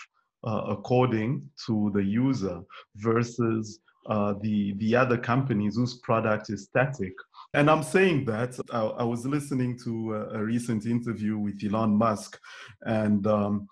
uh, 0.47 0.63
according 0.69 1.31
to 1.67 1.91
the 1.95 2.05
user 2.05 2.61
versus 2.97 3.81
uh, 4.09 4.35
the 4.43 4.75
the 4.75 4.95
other 4.95 5.19
companies 5.19 5.75
whose 5.77 5.95
product 6.09 6.51
is 6.51 6.65
static. 6.65 7.15
And 7.55 7.69
I'm 7.69 7.83
saying 7.83 8.27
that 8.27 8.53
I, 8.73 8.83
I 9.03 9.03
was 9.03 9.27
listening 9.27 9.79
to 9.85 10.15
a, 10.15 10.39
a, 10.39 10.45
recent 10.45 10.87
interview 10.87 11.39
with 11.39 11.63
Elon 11.65 11.97
Musk, 11.97 12.39
and 12.83 13.27
um, 13.27 13.69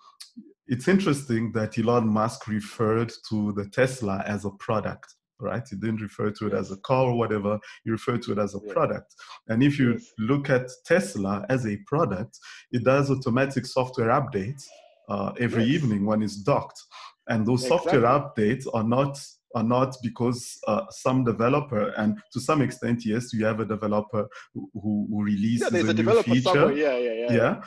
it's 0.67 0.87
interesting 0.87 1.51
that 1.53 1.77
Elon 1.77 2.07
Musk 2.07 2.47
referred 2.47 3.13
to 3.29 3.53
the 3.53 3.69
Tesla 3.69 4.23
as 4.25 4.43
a 4.45 4.51
product. 4.51 5.14
Right, 5.39 5.63
You 5.69 5.77
didn't 5.77 6.01
refer 6.01 6.31
to 6.31 6.47
it 6.47 6.53
as 6.53 6.71
a 6.71 6.77
car 6.77 7.07
or 7.07 7.17
whatever. 7.17 7.59
you 7.83 7.91
refer 7.91 8.17
to 8.17 8.31
it 8.31 8.37
as 8.37 8.55
a 8.55 8.59
product. 8.73 9.13
And 9.49 9.61
if 9.61 9.77
you 9.77 9.93
yes. 9.93 10.11
look 10.17 10.49
at 10.49 10.69
Tesla 10.85 11.45
as 11.49 11.67
a 11.67 11.75
product, 11.87 12.39
it 12.71 12.85
does 12.85 13.11
automatic 13.11 13.65
software 13.65 14.09
updates 14.09 14.63
uh, 15.09 15.33
every 15.39 15.65
yes. 15.65 15.75
evening 15.75 16.05
when 16.05 16.23
it's 16.23 16.37
docked. 16.37 16.81
And 17.27 17.45
those 17.45 17.65
exactly. 17.65 17.91
software 17.91 18.19
updates 18.19 18.65
are 18.73 18.83
not 18.83 19.19
are 19.55 19.63
not 19.63 19.95
because 20.03 20.59
uh, 20.67 20.81
some 20.89 21.23
developer 21.23 21.89
and 21.97 22.19
to 22.33 22.39
some 22.41 22.61
extent 22.61 23.05
yes 23.05 23.31
you 23.31 23.45
have 23.45 23.61
a 23.61 23.65
developer 23.65 24.27
who, 24.53 24.69
who 24.73 25.23
releases 25.23 25.71
yeah, 25.71 25.79
a, 25.79 25.89
a 25.89 25.93
new 25.93 26.23
feature 26.23 26.73
yeah, 26.73 26.97
yeah, 26.97 27.13
yeah 27.13 27.33
yeah 27.33 27.61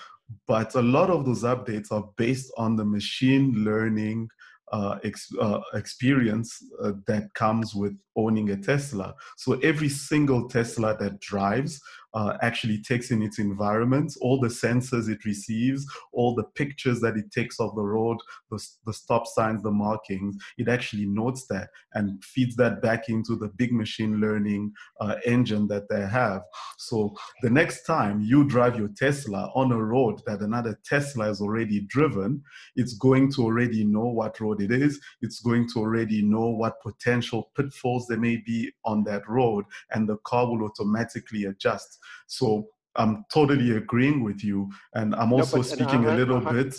but 0.47 0.75
a 0.75 0.83
lot 0.83 1.09
of 1.09 1.25
those 1.25 1.43
updates 1.43 1.91
are 1.91 2.07
based 2.19 2.53
on 2.59 2.77
the 2.77 2.85
machine 2.85 3.65
learning 3.65 4.29
uh, 4.73 4.99
ex- 5.05 5.35
uh, 5.41 5.61
experience 5.75 6.63
uh, 6.83 6.93
that 7.07 7.33
comes 7.35 7.75
with 7.75 7.97
owning 8.17 8.51
a 8.51 8.57
Tesla. 8.57 9.15
So 9.37 9.55
every 9.61 9.89
single 9.89 10.49
Tesla 10.49 10.97
that 10.99 11.21
drives 11.21 11.81
uh, 12.15 12.37
actually 12.43 12.81
takes 12.83 13.11
in 13.11 13.23
its 13.23 13.39
environment, 13.39 14.13
all 14.21 14.41
the 14.41 14.49
sensors 14.49 15.09
it 15.09 15.25
receives, 15.25 15.87
all 16.13 16.35
the 16.35 16.45
pictures 16.55 17.01
that 17.01 17.17
it 17.17 17.31
takes 17.31 17.61
of 17.61 17.75
the 17.75 17.83
road, 17.83 18.19
the, 18.51 18.63
the 18.87 18.93
stop 18.93 19.27
signs, 19.27 19.63
the 19.63 19.71
markings, 19.71 20.37
it 20.57 20.69
actually 20.69 21.07
notes 21.07 21.47
that 21.49 21.69
and 21.95 22.23
feeds 22.25 22.57
that 22.57 22.81
back 22.81 23.09
into 23.09 23.37
the 23.37 23.49
big 23.57 23.73
machine 23.73 24.21
learning 24.21 24.73
uh, 25.01 25.17
engine 25.27 25.67
that 25.69 25.89
they 25.89 26.01
have. 26.07 26.43
So 26.79 27.15
the 27.43 27.51
next 27.51 27.85
time 27.85 28.21
you 28.23 28.45
drive 28.45 28.79
your 28.79 28.89
Tesla 28.97 29.51
on 29.55 29.73
a 29.73 29.83
road 29.83 30.21
that 30.27 30.41
another 30.41 30.79
Tesla 30.85 31.27
has 31.27 31.41
already 31.41 31.81
driven, 31.81 32.43
it's 32.77 32.95
going 32.95 33.31
to 33.33 33.43
already 33.43 33.85
know 33.85 34.07
what 34.07 34.41
road 34.41 34.63
it 34.63 34.71
is. 34.71 35.01
It's 35.21 35.41
going 35.41 35.69
to 35.75 35.81
already 35.81 36.23
know 36.23 36.49
what 36.49 36.81
potential 36.81 37.51
pitfalls 37.57 38.07
there 38.07 38.19
may 38.19 38.37
be 38.39 38.73
on 38.85 39.05
that 39.05 39.29
road, 39.29 39.65
and 39.93 40.09
the 40.09 40.17
car 40.19 40.47
will 40.49 40.65
automatically 40.65 41.45
adjust 41.45 41.98
so 42.27 42.69
I'm 42.97 43.25
totally 43.33 43.77
agreeing 43.77 44.25
with 44.25 44.43
you, 44.43 44.71
and 44.95 45.15
I'm 45.15 45.33
also 45.33 45.63
speaking 45.63 46.07
a 46.07 46.17
little 46.17 46.41
bit. 46.41 46.75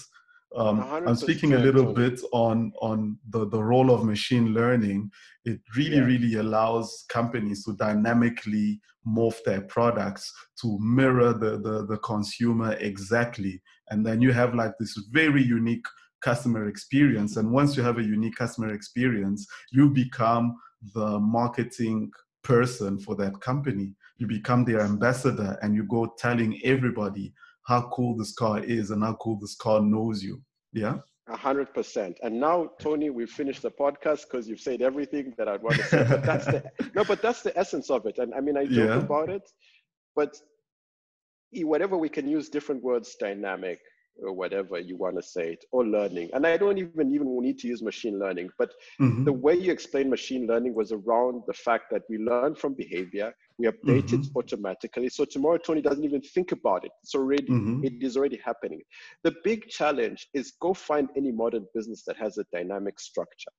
Um, 0.56 0.82
I'm 0.82 1.16
speaking 1.16 1.54
a 1.54 1.60
little 1.60 1.94
bit 1.94 2.20
on 2.32 2.72
on 2.82 3.18
the 3.30 3.48
the 3.48 3.64
role 3.64 3.92
of 3.92 4.04
machine 4.04 4.54
learning. 4.54 5.12
It 5.46 5.60
really 5.78 5.98
yeah. 5.98 6.06
really 6.06 6.36
allows 6.36 7.06
companies 7.10 7.64
to 7.66 7.74
dynamically 7.74 8.82
morph 9.08 9.42
their 9.46 9.62
products 9.62 10.32
to 10.62 10.78
mirror 10.82 11.34
the, 11.34 11.60
the 11.60 11.86
the 11.86 11.98
consumer 12.00 12.74
exactly, 12.74 13.62
and 13.90 14.06
then 14.06 14.22
you 14.22 14.34
have 14.34 14.54
like 14.54 14.74
this 14.80 14.98
very 15.12 15.44
unique 15.44 15.86
customer 16.22 16.68
experience. 16.68 17.38
And 17.38 17.50
once 17.52 17.78
you 17.78 17.84
have 17.84 17.98
a 17.98 18.04
unique 18.04 18.36
customer 18.36 18.74
experience, 18.74 19.48
you 19.72 19.90
become 19.90 20.56
the 20.94 21.20
marketing 21.20 22.12
person 22.44 23.00
for 23.00 23.16
that 23.16 23.40
company 23.42 23.94
you 24.20 24.28
become 24.28 24.66
their 24.66 24.82
ambassador 24.82 25.58
and 25.62 25.74
you 25.74 25.84
go 25.84 26.14
telling 26.18 26.60
everybody 26.64 27.34
how 27.66 27.90
cool 27.94 28.16
this 28.18 28.34
car 28.34 28.60
is 28.60 28.92
and 28.92 29.02
how 29.04 29.16
cool 29.16 29.40
this 29.40 29.56
car 29.56 29.82
knows 29.82 30.22
you. 30.22 30.42
Yeah. 30.74 30.98
A 31.28 31.38
hundred 31.38 31.74
percent. 31.74 32.18
And 32.22 32.40
now, 32.40 32.72
Tony, 32.80 33.10
we've 33.10 33.30
finished 33.30 33.62
the 33.62 33.72
podcast 33.72 34.24
because 34.24 34.48
you've 34.48 34.60
said 34.60 34.82
everything 34.82 35.34
that 35.38 35.48
I'd 35.48 35.62
want 35.62 35.78
to 35.78 35.84
say. 35.84 36.06
But 36.10 36.24
that's 36.24 36.46
the 36.46 36.64
no, 36.96 37.04
but 37.04 37.22
that's 37.22 37.42
the 37.44 37.58
essence 37.58 37.90
of 37.90 38.06
it. 38.08 38.18
And 38.18 38.34
I 38.34 38.42
mean, 38.42 38.58
I 38.58 38.66
joke 38.66 38.90
yeah. 38.90 38.98
about 38.98 39.30
it, 39.30 39.44
but 40.16 40.36
whatever 41.54 41.98
we 41.98 42.10
can 42.10 42.28
use 42.28 42.50
different 42.50 42.84
words, 42.84 43.16
dynamic, 43.20 43.80
or 44.24 44.34
whatever 44.34 44.80
you 44.80 44.96
want 44.96 45.16
to 45.16 45.22
say 45.22 45.54
it 45.54 45.66
or 45.72 45.86
learning 45.86 46.30
and 46.34 46.46
i 46.46 46.58
don't 46.58 46.78
even 46.78 47.14
even 47.14 47.42
need 47.42 47.58
to 47.58 47.68
use 47.68 47.82
machine 47.82 48.20
learning 48.20 48.50
but 48.58 48.72
mm-hmm. 49.00 49.24
the 49.24 49.32
way 49.32 49.54
you 49.56 49.72
explain 49.72 50.10
machine 50.10 50.48
learning 50.48 50.74
was 50.74 50.92
around 50.92 51.42
the 51.48 51.54
fact 51.54 51.86
that 51.92 52.04
we 52.10 52.18
learn 52.18 52.56
from 52.56 52.74
behavior 52.74 53.34
we 53.58 53.68
update 53.68 54.10
mm-hmm. 54.10 54.22
it 54.22 54.28
automatically 54.36 55.10
so 55.10 55.26
tomorrow 55.26 55.58
tony 55.58 55.82
doesn't 55.82 56.04
even 56.04 56.22
think 56.22 56.52
about 56.52 56.84
it 56.86 56.92
it's 57.04 57.16
already 57.16 57.44
mm-hmm. 57.44 57.84
it 57.84 57.94
is 58.02 58.18
already 58.18 58.40
happening 58.44 58.82
the 59.24 59.36
big 59.44 59.68
challenge 59.68 60.28
is 60.34 60.54
go 60.62 60.74
find 60.74 61.10
any 61.16 61.32
modern 61.32 61.66
business 61.74 62.04
that 62.06 62.18
has 62.18 62.38
a 62.38 62.46
dynamic 62.52 63.00
structure 63.00 63.52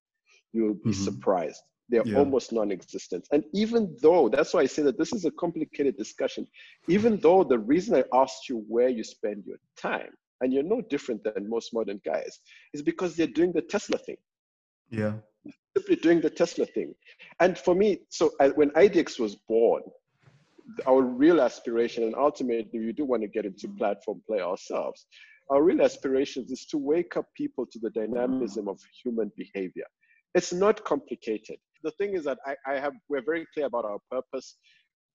you 0.52 0.64
will 0.64 0.74
be 0.74 0.90
mm-hmm. 0.90 1.04
surprised 1.04 1.62
they're 1.90 2.06
yeah. 2.06 2.18
almost 2.18 2.52
non-existent 2.52 3.26
and 3.32 3.44
even 3.52 3.94
though 4.00 4.28
that's 4.28 4.54
why 4.54 4.60
i 4.60 4.66
say 4.66 4.82
that 4.82 4.96
this 4.96 5.12
is 5.12 5.24
a 5.24 5.30
complicated 5.32 5.96
discussion 5.96 6.46
even 6.88 7.18
though 7.18 7.42
the 7.42 7.58
reason 7.58 7.94
i 7.94 8.04
asked 8.16 8.48
you 8.48 8.64
where 8.68 8.88
you 8.88 9.04
spend 9.04 9.44
your 9.44 9.58
time 9.76 10.10
and 10.40 10.52
you're 10.52 10.62
no 10.62 10.80
different 10.80 11.22
than 11.24 11.48
most 11.48 11.72
modern 11.72 12.00
guys, 12.04 12.40
is 12.74 12.82
because 12.82 13.16
they're 13.16 13.26
doing 13.26 13.52
the 13.52 13.62
Tesla 13.62 13.98
thing. 13.98 14.16
Yeah. 14.90 15.14
Simply 15.76 15.96
doing 15.96 16.20
the 16.20 16.30
Tesla 16.30 16.66
thing. 16.66 16.94
And 17.40 17.56
for 17.56 17.74
me, 17.74 18.00
so 18.08 18.32
uh, 18.40 18.44
I, 18.44 18.48
when 18.50 18.70
IDX 18.70 19.18
was 19.18 19.36
born, 19.48 19.82
our 20.86 21.02
real 21.02 21.40
aspiration, 21.40 22.04
and 22.04 22.14
ultimately 22.14 22.78
we 22.80 22.92
do 22.92 23.04
want 23.04 23.22
to 23.22 23.28
get 23.28 23.44
into 23.44 23.68
platform 23.78 24.22
play 24.26 24.40
ourselves, 24.40 25.06
our 25.50 25.62
real 25.62 25.82
aspirations 25.82 26.50
is 26.50 26.66
to 26.66 26.78
wake 26.78 27.16
up 27.16 27.26
people 27.36 27.66
to 27.66 27.78
the 27.80 27.90
dynamism 27.90 28.68
of 28.68 28.78
human 29.02 29.32
behavior. 29.36 29.86
It's 30.34 30.52
not 30.52 30.84
complicated. 30.84 31.56
The 31.82 31.90
thing 31.92 32.14
is 32.14 32.24
that 32.24 32.38
I, 32.46 32.54
I 32.66 32.74
have, 32.78 32.92
we're 33.08 33.24
very 33.24 33.46
clear 33.52 33.66
about 33.66 33.84
our 33.84 33.98
purpose 34.10 34.56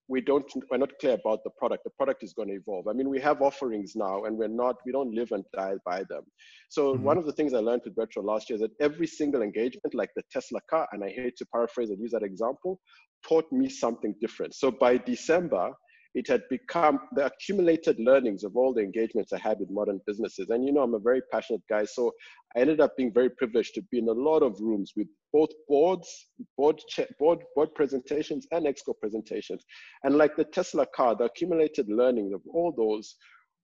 we 0.08 0.20
don't 0.20 0.44
we're 0.70 0.78
not 0.78 0.92
clear 1.00 1.14
about 1.14 1.42
the 1.44 1.50
product. 1.58 1.84
The 1.84 1.90
product 1.90 2.22
is 2.22 2.32
going 2.32 2.48
to 2.48 2.54
evolve. 2.54 2.86
I 2.88 2.92
mean 2.92 3.08
we 3.08 3.20
have 3.20 3.42
offerings 3.42 3.92
now 3.96 4.24
and 4.24 4.36
we're 4.36 4.48
not 4.48 4.76
we 4.84 4.92
don't 4.92 5.14
live 5.14 5.32
and 5.32 5.44
die 5.54 5.74
by 5.84 6.04
them. 6.08 6.22
So 6.68 6.94
mm-hmm. 6.94 7.02
one 7.02 7.18
of 7.18 7.26
the 7.26 7.32
things 7.32 7.54
i 7.54 7.58
learned 7.58 7.82
with 7.84 7.94
retro 7.96 8.22
last 8.22 8.48
year 8.48 8.56
is 8.56 8.62
that 8.62 8.70
every 8.80 9.06
single 9.06 9.42
engagement 9.42 9.94
like 9.94 10.10
the 10.16 10.22
tesla 10.30 10.60
car 10.70 10.86
and 10.92 11.02
i 11.02 11.08
hate 11.08 11.36
to 11.38 11.46
paraphrase 11.46 11.90
and 11.90 12.00
use 12.00 12.12
that 12.12 12.22
example 12.22 12.80
taught 13.26 13.50
me 13.50 13.68
something 13.68 14.14
different. 14.20 14.54
So 14.54 14.70
by 14.70 14.98
december 14.98 15.72
it 16.16 16.26
had 16.26 16.42
become 16.48 16.98
the 17.12 17.26
accumulated 17.26 18.00
learnings 18.00 18.42
of 18.42 18.56
all 18.56 18.72
the 18.72 18.80
engagements 18.80 19.34
I 19.34 19.38
had 19.38 19.60
with 19.60 19.68
modern 19.70 20.00
businesses. 20.06 20.48
And 20.48 20.64
you 20.64 20.72
know, 20.72 20.80
I'm 20.80 20.94
a 20.94 20.98
very 20.98 21.20
passionate 21.30 21.60
guy, 21.68 21.84
so 21.84 22.10
I 22.56 22.60
ended 22.60 22.80
up 22.80 22.96
being 22.96 23.12
very 23.12 23.28
privileged 23.28 23.74
to 23.74 23.82
be 23.90 23.98
in 23.98 24.08
a 24.08 24.12
lot 24.12 24.42
of 24.42 24.58
rooms 24.58 24.94
with 24.96 25.08
both 25.34 25.50
boards, 25.68 26.08
board, 26.56 26.80
board, 27.18 27.40
board 27.54 27.74
presentations, 27.74 28.46
and 28.50 28.64
exco 28.64 28.94
presentations. 28.98 29.62
And 30.04 30.16
like 30.16 30.36
the 30.36 30.44
Tesla 30.44 30.86
car, 30.86 31.14
the 31.14 31.24
accumulated 31.24 31.90
learning 31.90 32.32
of 32.32 32.40
all 32.50 32.72
those 32.74 33.14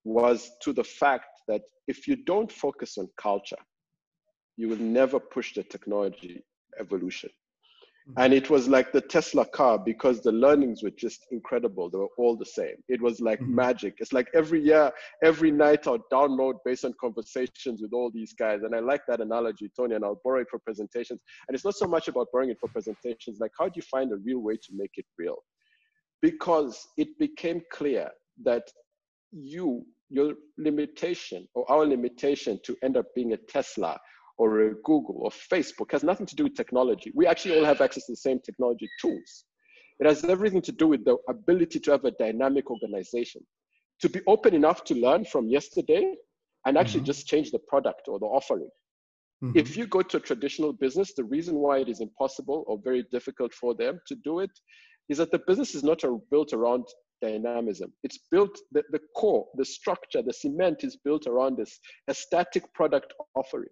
was 0.05 0.51
to 0.61 0.75
the 0.75 0.85
fact 0.85 1.31
that 1.48 1.63
if 1.88 2.07
you 2.07 2.17
don't 2.17 2.53
focus 2.53 2.98
on 2.98 3.09
culture, 3.17 3.57
you 4.59 4.69
will 4.69 4.77
never 4.77 5.19
push 5.19 5.55
the 5.55 5.63
technology 5.63 6.44
evolution. 6.79 7.31
And 8.17 8.33
it 8.33 8.50
was 8.50 8.69
like 8.69 8.92
the 8.92 9.00
tesla 9.00 9.44
car 9.44 9.79
because 9.79 10.21
the 10.23 10.33
learnings 10.33 10.83
were 10.83 10.90
just 10.90 11.27
incredible. 11.31 11.88
They 11.88 11.98
were 11.98 12.09
all 12.19 12.37
the 12.37 12.46
same. 12.46 12.77
It 12.88 13.00
was 13.00 13.21
like 13.21 13.40
mm-hmm. 13.40 13.55
magic. 13.55 13.94
It's 13.98 14.13
like 14.13 14.29
every 14.35 14.61
year 14.61 14.90
every 15.23 15.50
night 15.50 15.87
i'll 15.87 16.05
download 16.13 16.55
based 16.65 16.85
on 16.85 16.94
conversations 17.00 17.81
with 17.83 17.92
all 17.92 18.11
these 18.13 18.33
guys. 18.33 18.63
And 18.63 18.75
i 18.75 18.81
like 18.81 19.03
that 19.09 19.21
analogy 19.21 19.71
tony 19.77 19.94
and 19.94 20.05
i'll 20.05 20.21
borrow 20.25 20.40
it 20.40 20.48
for 20.50 20.59
presentations. 20.59 21.21
And 21.48 21.55
it's 21.55 21.65
not 21.65 21.75
so 21.75 21.87
much 21.87 22.09
about 22.09 22.29
borrowing 22.33 22.50
it 22.50 22.59
for 22.61 22.69
presentations. 22.69 23.38
Like 23.40 23.53
how 23.59 23.67
do 23.67 23.75
you 23.77 23.83
find 23.83 24.13
a 24.13 24.17
real 24.17 24.40
way 24.40 24.57
to 24.57 24.73
make 24.75 24.92
it 24.96 25.07
real? 25.19 25.37
Because 26.21 26.87
it 26.96 27.19
became 27.19 27.63
clear 27.73 28.11
that 28.44 28.65
you 29.33 29.85
your 30.11 30.35
limitation 30.59 31.48
or 31.55 31.71
our 31.71 31.87
limitation 31.87 32.61
to 32.65 32.77
end 32.83 32.96
up 32.96 33.07
being 33.15 33.33
a 33.33 33.37
tesla 33.37 33.98
or 34.39 34.61
a 34.61 34.75
Google 34.85 35.21
or 35.21 35.31
Facebook 35.31 35.93
has 35.93 36.03
nothing 36.03 36.27
to 36.27 36.37
do 36.37 36.45
with 36.45 36.55
technology. 36.55 37.13
We 37.15 37.27
actually 37.27 37.59
all 37.59 37.65
have 37.65 37.81
access 37.81 38.07
to 38.07 38.13
the 38.13 38.17
same 38.17 38.41
technology 38.41 38.89
tools. 39.01 39.45
It 40.01 40.07
has 40.07 40.25
everything 40.25 40.63
to 40.63 40.73
do 40.73 40.89
with 40.89 41.05
the 41.05 41.17
ability 41.29 41.79
to 41.81 41.91
have 41.93 42.05
a 42.05 42.11
dynamic 42.13 42.71
organization, 42.71 43.43
to 44.01 44.09
be 44.09 44.21
open 44.27 44.55
enough 44.55 44.85
to 44.85 44.95
learn 44.95 45.25
from 45.25 45.49
yesterday 45.49 46.15
and 46.67 46.79
actually 46.79 47.01
mm-hmm. 47.01 47.07
just 47.07 47.27
change 47.27 47.51
the 47.51 47.59
product 47.69 48.09
or 48.09 48.19
the 48.19 48.27
offering. 48.27 48.69
Mm-hmm. 49.43 49.59
If 49.59 49.77
you 49.77 49.87
go 49.87 50.03
to 50.03 50.17
a 50.17 50.21
traditional 50.21 50.73
business, 50.73 51.15
the 51.15 51.25
reason 51.25 51.57
why 51.57 51.79
it 51.79 51.89
is 51.89 52.01
impossible 52.01 52.65
or 52.67 52.79
very 52.83 53.05
difficult 53.11 53.53
for 53.53 53.75
them 53.75 54.01
to 54.07 54.15
do 54.25 54.41
it 54.41 54.51
is 55.09 55.19
that 55.19 55.33
the 55.33 55.41
business 55.47 55.75
is 55.75 55.83
not 55.83 56.03
built 56.31 56.53
around 56.53 56.85
dynamism. 57.21 57.93
It's 58.03 58.19
built, 58.31 58.57
the, 58.73 58.83
the 58.91 59.01
core, 59.17 59.47
the 59.57 59.65
structure, 59.65 60.23
the 60.23 60.33
cement 60.33 60.85
is 60.85 60.97
built 60.97 61.27
around 61.27 61.57
this 61.57 61.79
a 62.09 62.15
static 62.15 62.65
product 62.75 63.13
offering. 63.35 63.71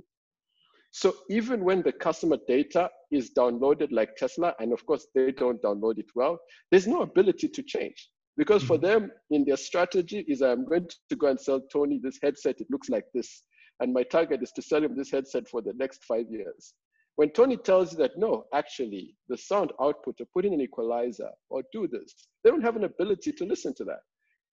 So 0.92 1.14
even 1.28 1.64
when 1.64 1.82
the 1.82 1.92
customer 1.92 2.38
data 2.48 2.90
is 3.12 3.30
downloaded 3.36 3.92
like 3.92 4.16
Tesla, 4.16 4.54
and 4.58 4.72
of 4.72 4.84
course 4.86 5.06
they 5.14 5.32
don't 5.32 5.62
download 5.62 5.98
it 5.98 6.10
well, 6.14 6.38
there's 6.70 6.86
no 6.86 7.02
ability 7.02 7.48
to 7.48 7.62
change. 7.62 8.08
Because 8.36 8.62
for 8.62 8.76
mm-hmm. 8.76 8.86
them, 8.86 9.10
in 9.30 9.44
their 9.44 9.56
strategy 9.56 10.24
is 10.26 10.42
I'm 10.42 10.64
going 10.64 10.88
to 11.08 11.16
go 11.16 11.28
and 11.28 11.40
sell 11.40 11.60
Tony 11.72 12.00
this 12.02 12.18
headset, 12.22 12.60
it 12.60 12.68
looks 12.70 12.88
like 12.88 13.04
this. 13.14 13.42
And 13.80 13.92
my 13.92 14.02
target 14.02 14.42
is 14.42 14.52
to 14.52 14.62
sell 14.62 14.82
him 14.82 14.96
this 14.96 15.10
headset 15.10 15.48
for 15.48 15.62
the 15.62 15.72
next 15.76 16.04
five 16.04 16.26
years. 16.30 16.74
When 17.16 17.30
Tony 17.30 17.56
tells 17.56 17.92
you 17.92 17.98
that, 17.98 18.12
no, 18.16 18.44
actually, 18.54 19.14
the 19.28 19.36
sound 19.36 19.72
output, 19.80 20.20
or 20.20 20.26
put 20.32 20.46
in 20.46 20.54
an 20.54 20.60
equalizer, 20.60 21.30
or 21.50 21.62
do 21.72 21.86
this, 21.86 22.14
they 22.42 22.50
don't 22.50 22.64
have 22.64 22.76
an 22.76 22.84
ability 22.84 23.32
to 23.32 23.44
listen 23.44 23.74
to 23.74 23.84
that. 23.84 24.00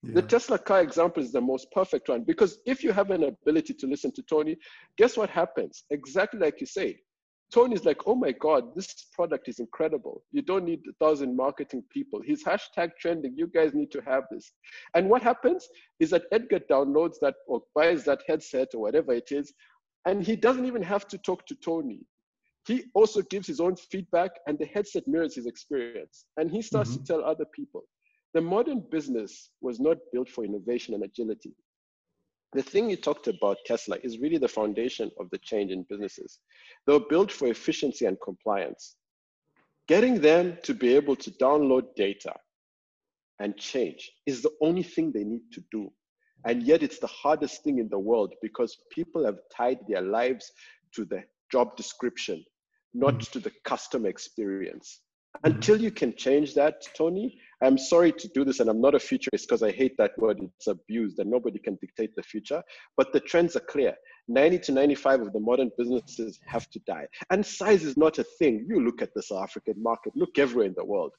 Yeah. 0.04 0.16
The 0.16 0.22
Tesla 0.22 0.60
car 0.60 0.82
example 0.82 1.24
is 1.24 1.32
the 1.32 1.42
most 1.42 1.72
perfect 1.72 2.10
one 2.10 2.24
because 2.24 2.60
if 2.66 2.84
you 2.84 2.92
have 2.92 3.10
an 3.12 3.24
ability 3.24 3.74
to 3.74 3.88
listen 3.88 4.12
to 4.14 4.24
Tony, 4.24 4.58
guess 4.98 5.18
what 5.18 5.30
happens? 5.30 5.84
Exactly 5.90 6.40
like 6.40 6.60
you 6.62 6.68
say. 6.68 7.00
Tony's 7.54 7.86
like, 7.86 8.02
oh 8.06 8.16
my 8.16 8.34
God, 8.34 8.76
this 8.76 9.08
product 9.14 9.48
is 9.48 9.60
incredible. 9.60 10.22
You 10.32 10.42
don't 10.42 10.66
need 10.66 10.82
a 10.90 10.94
thousand 11.04 11.36
marketing 11.36 11.84
people. 11.90 12.22
He's 12.22 12.44
hashtag 12.44 12.92
trending. 13.00 13.36
You 13.38 13.48
guys 13.48 13.74
need 13.74 13.90
to 13.92 14.02
have 14.02 14.24
this. 14.30 14.52
And 14.96 15.10
what 15.10 15.22
happens 15.22 15.68
is 16.00 16.10
that 16.10 16.24
Edgar 16.32 16.60
downloads 16.70 17.16
that 17.22 17.36
or 17.48 17.62
buys 17.74 18.04
that 18.04 18.22
headset 18.28 18.70
or 18.74 18.82
whatever 18.82 19.14
it 19.14 19.32
is, 19.32 19.54
and 20.06 20.24
he 20.24 20.36
doesn't 20.36 20.66
even 20.66 20.84
have 20.84 21.08
to 21.08 21.18
talk 21.20 21.46
to 21.48 21.56
Tony. 21.56 22.02
He 22.68 22.84
also 22.94 23.22
gives 23.22 23.48
his 23.48 23.62
own 23.62 23.78
feedback, 23.78 24.32
and 24.46 24.60
the 24.60 24.66
headset 24.66 25.08
mirrors 25.08 25.36
his 25.36 25.48
experience. 25.48 26.26
And 26.36 26.52
he 26.52 26.62
starts 26.62 26.92
mm-hmm. 26.92 27.04
to 27.04 27.14
tell 27.14 27.24
other 27.24 27.46
people. 27.56 27.84
The 28.38 28.42
modern 28.42 28.82
business 28.92 29.50
was 29.62 29.80
not 29.80 29.98
built 30.14 30.30
for 30.30 30.46
innovation 30.46 30.94
and 30.94 31.04
agility. 31.04 31.56
The 32.54 32.62
thing 32.62 32.88
you 32.88 32.96
talked 32.96 33.28
about, 33.28 33.58
Tesla, 33.66 33.98
is 34.04 34.20
really 34.20 34.38
the 34.38 34.48
foundation 34.48 35.10
of 35.20 35.28
the 35.32 35.40
change 35.40 35.72
in 35.72 35.88
businesses. 35.90 36.38
They 36.86 36.94
were 36.94 37.08
built 37.10 37.32
for 37.32 37.48
efficiency 37.48 38.06
and 38.06 38.16
compliance. 38.24 38.96
Getting 39.88 40.22
them 40.22 40.60
to 40.62 40.76
be 40.76 40.94
able 40.96 41.16
to 41.16 41.32
download 41.32 41.96
data 41.96 42.36
and 43.40 43.58
change 43.58 44.12
is 44.28 44.44
the 44.44 44.54
only 44.62 44.84
thing 44.84 45.12
they 45.12 45.24
need 45.24 45.52
to 45.54 45.64
do. 45.72 45.92
And 46.46 46.62
yet, 46.62 46.84
it's 46.84 47.00
the 47.00 47.08
hardest 47.08 47.64
thing 47.64 47.80
in 47.80 47.90
the 47.90 47.98
world 47.98 48.36
because 48.44 48.78
people 48.92 49.26
have 49.26 49.40
tied 49.52 49.80
their 49.88 50.04
lives 50.04 50.52
to 50.94 51.06
the 51.06 51.24
job 51.52 51.76
description, 51.76 52.46
not 52.94 53.16
mm-hmm. 53.16 53.32
to 53.32 53.40
the 53.40 53.54
customer 53.64 54.10
experience. 54.10 55.00
Until 55.44 55.82
you 55.82 55.90
can 55.90 56.16
change 56.16 56.54
that, 56.54 56.84
Tony, 56.96 57.40
I'm 57.64 57.78
sorry 57.78 58.12
to 58.12 58.28
do 58.30 58.46
this, 58.46 58.60
and 58.60 58.70
I'm 58.70 58.82
not 58.82 58.94
a 58.94 59.00
futurist 59.00 59.48
because 59.48 59.64
I 59.64 59.72
hate 59.72 59.98
that 59.98 60.12
word. 60.18 60.40
It's 60.42 60.68
abused, 60.68 61.20
and 61.20 61.30
nobody 61.30 61.60
can 61.60 61.78
dictate 61.82 62.16
the 62.16 62.24
future. 62.24 62.62
But 62.96 63.14
the 63.14 63.20
trends 63.20 63.56
are 63.56 63.62
clear. 63.62 63.96
90 64.28 64.60
to 64.60 64.72
95 64.74 65.22
of 65.22 65.34
the 65.34 65.40
modern 65.40 65.72
businesses 65.78 66.40
have 66.46 66.70
to 66.70 66.80
die. 66.86 67.08
And 67.30 67.46
size 67.46 67.84
is 67.84 67.98
not 67.98 68.20
a 68.20 68.24
thing. 68.24 68.66
You 68.70 68.84
look 68.84 69.02
at 69.02 69.14
the 69.16 69.24
South 69.24 69.44
African 69.44 69.82
market, 69.82 70.14
look 70.16 70.38
everywhere 70.38 70.68
in 70.68 70.76
the 70.78 70.86
world. 70.86 71.14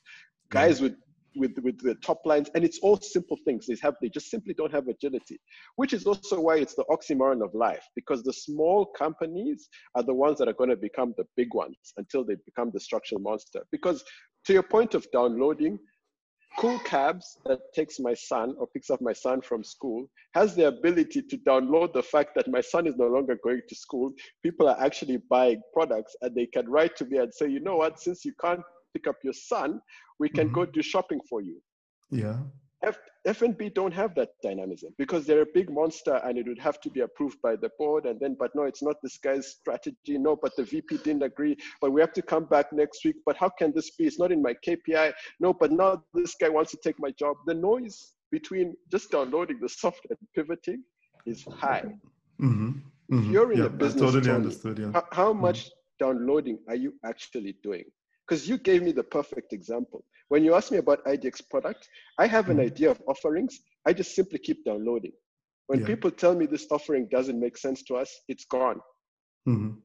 Guys 0.50 0.80
with 0.80 0.94
with 1.36 1.58
with 1.62 1.78
the 1.80 1.94
top 1.96 2.20
lines, 2.24 2.50
and 2.54 2.64
it's 2.64 2.78
all 2.80 2.96
simple 3.00 3.36
things. 3.44 3.66
They 3.66 3.76
have 3.82 3.94
they 4.00 4.08
just 4.08 4.30
simply 4.30 4.54
don't 4.54 4.72
have 4.72 4.88
agility, 4.88 5.40
which 5.76 5.92
is 5.92 6.06
also 6.06 6.40
why 6.40 6.56
it's 6.56 6.74
the 6.74 6.84
oxymoron 6.90 7.44
of 7.44 7.54
life. 7.54 7.86
Because 7.94 8.22
the 8.22 8.32
small 8.32 8.86
companies 8.86 9.68
are 9.94 10.02
the 10.02 10.14
ones 10.14 10.38
that 10.38 10.48
are 10.48 10.54
going 10.54 10.70
to 10.70 10.76
become 10.76 11.14
the 11.16 11.24
big 11.36 11.54
ones 11.54 11.76
until 11.96 12.24
they 12.24 12.36
become 12.44 12.70
the 12.72 12.80
structural 12.80 13.20
monster. 13.20 13.62
Because 13.72 14.04
to 14.46 14.52
your 14.52 14.62
point 14.62 14.94
of 14.94 15.06
downloading, 15.12 15.78
Cool 16.58 16.78
Cabs 16.80 17.38
that 17.44 17.60
takes 17.74 18.00
my 18.00 18.14
son 18.14 18.54
or 18.58 18.66
picks 18.66 18.90
up 18.90 19.00
my 19.00 19.12
son 19.12 19.40
from 19.40 19.62
school 19.62 20.08
has 20.34 20.56
the 20.56 20.66
ability 20.66 21.22
to 21.22 21.36
download 21.38 21.92
the 21.92 22.02
fact 22.02 22.34
that 22.34 22.48
my 22.48 22.60
son 22.60 22.86
is 22.86 22.96
no 22.96 23.06
longer 23.06 23.38
going 23.44 23.60
to 23.68 23.74
school. 23.74 24.12
People 24.42 24.68
are 24.68 24.80
actually 24.80 25.18
buying 25.30 25.60
products 25.72 26.16
and 26.22 26.34
they 26.34 26.46
can 26.46 26.68
write 26.68 26.96
to 26.96 27.04
me 27.04 27.18
and 27.18 27.32
say, 27.32 27.48
you 27.48 27.60
know 27.60 27.76
what, 27.76 28.00
since 28.00 28.24
you 28.24 28.32
can't 28.40 28.62
pick 28.92 29.06
up 29.06 29.16
your 29.22 29.32
son, 29.32 29.80
we 30.18 30.28
can 30.28 30.46
mm-hmm. 30.46 30.54
go 30.54 30.66
do 30.66 30.82
shopping 30.82 31.20
for 31.28 31.40
you. 31.40 31.60
Yeah. 32.10 32.38
F- 32.84 32.98
FNB 33.26 33.74
don't 33.74 33.92
have 33.92 34.14
that 34.14 34.30
dynamism 34.42 34.94
because 34.98 35.26
they're 35.26 35.42
a 35.42 35.54
big 35.54 35.70
monster 35.70 36.20
and 36.24 36.38
it 36.38 36.46
would 36.46 36.58
have 36.58 36.80
to 36.80 36.90
be 36.90 37.00
approved 37.00 37.40
by 37.42 37.56
the 37.56 37.70
board. 37.78 38.06
And 38.06 38.18
then, 38.20 38.36
but 38.38 38.52
no, 38.54 38.62
it's 38.62 38.82
not 38.82 38.96
this 39.02 39.18
guy's 39.18 39.48
strategy. 39.48 40.16
No, 40.16 40.36
but 40.36 40.54
the 40.56 40.62
VP 40.62 40.98
didn't 40.98 41.24
agree. 41.24 41.56
But 41.80 41.92
we 41.92 42.00
have 42.00 42.12
to 42.12 42.22
come 42.22 42.44
back 42.44 42.72
next 42.72 43.04
week. 43.04 43.16
But 43.26 43.36
how 43.36 43.48
can 43.48 43.72
this 43.74 43.90
be? 43.96 44.06
It's 44.06 44.18
not 44.18 44.30
in 44.30 44.40
my 44.40 44.54
KPI. 44.66 45.12
No, 45.40 45.52
but 45.52 45.72
now 45.72 46.02
this 46.14 46.36
guy 46.40 46.48
wants 46.48 46.70
to 46.70 46.78
take 46.82 46.96
my 46.98 47.10
job. 47.10 47.36
The 47.46 47.54
noise 47.54 48.12
between 48.30 48.74
just 48.90 49.10
downloading 49.10 49.58
the 49.60 49.68
software 49.68 50.16
and 50.18 50.28
pivoting 50.34 50.82
is 51.26 51.44
high. 51.50 51.84
Mm-hmm. 52.40 52.68
Mm-hmm. 52.70 53.18
If 53.18 53.24
you're 53.26 53.52
in 53.52 53.58
yeah, 53.58 53.64
the 53.64 53.70
business, 53.70 54.02
totally 54.02 54.22
Tony, 54.22 54.36
understood, 54.36 54.78
yeah. 54.78 54.90
how, 54.92 55.04
how 55.12 55.32
mm-hmm. 55.32 55.42
much 55.42 55.70
downloading 55.98 56.58
are 56.68 56.76
you 56.76 56.94
actually 57.04 57.56
doing? 57.62 57.84
Because 58.28 58.48
you 58.48 58.58
gave 58.58 58.82
me 58.82 58.92
the 58.92 59.02
perfect 59.02 59.52
example. 59.52 60.04
When 60.28 60.44
you 60.44 60.54
ask 60.54 60.70
me 60.70 60.78
about 60.78 61.04
IDX 61.06 61.48
product, 61.48 61.88
I 62.18 62.26
have 62.26 62.50
an 62.50 62.58
mm-hmm. 62.58 62.66
idea 62.66 62.90
of 62.90 63.00
offerings. 63.08 63.60
I 63.86 63.94
just 63.94 64.14
simply 64.14 64.38
keep 64.38 64.64
downloading. 64.64 65.12
When 65.68 65.80
yeah. 65.80 65.86
people 65.86 66.10
tell 66.10 66.34
me 66.34 66.46
this 66.46 66.66
offering 66.70 67.08
doesn't 67.10 67.40
make 67.40 67.56
sense 67.56 67.82
to 67.84 67.96
us, 67.96 68.10
it's 68.28 68.44
gone. 68.44 68.80
Mm-hmm. 69.48 69.78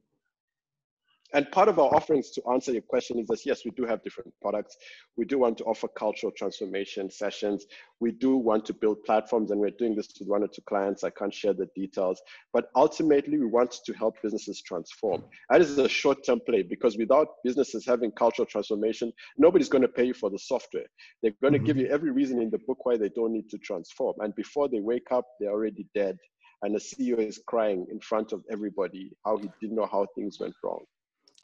And 1.34 1.50
part 1.50 1.68
of 1.68 1.80
our 1.80 1.92
offerings 1.92 2.30
to 2.30 2.42
answer 2.52 2.70
your 2.70 2.82
question 2.82 3.18
is 3.18 3.26
that 3.26 3.44
yes, 3.44 3.64
we 3.64 3.72
do 3.72 3.84
have 3.84 4.04
different 4.04 4.32
products. 4.40 4.76
We 5.16 5.24
do 5.24 5.36
want 5.36 5.58
to 5.58 5.64
offer 5.64 5.88
cultural 5.88 6.30
transformation 6.30 7.10
sessions. 7.10 7.66
We 7.98 8.12
do 8.12 8.36
want 8.36 8.64
to 8.66 8.72
build 8.72 9.02
platforms, 9.02 9.50
and 9.50 9.60
we're 9.60 9.70
doing 9.70 9.96
this 9.96 10.08
with 10.16 10.28
one 10.28 10.44
or 10.44 10.46
two 10.46 10.62
clients. 10.62 11.02
I 11.02 11.10
can't 11.10 11.34
share 11.34 11.52
the 11.52 11.66
details, 11.74 12.22
but 12.52 12.70
ultimately, 12.76 13.36
we 13.36 13.46
want 13.46 13.80
to 13.84 13.92
help 13.94 14.14
businesses 14.22 14.62
transform. 14.62 15.24
That 15.50 15.60
is 15.60 15.76
a 15.76 15.88
short 15.88 16.24
term 16.24 16.40
play 16.46 16.62
because 16.62 16.96
without 16.96 17.26
businesses 17.42 17.84
having 17.84 18.12
cultural 18.12 18.46
transformation, 18.46 19.12
nobody's 19.36 19.68
going 19.68 19.82
to 19.82 19.88
pay 19.88 20.04
you 20.04 20.14
for 20.14 20.30
the 20.30 20.38
software. 20.38 20.86
They're 21.20 21.32
going 21.42 21.52
to 21.52 21.58
mm-hmm. 21.58 21.66
give 21.66 21.78
you 21.78 21.88
every 21.88 22.12
reason 22.12 22.40
in 22.40 22.50
the 22.50 22.58
book 22.58 22.86
why 22.86 22.96
they 22.96 23.08
don't 23.08 23.32
need 23.32 23.50
to 23.50 23.58
transform. 23.58 24.14
And 24.20 24.32
before 24.36 24.68
they 24.68 24.78
wake 24.78 25.10
up, 25.10 25.26
they're 25.40 25.50
already 25.50 25.84
dead. 25.96 26.16
And 26.62 26.76
the 26.76 26.78
CEO 26.78 27.18
is 27.18 27.40
crying 27.44 27.86
in 27.90 27.98
front 27.98 28.32
of 28.32 28.44
everybody 28.50 29.10
how 29.24 29.36
he 29.36 29.50
didn't 29.60 29.76
know 29.76 29.88
how 29.90 30.06
things 30.14 30.38
went 30.38 30.54
wrong. 30.62 30.84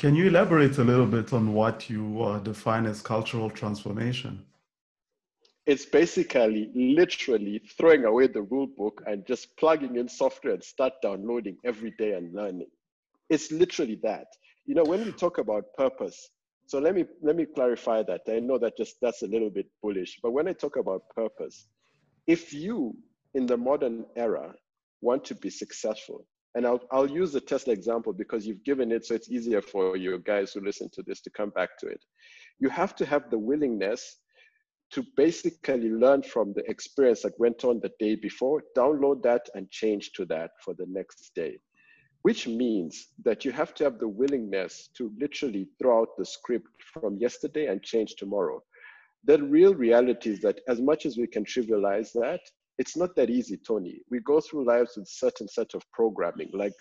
Can 0.01 0.15
you 0.15 0.29
elaborate 0.29 0.79
a 0.79 0.83
little 0.83 1.05
bit 1.05 1.35
on 1.35 1.53
what 1.53 1.91
you 1.91 2.23
uh, 2.23 2.39
define 2.39 2.87
as 2.87 3.03
cultural 3.03 3.51
transformation? 3.51 4.47
It's 5.67 5.85
basically 5.85 6.71
literally 6.75 7.61
throwing 7.77 8.07
away 8.07 8.29
the 8.29 8.41
rule 8.41 8.67
book 8.67 9.03
and 9.07 9.27
just 9.27 9.55
plugging 9.59 9.97
in 9.97 10.09
software 10.09 10.55
and 10.55 10.65
start 10.65 10.95
downloading 11.03 11.59
every 11.67 11.91
day 11.99 12.13
and 12.13 12.35
learning. 12.35 12.71
It's 13.29 13.53
literally 13.53 14.01
that. 14.03 14.29
You 14.65 14.75
know, 14.75 14.85
when 14.85 15.05
we 15.05 15.13
talk 15.13 15.37
about 15.37 15.65
purpose, 15.77 16.31
so 16.65 16.79
let 16.79 16.95
me 16.95 17.05
let 17.21 17.37
me 17.37 17.45
clarify 17.45 18.03
that. 18.05 18.23
I 18.27 18.39
know 18.39 18.57
that 18.57 18.79
just 18.79 18.97
that's 19.03 19.21
a 19.21 19.27
little 19.27 19.51
bit 19.51 19.67
bullish, 19.83 20.19
but 20.23 20.33
when 20.33 20.49
I 20.49 20.55
talk 20.55 20.77
about 20.77 21.11
purpose, 21.15 21.67
if 22.27 22.55
you 22.55 22.97
in 23.35 23.45
the 23.45 23.59
modern 23.59 24.07
era 24.17 24.55
want 25.03 25.27
to 25.27 25.35
be 25.35 25.51
successful, 25.51 26.27
and 26.55 26.67
I'll, 26.67 26.81
I'll 26.91 27.11
use 27.11 27.33
the 27.33 27.41
Tesla 27.41 27.73
example 27.73 28.13
because 28.13 28.47
you've 28.47 28.65
given 28.65 28.91
it 28.93 29.07
so 29.07 29.15
it's 29.15 29.31
easier 29.31 29.63
for 29.63 29.97
you 29.97 30.19
guys 30.19 30.53
who 30.53 30.61
listen 30.61 30.89
to 30.95 31.03
this 31.07 31.21
to 31.23 31.31
come 31.31 31.51
back 31.51 31.79
to 31.79 31.87
it. 31.87 32.05
You 32.59 32.69
have 32.71 32.97
to 32.97 33.07
have 33.07 33.31
the 33.31 33.39
willingness 33.39 34.17
to 34.93 35.05
basically 35.17 35.91
learn 35.91 36.23
from 36.23 36.53
the 36.55 36.69
experience 36.69 37.23
that 37.23 37.39
went 37.39 37.65
on 37.65 37.79
the 37.81 37.93
day 38.01 38.17
before, 38.17 38.63
download 38.77 39.23
that 39.23 39.49
and 39.55 39.71
change 39.71 40.11
to 40.15 40.25
that 40.27 40.51
for 40.65 40.75
the 40.75 40.87
next 40.89 41.31
day. 41.37 41.59
which 42.23 42.47
means 42.47 43.09
that 43.25 43.45
you 43.45 43.53
have 43.53 43.75
to 43.75 43.85
have 43.85 43.99
the 43.99 44.09
willingness 44.09 44.91
to 44.97 45.13
literally 45.19 45.69
throw 45.81 46.03
out 46.03 46.09
the 46.19 46.25
script 46.25 46.69
from 46.93 47.17
yesterday 47.17 47.67
and 47.67 47.83
change 47.83 48.15
tomorrow. 48.17 48.63
The 49.25 49.43
real 49.43 49.75
reality 49.75 50.31
is 50.31 50.41
that 50.41 50.61
as 50.69 50.81
much 50.81 51.07
as 51.07 51.17
we 51.17 51.27
can 51.27 51.45
trivialize 51.45 52.13
that, 52.13 52.41
it's 52.79 52.97
not 52.97 53.15
that 53.17 53.31
easy, 53.31 53.57
Tony. 53.57 54.01
We 54.11 54.21
go 54.21 54.41
through 54.41 54.67
lives 54.67 54.97
with 54.97 55.09
certain 55.09 55.49
set 55.49 55.75
of 55.75 55.83
programming, 55.93 56.51
like 56.53 56.75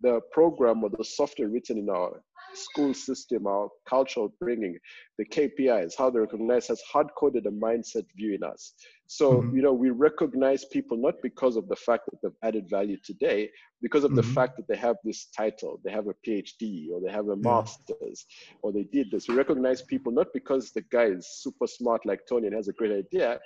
the 0.00 0.20
program 0.32 0.84
or 0.84 0.90
the 0.90 1.04
software 1.04 1.48
written 1.48 1.78
in 1.78 1.88
our 1.88 2.20
school 2.54 2.94
system, 2.94 3.46
our 3.46 3.68
cultural 3.88 4.32
bringing, 4.40 4.78
the 5.18 5.24
KPIs, 5.24 5.92
how 5.96 6.10
they 6.10 6.20
recognize 6.20 6.66
has 6.68 6.80
hard 6.82 7.08
coded 7.18 7.46
a 7.46 7.50
mindset 7.50 8.04
view 8.16 8.34
in 8.34 8.42
us. 8.42 8.74
So, 9.08 9.34
mm-hmm. 9.34 9.56
you 9.56 9.62
know, 9.62 9.72
we 9.72 9.90
recognize 9.90 10.64
people 10.64 10.96
not 10.96 11.14
because 11.22 11.56
of 11.56 11.68
the 11.68 11.76
fact 11.76 12.04
that 12.06 12.18
they've 12.22 12.48
added 12.48 12.68
value 12.68 12.96
today, 13.04 13.50
because 13.82 14.04
of 14.04 14.10
mm-hmm. 14.10 14.16
the 14.16 14.34
fact 14.34 14.56
that 14.56 14.68
they 14.68 14.76
have 14.76 14.96
this 15.04 15.26
title, 15.36 15.80
they 15.84 15.92
have 15.92 16.06
a 16.08 16.14
PhD 16.26 16.88
or 16.92 17.00
they 17.00 17.10
have 17.10 17.28
a 17.28 17.36
yeah. 17.36 17.50
master's 17.50 18.26
or 18.62 18.72
they 18.72 18.84
did 18.84 19.10
this. 19.10 19.28
We 19.28 19.34
recognize 19.34 19.82
people 19.82 20.12
not 20.12 20.28
because 20.32 20.72
the 20.72 20.82
guy 20.90 21.04
is 21.04 21.26
super 21.40 21.66
smart 21.66 22.04
like 22.04 22.20
Tony 22.28 22.46
and 22.46 22.56
has 22.56 22.68
a 22.68 22.72
great 22.72 22.92
idea, 22.92 23.38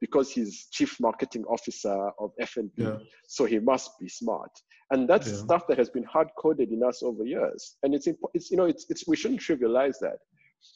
because 0.00 0.30
he's 0.30 0.68
chief 0.70 0.98
marketing 1.00 1.44
officer 1.44 2.10
of 2.18 2.32
FNB, 2.40 2.70
yeah. 2.76 2.96
so 3.26 3.44
he 3.44 3.58
must 3.58 3.90
be 4.00 4.08
smart. 4.08 4.50
And 4.90 5.08
that's 5.08 5.28
yeah. 5.28 5.36
stuff 5.38 5.66
that 5.68 5.78
has 5.78 5.90
been 5.90 6.04
hard 6.04 6.28
coded 6.38 6.70
in 6.70 6.82
us 6.82 7.02
over 7.02 7.24
years. 7.24 7.76
And 7.82 7.94
it's, 7.94 8.06
it's 8.34 8.50
you 8.50 8.56
know, 8.56 8.66
it's, 8.66 8.86
it's 8.88 9.06
we 9.08 9.16
shouldn't 9.16 9.40
trivialize 9.40 9.98
that. 10.00 10.18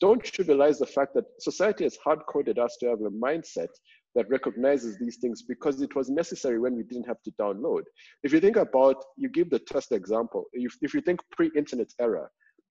Don't 0.00 0.22
trivialize 0.22 0.78
the 0.78 0.86
fact 0.86 1.14
that 1.14 1.24
society 1.38 1.84
has 1.84 1.96
hard 1.96 2.20
coded 2.28 2.58
us 2.58 2.76
to 2.80 2.86
have 2.88 3.00
a 3.00 3.10
mindset 3.10 3.68
that 4.14 4.28
recognizes 4.28 4.98
these 4.98 5.16
things 5.16 5.42
because 5.42 5.80
it 5.80 5.94
was 5.94 6.10
necessary 6.10 6.58
when 6.58 6.76
we 6.76 6.82
didn't 6.82 7.06
have 7.06 7.22
to 7.22 7.30
download. 7.40 7.82
If 8.22 8.32
you 8.32 8.40
think 8.40 8.56
about, 8.56 9.04
you 9.16 9.28
give 9.28 9.50
the 9.50 9.58
test 9.58 9.92
example. 9.92 10.46
If, 10.52 10.76
if 10.82 10.94
you 10.94 11.00
think 11.00 11.20
pre-internet 11.32 11.92
era, 12.00 12.28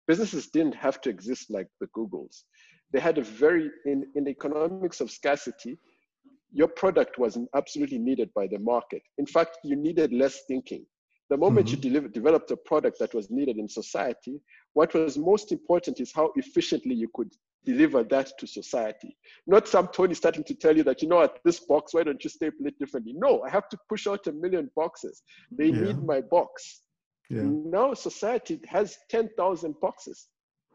businesses 0.08 0.48
didn't 0.48 0.74
have 0.74 1.00
to 1.02 1.10
exist 1.10 1.50
like 1.50 1.68
the 1.80 1.88
Googles. 1.96 2.42
They 2.92 3.00
had 3.00 3.18
a 3.18 3.22
very, 3.22 3.70
in, 3.84 4.06
in 4.14 4.24
the 4.24 4.30
economics 4.30 5.00
of 5.00 5.10
scarcity, 5.10 5.78
your 6.52 6.68
product 6.68 7.18
wasn't 7.18 7.48
absolutely 7.54 7.98
needed 7.98 8.30
by 8.34 8.46
the 8.46 8.58
market. 8.58 9.02
In 9.18 9.26
fact, 9.26 9.58
you 9.64 9.76
needed 9.76 10.12
less 10.12 10.42
thinking. 10.46 10.86
The 11.28 11.36
moment 11.36 11.66
mm-hmm. 11.66 11.76
you 11.76 11.82
deliver, 11.82 12.08
developed 12.08 12.50
a 12.52 12.56
product 12.56 12.98
that 13.00 13.12
was 13.12 13.30
needed 13.30 13.58
in 13.58 13.68
society, 13.68 14.40
what 14.74 14.94
was 14.94 15.18
most 15.18 15.50
important 15.50 16.00
is 16.00 16.12
how 16.14 16.30
efficiently 16.36 16.94
you 16.94 17.08
could 17.14 17.32
deliver 17.64 18.04
that 18.04 18.30
to 18.38 18.46
society. 18.46 19.16
Not 19.46 19.66
some 19.66 19.88
Tony 19.88 20.14
starting 20.14 20.44
to 20.44 20.54
tell 20.54 20.76
you 20.76 20.84
that, 20.84 21.02
you 21.02 21.08
know 21.08 21.16
what, 21.16 21.40
this 21.44 21.58
box, 21.58 21.92
why 21.92 22.04
don't 22.04 22.22
you 22.22 22.30
staple 22.30 22.66
it 22.66 22.78
differently? 22.78 23.12
No, 23.16 23.42
I 23.42 23.50
have 23.50 23.68
to 23.70 23.78
push 23.88 24.06
out 24.06 24.26
a 24.28 24.32
million 24.32 24.70
boxes. 24.76 25.22
They 25.50 25.66
yeah. 25.66 25.80
need 25.80 26.04
my 26.04 26.20
box. 26.20 26.82
Yeah. 27.28 27.42
Now 27.42 27.92
society 27.94 28.60
has 28.68 28.96
10,000 29.10 29.74
boxes. 29.80 30.28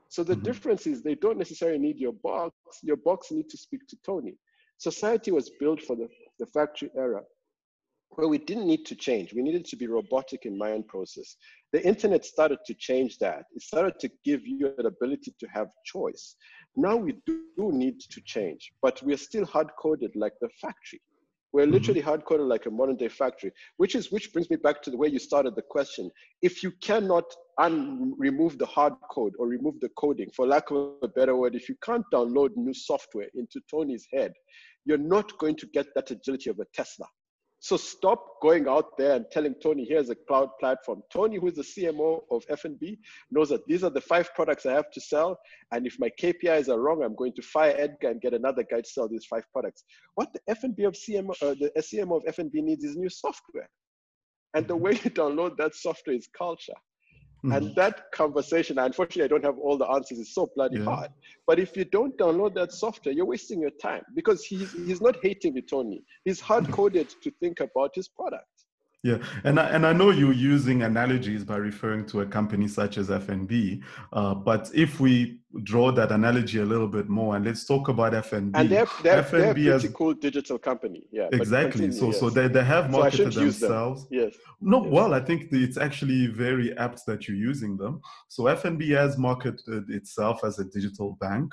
So 0.10 0.26
the 0.26 0.34
mm-hmm. 0.34 0.44
difference 0.44 0.86
is 0.86 1.02
they 1.02 1.16
don't 1.16 1.38
necessarily 1.38 1.80
need 1.80 1.98
your 1.98 2.12
box. 2.12 2.54
Your 2.84 2.98
box 2.98 3.32
need 3.32 3.50
to 3.50 3.58
speak 3.58 3.88
to 3.88 3.98
Tony. 4.06 4.36
Society 4.82 5.30
was 5.30 5.52
built 5.60 5.80
for 5.80 5.96
the, 5.96 6.10
the 6.40 6.48
factory 6.48 6.90
era 6.98 7.22
where 8.16 8.28
we 8.28 8.40
didn't 8.40 8.66
need 8.66 8.84
to 8.88 8.96
change. 8.96 9.32
We 9.32 9.44
needed 9.44 9.64
to 9.66 9.76
be 9.76 9.86
robotic 9.86 10.48
in 10.48 10.58
mind 10.58 10.88
process. 10.88 11.36
The 11.72 11.86
internet 11.86 12.26
started 12.26 12.58
to 12.66 12.74
change 12.74 13.20
that. 13.20 13.46
It 13.56 13.62
started 13.62 14.00
to 14.00 14.10
give 14.26 14.42
you 14.44 14.74
an 14.80 14.88
ability 14.88 15.36
to 15.40 15.48
have 15.54 15.68
choice. 15.86 16.36
Now 16.76 16.96
we 16.96 17.14
do 17.28 17.44
need 17.58 18.00
to 18.00 18.22
change, 18.22 18.74
but 18.82 19.00
we're 19.04 19.18
still 19.18 19.46
hard 19.46 19.68
coded 19.80 20.16
like 20.16 20.34
the 20.42 20.50
factory. 20.60 21.00
We're 21.54 21.64
mm-hmm. 21.64 21.74
literally 21.74 22.02
hard 22.02 22.26
coded 22.26 22.48
like 22.48 22.66
a 22.66 22.72
modern 22.72 22.96
day 22.96 23.10
factory, 23.10 23.52
which 23.78 23.96
is 23.96 24.12
which 24.12 24.32
brings 24.32 24.50
me 24.50 24.56
back 24.56 24.82
to 24.84 24.90
the 24.92 24.98
way 24.98 25.10
you 25.10 25.20
started 25.20 25.56
the 25.56 25.62
question. 25.62 26.10
If 26.42 26.64
you 26.64 26.72
cannot 26.82 27.26
un- 27.58 28.14
remove 28.18 28.58
the 28.58 28.66
hard 28.66 28.94
code 29.12 29.34
or 29.38 29.48
remove 29.48 29.80
the 29.80 29.90
coding, 29.90 30.30
for 30.36 30.48
lack 30.48 30.72
of 30.72 30.94
a 31.04 31.08
better 31.08 31.36
word, 31.36 31.56
if 31.56 31.68
you 31.68 31.76
can't 31.84 32.06
download 32.14 32.52
new 32.56 32.74
software 32.74 33.28
into 33.36 33.60
Tony's 33.70 34.08
head, 34.14 34.34
you're 34.86 34.98
not 34.98 35.38
going 35.38 35.56
to 35.58 35.68
get 35.68 35.88
that 35.96 36.12
agility 36.12 36.50
of 36.50 36.60
a 36.60 36.66
Tesla. 36.74 37.06
So 37.64 37.78
stop 37.78 38.42
going 38.42 38.68
out 38.68 38.98
there 38.98 39.16
and 39.16 39.26
telling 39.32 39.54
Tony, 39.62 39.86
here's 39.88 40.10
a 40.10 40.16
cloud 40.16 40.50
platform. 40.60 41.04
Tony, 41.14 41.38
who 41.38 41.48
is 41.48 41.54
the 41.54 41.62
CMO 41.62 42.22
of 42.32 42.44
FNB, 42.48 42.98
knows 43.30 43.50
that 43.50 43.68
these 43.68 43.84
are 43.84 43.92
the 43.92 44.02
five 44.02 44.34
products 44.34 44.66
I 44.66 44.74
have 44.74 44.90
to 44.90 45.00
sell. 45.00 45.38
And 45.72 45.86
if 45.86 45.96
my 46.00 46.10
KPIs 46.20 46.70
are 46.70 46.80
wrong, 46.82 47.04
I'm 47.04 47.16
going 47.16 47.34
to 47.36 47.42
fire 47.44 47.76
Edgar 47.78 48.10
and 48.10 48.20
get 48.20 48.34
another 48.34 48.64
guy 48.64 48.82
to 48.82 48.90
sell 48.90 49.08
these 49.08 49.26
five 49.26 49.44
products. 49.54 49.84
What 50.16 50.34
the 50.34 50.56
FNB 50.56 50.88
of 50.88 50.94
CMO, 50.96 51.30
uh, 51.44 51.54
the 51.54 51.72
CMO 51.78 52.26
of 52.26 52.36
FNB 52.36 52.52
needs 52.54 52.84
is 52.84 52.98
new 52.98 53.10
software. 53.10 53.70
And 54.56 54.68
the 54.68 54.76
way 54.76 54.94
you 54.94 55.12
download 55.12 55.56
that 55.58 55.76
software 55.76 56.16
is 56.16 56.28
culture. 56.36 56.74
Mm-hmm. 57.44 57.56
And 57.56 57.76
that 57.76 58.12
conversation, 58.12 58.78
unfortunately, 58.78 59.24
I 59.24 59.28
don't 59.28 59.44
have 59.44 59.58
all 59.58 59.76
the 59.78 59.88
answers. 59.88 60.20
It's 60.20 60.36
so 60.36 60.52
bloody 60.56 60.78
yeah. 60.78 60.86
hard. 60.86 61.10
But 61.48 61.60
if 61.60 61.76
you 61.76 61.86
don't 61.86 62.16
download 62.18 62.54
that 62.56 62.72
software, 62.72 63.16
you're 63.16 63.26
wasting 63.26 63.60
your 63.60 63.72
time 63.82 64.04
because 64.16 64.44
he's, 64.44 64.72
he's 64.74 65.02
not 65.02 65.16
hating 65.24 65.58
it, 65.58 65.68
Tony. 65.68 66.04
He's 66.24 66.39
hard 66.39 66.70
coded 66.72 67.10
to 67.24 67.32
think 67.39 67.60
about 67.60 67.96
his 67.96 68.08
product. 68.08 68.46
Yeah, 69.04 69.18
and 69.43 69.60
I, 69.60 69.70
and 69.70 69.86
I 69.86 69.93
know 69.93 70.12
you're 70.12 70.32
using 70.32 70.84
analogies 70.84 71.43
by 71.43 71.56
referring 71.56 72.06
to 72.08 72.22
a 72.22 72.26
company 72.26 72.68
such 72.68 72.99
as 72.99 73.10
FNB, 73.10 73.82
uh, 74.14 74.36
but 74.36 74.70
if 74.76 74.99
we 74.99 75.39
draw 75.64 75.91
that 75.91 76.12
analogy 76.12 76.60
a 76.60 76.66
little 76.66 76.88
bit 76.88 77.10
more, 77.10 77.36
and 77.36 77.43
let's 77.43 77.66
talk 77.66 77.88
about 77.88 78.14
FNB. 78.14 78.52
And 78.54 78.70
they're, 78.70 78.86
they're, 79.02 79.24
FNB 79.24 79.32
they're 79.32 79.49
a 79.49 79.54
pretty 79.54 79.66
has, 79.70 79.89
cool 79.89 80.14
digital 80.14 80.60
company. 80.60 81.08
Yeah, 81.12 81.30
exactly. 81.32 81.91
So 81.91 82.08
yes. 82.08 82.20
so 82.20 82.30
they, 82.30 82.47
they 82.47 82.64
have 82.64 82.91
marketed 82.91 83.34
so 83.34 83.39
themselves. 83.39 84.08
Them. 84.08 84.20
Yes. 84.20 84.36
No, 84.62 84.84
yes. 84.84 84.91
well, 84.93 85.16
I 85.16 85.20
think 85.20 85.52
it's 85.52 85.78
actually 85.78 86.28
very 86.28 86.78
apt 86.78 87.04
that 87.08 87.28
you're 87.28 87.38
using 87.38 87.78
them. 87.78 88.02
So 88.28 88.43
FNB 88.43 88.89
has 88.95 89.18
marketed 89.18 89.89
itself 89.89 90.43
as 90.43 90.60
a 90.60 90.66
digital 90.66 91.18
bank 91.20 91.52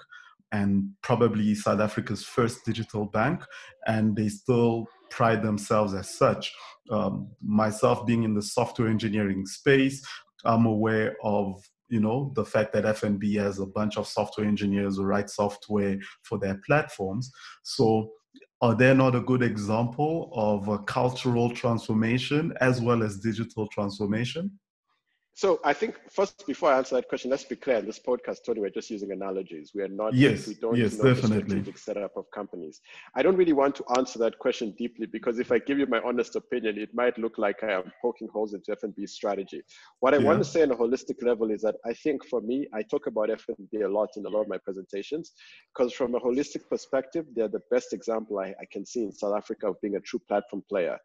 and 0.52 0.90
probably 1.02 1.54
South 1.54 1.80
Africa's 1.80 2.24
first 2.24 2.64
digital 2.64 3.06
bank, 3.06 3.42
and 3.86 4.16
they 4.16 4.28
still 4.28 4.86
pride 5.10 5.42
themselves 5.42 5.94
as 5.94 6.16
such. 6.16 6.52
Um, 6.90 7.28
myself 7.42 8.06
being 8.06 8.22
in 8.22 8.34
the 8.34 8.42
software 8.42 8.88
engineering 8.88 9.46
space, 9.46 10.06
I'm 10.44 10.66
aware 10.66 11.16
of 11.22 11.62
you 11.88 12.00
know 12.00 12.32
the 12.34 12.44
fact 12.44 12.72
that 12.74 12.84
FNB 12.84 13.38
has 13.38 13.58
a 13.58 13.66
bunch 13.66 13.96
of 13.96 14.06
software 14.06 14.46
engineers 14.46 14.96
who 14.96 15.04
write 15.04 15.30
software 15.30 15.98
for 16.22 16.38
their 16.38 16.60
platforms. 16.66 17.30
So 17.62 18.10
are 18.60 18.74
they 18.74 18.92
not 18.92 19.14
a 19.14 19.20
good 19.20 19.42
example 19.42 20.30
of 20.34 20.68
a 20.68 20.78
cultural 20.80 21.50
transformation 21.50 22.52
as 22.60 22.80
well 22.80 23.02
as 23.02 23.18
digital 23.18 23.68
transformation? 23.68 24.58
So 25.38 25.60
I 25.62 25.72
think 25.72 26.00
first, 26.10 26.44
before 26.48 26.72
I 26.72 26.78
answer 26.78 26.96
that 26.96 27.08
question, 27.08 27.30
let's 27.30 27.44
be 27.44 27.54
clear. 27.54 27.76
In 27.76 27.86
this 27.86 28.00
podcast, 28.00 28.38
Tony, 28.44 28.60
we're 28.60 28.70
just 28.70 28.90
using 28.90 29.12
analogies. 29.12 29.70
We 29.72 29.82
are 29.82 29.86
not. 30.02 30.12
Yes. 30.12 30.48
We 30.48 30.54
don't 30.54 30.74
yes, 30.74 30.98
know 30.98 31.14
definitely. 31.14 31.38
the 31.38 31.44
strategic 31.44 31.78
setup 31.78 32.16
of 32.16 32.24
companies. 32.34 32.80
I 33.14 33.22
don't 33.22 33.36
really 33.36 33.52
want 33.52 33.76
to 33.76 33.84
answer 33.96 34.18
that 34.18 34.36
question 34.40 34.74
deeply 34.76 35.06
because 35.06 35.38
if 35.38 35.52
I 35.52 35.60
give 35.60 35.78
you 35.78 35.86
my 35.86 36.00
honest 36.04 36.34
opinion, 36.34 36.76
it 36.76 36.92
might 36.92 37.16
look 37.18 37.38
like 37.38 37.62
I 37.62 37.70
am 37.70 37.92
poking 38.02 38.26
holes 38.32 38.52
into 38.52 38.74
FNB 38.74 39.08
strategy. 39.08 39.62
What 40.00 40.12
I 40.12 40.16
yeah. 40.16 40.24
want 40.24 40.40
to 40.40 40.44
say 40.44 40.64
on 40.64 40.72
a 40.72 40.76
holistic 40.76 41.22
level 41.22 41.52
is 41.52 41.62
that 41.62 41.76
I 41.86 41.92
think 41.92 42.26
for 42.26 42.40
me, 42.40 42.66
I 42.74 42.82
talk 42.82 43.06
about 43.06 43.28
FNB 43.28 43.84
a 43.84 43.88
lot 43.88 44.08
in 44.16 44.26
a 44.26 44.28
lot 44.28 44.40
of 44.40 44.48
my 44.48 44.58
presentations 44.58 45.34
because 45.72 45.92
from 45.92 46.16
a 46.16 46.20
holistic 46.20 46.68
perspective, 46.68 47.26
they're 47.36 47.46
the 47.46 47.62
best 47.70 47.92
example 47.92 48.40
I, 48.40 48.56
I 48.60 48.66
can 48.72 48.84
see 48.84 49.04
in 49.04 49.12
South 49.12 49.36
Africa 49.36 49.68
of 49.68 49.80
being 49.82 49.94
a 49.94 50.00
true 50.00 50.20
platform 50.26 50.64
player 50.68 50.98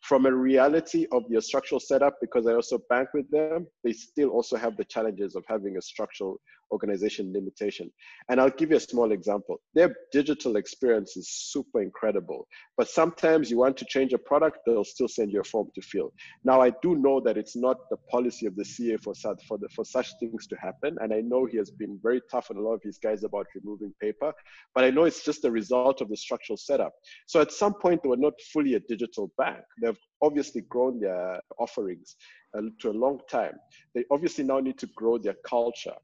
from 0.00 0.26
a 0.26 0.32
reality 0.32 1.06
of 1.12 1.24
their 1.28 1.40
structural 1.40 1.80
setup, 1.80 2.16
because 2.20 2.46
I 2.46 2.54
also 2.54 2.78
bank 2.88 3.08
with 3.14 3.30
them, 3.30 3.66
they 3.84 3.92
still 3.92 4.30
also 4.30 4.56
have 4.56 4.76
the 4.76 4.84
challenges 4.84 5.36
of 5.36 5.44
having 5.46 5.76
a 5.76 5.82
structural 5.82 6.40
organization 6.70 7.32
limitation. 7.32 7.90
And 8.28 8.40
I'll 8.40 8.50
give 8.50 8.70
you 8.70 8.76
a 8.76 8.80
small 8.80 9.12
example. 9.12 9.60
Their 9.74 9.94
digital 10.12 10.56
experience 10.56 11.16
is 11.16 11.28
super 11.28 11.82
incredible, 11.82 12.46
but 12.76 12.88
sometimes 12.88 13.50
you 13.50 13.58
want 13.58 13.76
to 13.78 13.84
change 13.88 14.12
a 14.12 14.18
product, 14.18 14.58
they'll 14.66 14.84
still 14.84 15.08
send 15.08 15.32
you 15.32 15.40
a 15.40 15.44
form 15.44 15.68
to 15.74 15.82
fill. 15.82 16.12
Now, 16.44 16.60
I 16.60 16.72
do 16.82 16.96
know 16.96 17.20
that 17.20 17.36
it's 17.36 17.56
not 17.56 17.76
the 17.90 17.96
policy 18.10 18.46
of 18.46 18.56
the 18.56 18.64
CA 18.64 18.96
for 18.96 19.14
such, 19.14 19.44
for, 19.46 19.58
the, 19.58 19.68
for 19.74 19.84
such 19.84 20.08
things 20.20 20.46
to 20.48 20.56
happen. 20.56 20.96
And 21.00 21.12
I 21.12 21.20
know 21.20 21.44
he 21.44 21.56
has 21.58 21.70
been 21.70 21.98
very 22.02 22.20
tough 22.30 22.50
on 22.50 22.56
a 22.56 22.60
lot 22.60 22.74
of 22.74 22.82
his 22.82 22.98
guys 22.98 23.24
about 23.24 23.46
removing 23.54 23.92
paper, 24.00 24.32
but 24.74 24.84
I 24.84 24.90
know 24.90 25.04
it's 25.04 25.24
just 25.24 25.44
a 25.44 25.50
result 25.50 26.00
of 26.00 26.08
the 26.08 26.16
structural 26.16 26.56
setup. 26.56 26.92
So 27.26 27.40
at 27.40 27.52
some 27.52 27.74
point, 27.74 28.02
they 28.02 28.08
were 28.08 28.16
not 28.16 28.34
fully 28.52 28.74
a 28.74 28.80
digital 28.80 29.32
bank. 29.36 29.60
They've 29.82 29.98
obviously 30.22 30.62
grown 30.62 31.00
their 31.00 31.40
offerings 31.58 32.16
uh, 32.56 32.62
to 32.80 32.90
a 32.90 32.92
long 32.92 33.20
time. 33.30 33.54
They 33.94 34.04
obviously 34.10 34.44
now 34.44 34.60
need 34.60 34.78
to 34.78 34.86
grow 34.96 35.18
their 35.18 35.36
culture 35.46 35.94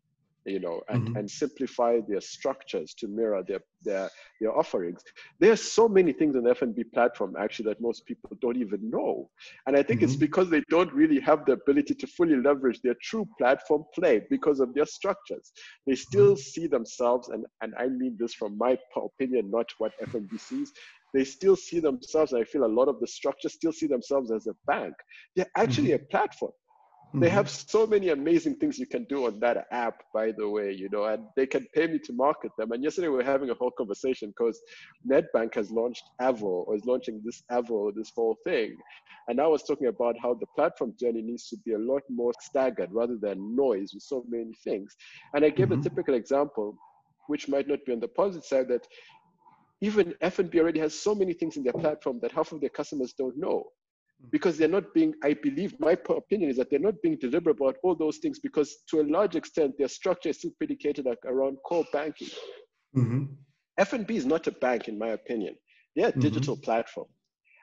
you 0.46 0.60
know, 0.60 0.80
and, 0.88 1.08
mm-hmm. 1.08 1.16
and 1.16 1.30
simplify 1.30 1.98
their 2.08 2.20
structures 2.20 2.94
to 2.94 3.08
mirror 3.08 3.42
their, 3.46 3.60
their, 3.82 4.08
their 4.40 4.56
offerings. 4.56 5.02
There 5.40 5.52
are 5.52 5.56
so 5.56 5.88
many 5.88 6.12
things 6.12 6.36
on 6.36 6.44
the 6.44 6.54
FNB 6.54 6.92
platform 6.94 7.34
actually 7.38 7.66
that 7.66 7.80
most 7.80 8.06
people 8.06 8.30
don't 8.40 8.56
even 8.56 8.90
know. 8.90 9.28
And 9.66 9.76
I 9.76 9.82
think 9.82 10.00
mm-hmm. 10.00 10.10
it's 10.10 10.16
because 10.16 10.48
they 10.48 10.62
don't 10.70 10.92
really 10.92 11.20
have 11.20 11.44
the 11.44 11.52
ability 11.52 11.94
to 11.94 12.06
fully 12.06 12.36
leverage 12.36 12.80
their 12.82 12.96
true 13.02 13.28
platform 13.38 13.84
play 13.94 14.22
because 14.30 14.60
of 14.60 14.72
their 14.74 14.86
structures. 14.86 15.52
They 15.86 15.96
still 15.96 16.32
mm-hmm. 16.32 16.40
see 16.40 16.66
themselves, 16.66 17.28
and, 17.28 17.44
and 17.62 17.74
I 17.78 17.88
mean 17.88 18.16
this 18.18 18.34
from 18.34 18.56
my 18.56 18.78
opinion, 18.96 19.50
not 19.50 19.66
what 19.78 19.92
FNB 20.00 20.38
sees, 20.40 20.72
they 21.12 21.24
still 21.24 21.56
see 21.56 21.80
themselves, 21.80 22.34
I 22.34 22.44
feel 22.44 22.64
a 22.64 22.66
lot 22.66 22.88
of 22.88 23.00
the 23.00 23.06
structures 23.06 23.54
still 23.54 23.72
see 23.72 23.86
themselves 23.86 24.30
as 24.30 24.46
a 24.46 24.54
bank. 24.66 24.94
They're 25.34 25.50
actually 25.56 25.88
mm-hmm. 25.88 26.04
a 26.04 26.10
platform 26.10 26.52
They 27.14 27.30
have 27.30 27.48
so 27.48 27.86
many 27.86 28.10
amazing 28.10 28.56
things 28.56 28.78
you 28.78 28.86
can 28.86 29.04
do 29.04 29.26
on 29.26 29.40
that 29.40 29.68
app, 29.70 30.02
by 30.12 30.32
the 30.32 30.48
way, 30.48 30.72
you 30.72 30.88
know, 30.90 31.04
and 31.04 31.24
they 31.34 31.46
can 31.46 31.66
pay 31.74 31.86
me 31.86 31.98
to 32.00 32.12
market 32.12 32.50
them. 32.58 32.72
And 32.72 32.82
yesterday 32.82 33.08
we 33.08 33.16
were 33.16 33.22
having 33.22 33.48
a 33.48 33.54
whole 33.54 33.70
conversation 33.70 34.30
because 34.30 34.60
Nedbank 35.08 35.54
has 35.54 35.70
launched 35.70 36.04
Avo 36.20 36.42
or 36.42 36.74
is 36.74 36.84
launching 36.84 37.22
this 37.24 37.42
Avo, 37.50 37.94
this 37.94 38.12
whole 38.14 38.36
thing. 38.44 38.76
And 39.28 39.40
I 39.40 39.46
was 39.46 39.62
talking 39.62 39.86
about 39.86 40.16
how 40.20 40.34
the 40.34 40.46
platform 40.56 40.94
journey 41.00 41.22
needs 41.22 41.48
to 41.48 41.56
be 41.64 41.72
a 41.72 41.78
lot 41.78 42.02
more 42.10 42.32
staggered 42.40 42.90
rather 42.92 43.16
than 43.16 43.56
noise 43.56 43.92
with 43.94 44.02
so 44.02 44.24
many 44.28 44.52
things. 44.62 44.94
And 45.32 45.44
I 45.44 45.50
gave 45.50 45.68
mm-hmm. 45.68 45.80
a 45.80 45.84
typical 45.84 46.14
example, 46.14 46.76
which 47.28 47.48
might 47.48 47.68
not 47.68 47.84
be 47.86 47.92
on 47.92 48.00
the 48.00 48.08
positive 48.08 48.44
side, 48.44 48.68
that 48.68 48.86
even 49.80 50.14
FNB 50.22 50.54
already 50.56 50.80
has 50.80 50.98
so 50.98 51.14
many 51.14 51.32
things 51.32 51.56
in 51.56 51.62
their 51.62 51.72
platform 51.72 52.18
that 52.20 52.32
half 52.32 52.52
of 52.52 52.60
their 52.60 52.70
customers 52.70 53.14
don't 53.16 53.38
know 53.38 53.64
because 54.30 54.56
they're 54.56 54.68
not 54.68 54.92
being 54.94 55.14
i 55.22 55.34
believe 55.34 55.78
my 55.80 55.96
opinion 56.08 56.50
is 56.50 56.56
that 56.56 56.70
they're 56.70 56.78
not 56.78 57.00
being 57.02 57.16
deliberate 57.20 57.56
about 57.60 57.76
all 57.82 57.94
those 57.94 58.18
things 58.18 58.38
because 58.38 58.78
to 58.88 59.00
a 59.00 59.06
large 59.16 59.36
extent 59.36 59.74
their 59.78 59.88
structure 59.88 60.30
is 60.30 60.38
still 60.38 60.50
predicated 60.58 61.06
around 61.26 61.56
core 61.64 61.84
banking 61.92 62.28
mm-hmm. 62.96 63.24
fnb 63.80 64.10
is 64.10 64.26
not 64.26 64.46
a 64.46 64.52
bank 64.52 64.88
in 64.88 64.98
my 64.98 65.08
opinion 65.08 65.54
they're 65.94 66.08
a 66.08 66.10
mm-hmm. 66.10 66.20
digital 66.20 66.56
platform 66.56 67.06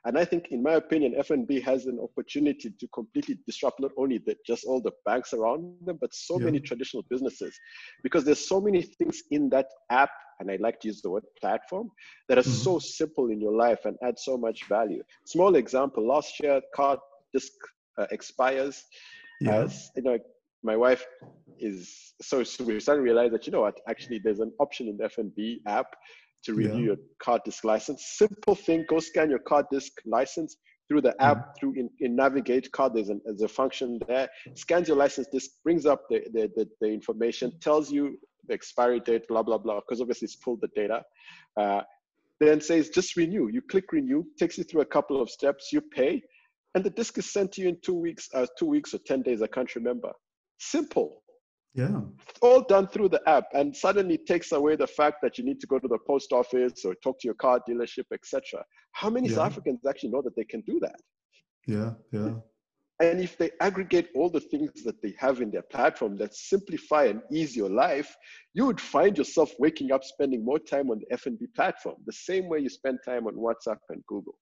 and 0.06 0.18
I 0.18 0.26
think, 0.26 0.47
in 0.51 0.62
my 0.62 0.74
opinion, 0.74 1.16
FNB 1.18 1.64
has 1.64 1.86
an 1.86 1.97
opportunity 1.99 2.72
to 2.78 2.88
completely 2.89 3.38
disrupt 3.47 3.80
not 3.80 3.91
only 3.97 4.18
the, 4.18 4.36
just 4.45 4.66
all 4.66 4.82
the 4.82 4.91
banks 5.06 5.34
around 5.34 5.76
them, 5.86 5.97
but 6.01 6.14
so 6.14 6.38
yeah. 6.38 6.45
many 6.45 6.60
traditional 6.60 7.04
businesses, 7.10 7.58
because 8.04 8.26
there's 8.26 8.45
so 8.45 8.60
many 8.60 8.82
things 8.82 9.24
in 9.32 9.49
that 9.49 9.68
app, 9.89 10.12
and 10.39 10.51
I 10.51 10.58
like 10.60 10.82
to 10.82 10.89
use 10.89 11.01
the 11.01 11.10
word 11.10 11.24
platform, 11.39 11.89
that 12.28 12.38
are 12.38 12.41
mm-hmm. 12.41 12.51
so 12.51 12.80
simple 12.80 13.30
in 13.30 13.39
your 13.39 13.54
life 13.54 13.86
and 13.86 13.95
add 14.04 14.20
so 14.20 14.38
much 14.38 14.66
value. 14.66 15.04
Small 15.26 15.56
example: 15.56 16.06
last 16.06 16.38
year, 16.41 16.62
card 16.76 16.99
disc 17.34 17.54
uh, 17.97 18.08
expires. 18.12 18.84
Yeah. 19.39 19.64
As 19.64 19.89
you 19.95 20.04
know, 20.04 20.18
my 20.64 20.76
wife 20.76 21.06
is 21.60 22.14
so, 22.22 22.43
so 22.43 22.66
to 22.66 23.01
realize 23.01 23.32
that 23.32 23.45
you 23.45 23.51
know 23.51 23.62
what, 23.62 23.80
actually, 23.88 24.20
there's 24.20 24.39
an 24.39 24.51
option 24.60 24.88
in 24.88 24.97
the 24.97 25.06
FNB 25.06 25.60
app 25.68 25.88
to 26.45 26.53
renew 26.53 26.79
yeah. 26.79 26.85
your 26.85 26.95
card 27.21 27.41
disc 27.45 27.63
license. 27.63 28.15
Simple 28.17 28.55
thing, 28.55 28.85
go 28.89 28.99
scan 28.99 29.29
your 29.29 29.39
card 29.39 29.65
disc 29.71 29.91
license 30.05 30.57
through 30.89 31.01
the 31.01 31.15
app, 31.21 31.37
mm 31.37 31.43
through 31.59 31.73
in, 31.75 31.89
in 31.99 32.15
Navigate 32.15 32.71
card, 32.71 32.93
there's, 32.93 33.09
an, 33.09 33.21
there's 33.25 33.41
a 33.41 33.47
function 33.47 33.99
there, 34.07 34.27
scans 34.55 34.87
your 34.87 34.97
license 34.97 35.27
disc, 35.31 35.49
brings 35.63 35.85
up 35.85 36.01
the, 36.09 36.21
the, 36.33 36.51
the, 36.55 36.67
the 36.81 36.87
information, 36.87 37.51
tells 37.61 37.91
you 37.91 38.17
the 38.47 38.53
expiry 38.53 38.99
date, 38.99 39.27
blah, 39.27 39.43
blah, 39.43 39.57
blah, 39.57 39.79
because 39.79 40.01
obviously 40.01 40.25
it's 40.25 40.35
pulled 40.35 40.59
the 40.61 40.67
data. 40.75 41.01
Uh, 41.59 41.81
then 42.39 42.59
says 42.59 42.89
just 42.89 43.15
renew. 43.15 43.49
You 43.51 43.61
click 43.61 43.91
renew, 43.91 44.23
takes 44.37 44.57
you 44.57 44.63
through 44.65 44.81
a 44.81 44.85
couple 44.85 45.21
of 45.21 45.29
steps, 45.29 45.69
you 45.71 45.79
pay, 45.81 46.21
and 46.75 46.83
the 46.83 46.89
disc 46.89 47.17
is 47.17 47.31
sent 47.31 47.53
to 47.53 47.61
you 47.61 47.69
in 47.69 47.77
two 47.81 47.93
weeks, 47.93 48.27
uh, 48.33 48.45
two 48.59 48.65
weeks 48.65 48.93
or 48.93 48.99
10 49.05 49.21
days, 49.21 49.41
I 49.41 49.47
can't 49.47 49.73
remember. 49.75 50.11
Simple. 50.59 51.22
Yeah. 51.76 52.01
all 52.41 52.61
done 52.61 52.88
through 52.88 53.09
the 53.09 53.21
app 53.28 53.45
and 53.53 53.76
suddenly 53.76 54.17
takes 54.17 54.51
away 54.51 54.76
the 54.76 54.86
fact 54.86 55.17
that 55.24 55.39
you 55.39 55.43
need 55.43 55.59
to 55.61 55.65
go 55.65 55.80
to 55.80 55.88
the 55.88 55.97
post 56.05 56.32
office 56.32 56.86
or 56.86 56.93
talk 57.03 57.19
to 57.21 57.28
your 57.28 57.34
car 57.34 57.59
dealership, 57.67 58.05
etc. 58.13 58.63
How 58.91 59.09
many 59.09 59.28
yeah. 59.28 59.36
South 59.36 59.47
Africans 59.47 59.80
actually 59.88 60.11
know 60.11 60.21
that 60.21 60.36
they 60.36 60.43
can 60.43 60.61
do 60.61 60.80
that? 60.82 60.99
Yeah, 61.65 61.93
yeah. 62.11 62.36
And 62.99 63.19
if 63.19 63.38
they 63.38 63.49
aggregate 63.59 64.09
all 64.15 64.30
the 64.30 64.39
things 64.39 64.84
that 64.84 65.01
they 65.01 65.15
have 65.17 65.41
in 65.41 65.49
their 65.49 65.63
platform 65.63 66.15
that 66.17 66.36
simplify 66.36 67.05
and 67.05 67.21
ease 67.32 67.55
your 67.55 67.69
life, 67.69 68.15
you 68.53 68.65
would 68.67 68.80
find 68.80 69.17
yourself 69.17 69.51
waking 69.57 69.91
up 69.91 70.03
spending 70.03 70.45
more 70.45 70.59
time 70.59 70.91
on 70.91 70.99
the 70.99 71.17
FNB 71.17 71.53
platform, 71.55 71.95
the 72.05 72.13
same 72.13 72.47
way 72.47 72.59
you 72.59 72.69
spend 72.69 72.99
time 73.03 73.26
on 73.26 73.34
WhatsApp 73.34 73.80
and 73.89 74.03
Google. 74.07 74.36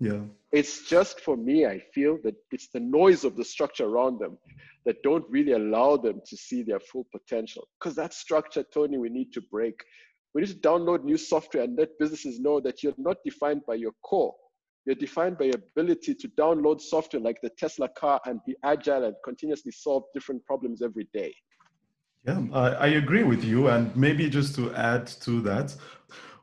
Yeah. 0.00 0.20
It's 0.50 0.88
just 0.88 1.20
for 1.20 1.36
me, 1.36 1.66
I 1.66 1.78
feel 1.94 2.18
that 2.24 2.34
it's 2.50 2.68
the 2.68 2.80
noise 2.80 3.24
of 3.24 3.36
the 3.36 3.44
structure 3.44 3.84
around 3.84 4.18
them 4.18 4.38
that 4.86 5.02
don't 5.02 5.24
really 5.28 5.52
allow 5.52 5.96
them 5.96 6.20
to 6.26 6.36
see 6.36 6.62
their 6.62 6.80
full 6.80 7.06
potential. 7.12 7.68
Because 7.78 7.94
that 7.96 8.14
structure, 8.14 8.64
Tony, 8.74 8.98
we 8.98 9.10
need 9.10 9.32
to 9.34 9.42
break. 9.42 9.74
We 10.34 10.40
need 10.40 10.48
to 10.48 10.68
download 10.68 11.04
new 11.04 11.18
software 11.18 11.64
and 11.64 11.76
let 11.76 11.98
businesses 11.98 12.40
know 12.40 12.60
that 12.60 12.82
you're 12.82 12.94
not 12.96 13.18
defined 13.24 13.62
by 13.66 13.74
your 13.74 13.92
core. 14.02 14.34
You're 14.86 14.96
defined 14.96 15.36
by 15.38 15.46
your 15.46 15.60
ability 15.76 16.14
to 16.14 16.28
download 16.28 16.80
software 16.80 17.22
like 17.22 17.40
the 17.42 17.50
Tesla 17.50 17.88
car 17.88 18.20
and 18.24 18.40
be 18.46 18.56
agile 18.64 19.04
and 19.04 19.14
continuously 19.22 19.72
solve 19.72 20.04
different 20.14 20.44
problems 20.46 20.80
every 20.82 21.08
day. 21.12 21.34
Yeah, 22.26 22.42
I, 22.52 22.68
I 22.70 22.86
agree 22.88 23.22
with 23.22 23.44
you. 23.44 23.68
And 23.68 23.94
maybe 23.94 24.28
just 24.30 24.54
to 24.56 24.74
add 24.74 25.06
to 25.22 25.40
that, 25.42 25.76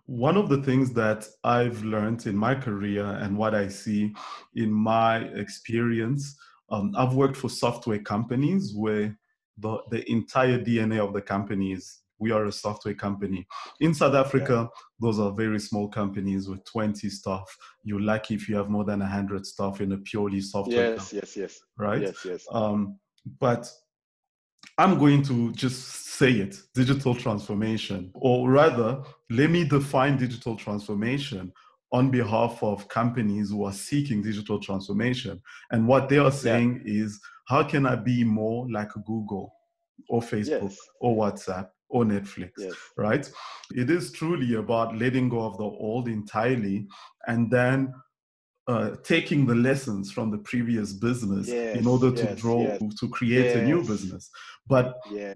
one 0.08 0.38
of 0.38 0.48
the 0.48 0.62
things 0.64 0.94
that 0.94 1.28
I've 1.44 1.84
learned 1.84 2.26
in 2.28 2.36
my 2.36 2.56
career 2.56 3.06
and 3.06 3.38
what 3.38 3.54
I 3.54 3.68
see 3.68 4.16
in 4.56 4.72
my 4.72 5.18
experience, 5.18 6.38
um, 6.70 6.94
I've 6.98 7.14
worked 7.14 7.36
for 7.36 7.50
software 7.50 8.00
companies 8.00 8.74
where 8.74 9.18
the, 9.58 9.80
the 9.92 10.10
entire 10.10 10.60
DNA 10.60 11.00
of 11.00 11.14
the 11.14 11.22
company 11.22 11.74
is 11.74 12.00
we 12.20 12.32
are 12.32 12.46
a 12.46 12.52
software 12.52 12.96
company. 12.96 13.46
In 13.80 13.94
South 13.94 14.16
Africa, 14.16 14.70
yeah. 14.72 14.82
those 15.00 15.20
are 15.20 15.32
very 15.32 15.60
small 15.60 15.88
companies 15.88 16.50
with 16.50 16.64
20 16.66 17.10
staff. 17.10 17.46
You're 17.84 18.02
lucky 18.02 18.34
if 18.36 18.50
you 18.50 18.56
have 18.56 18.70
more 18.70 18.86
than 18.86 19.02
100 19.02 19.46
staff 19.46 19.82
in 19.82 19.92
a 19.92 19.98
purely 19.98 20.42
software 20.42 20.92
Yes, 20.92 20.98
company, 20.98 21.20
yes, 21.20 21.38
yes. 21.38 21.60
Right? 21.78 22.02
Yes, 22.02 22.26
yes. 22.26 22.46
Um, 22.52 22.98
but 23.40 23.70
I'm 24.78 25.00
going 25.00 25.24
to 25.24 25.52
just 25.54 26.08
say 26.18 26.34
it 26.34 26.56
digital 26.74 27.16
transformation, 27.16 28.12
or 28.16 28.50
rather, 28.50 29.02
let 29.30 29.50
me 29.50 29.64
define 29.64 30.18
digital 30.18 30.56
transformation 30.56 31.52
on 31.92 32.12
behalf 32.12 32.62
of 32.62 32.88
companies 32.88 33.50
who 33.50 33.64
are 33.64 33.74
seeking 33.74 34.22
digital 34.22 34.60
transformation. 34.60 35.42
And 35.72 35.88
what 35.88 36.10
they 36.10 36.18
are 36.18 36.32
saying 36.32 36.84
yeah. 36.86 37.04
is, 37.04 37.20
how 37.48 37.64
can 37.64 37.86
I 37.86 37.96
be 37.96 38.24
more 38.24 38.70
like 38.70 38.90
Google 39.06 39.54
or 40.10 40.22
Facebook 40.22 40.70
yes. 40.70 40.80
or 41.00 41.16
WhatsApp 41.16 41.70
or 41.90 42.04
Netflix, 42.04 42.52
yes. 42.58 42.74
right? 42.98 43.32
It 43.72 43.90
is 43.90 44.12
truly 44.12 44.56
about 44.56 44.98
letting 44.98 45.30
go 45.30 45.42
of 45.42 45.58
the 45.58 45.64
old 45.64 46.08
entirely 46.10 46.88
and 47.28 47.50
then 47.50 47.94
uh, 48.68 48.96
taking 49.04 49.46
the 49.46 49.56
lessons 49.56 50.12
from 50.12 50.30
the 50.30 50.38
previous 50.40 50.92
business 50.92 51.48
yes, 51.48 51.78
in 51.78 51.88
order 51.88 52.12
to 52.12 52.24
yes, 52.24 52.40
draw 52.40 52.62
yes. 52.64 52.82
to 53.00 53.08
create 53.10 53.56
a 53.56 53.64
new 53.64 53.82
business. 53.82 54.30
But 54.68 54.96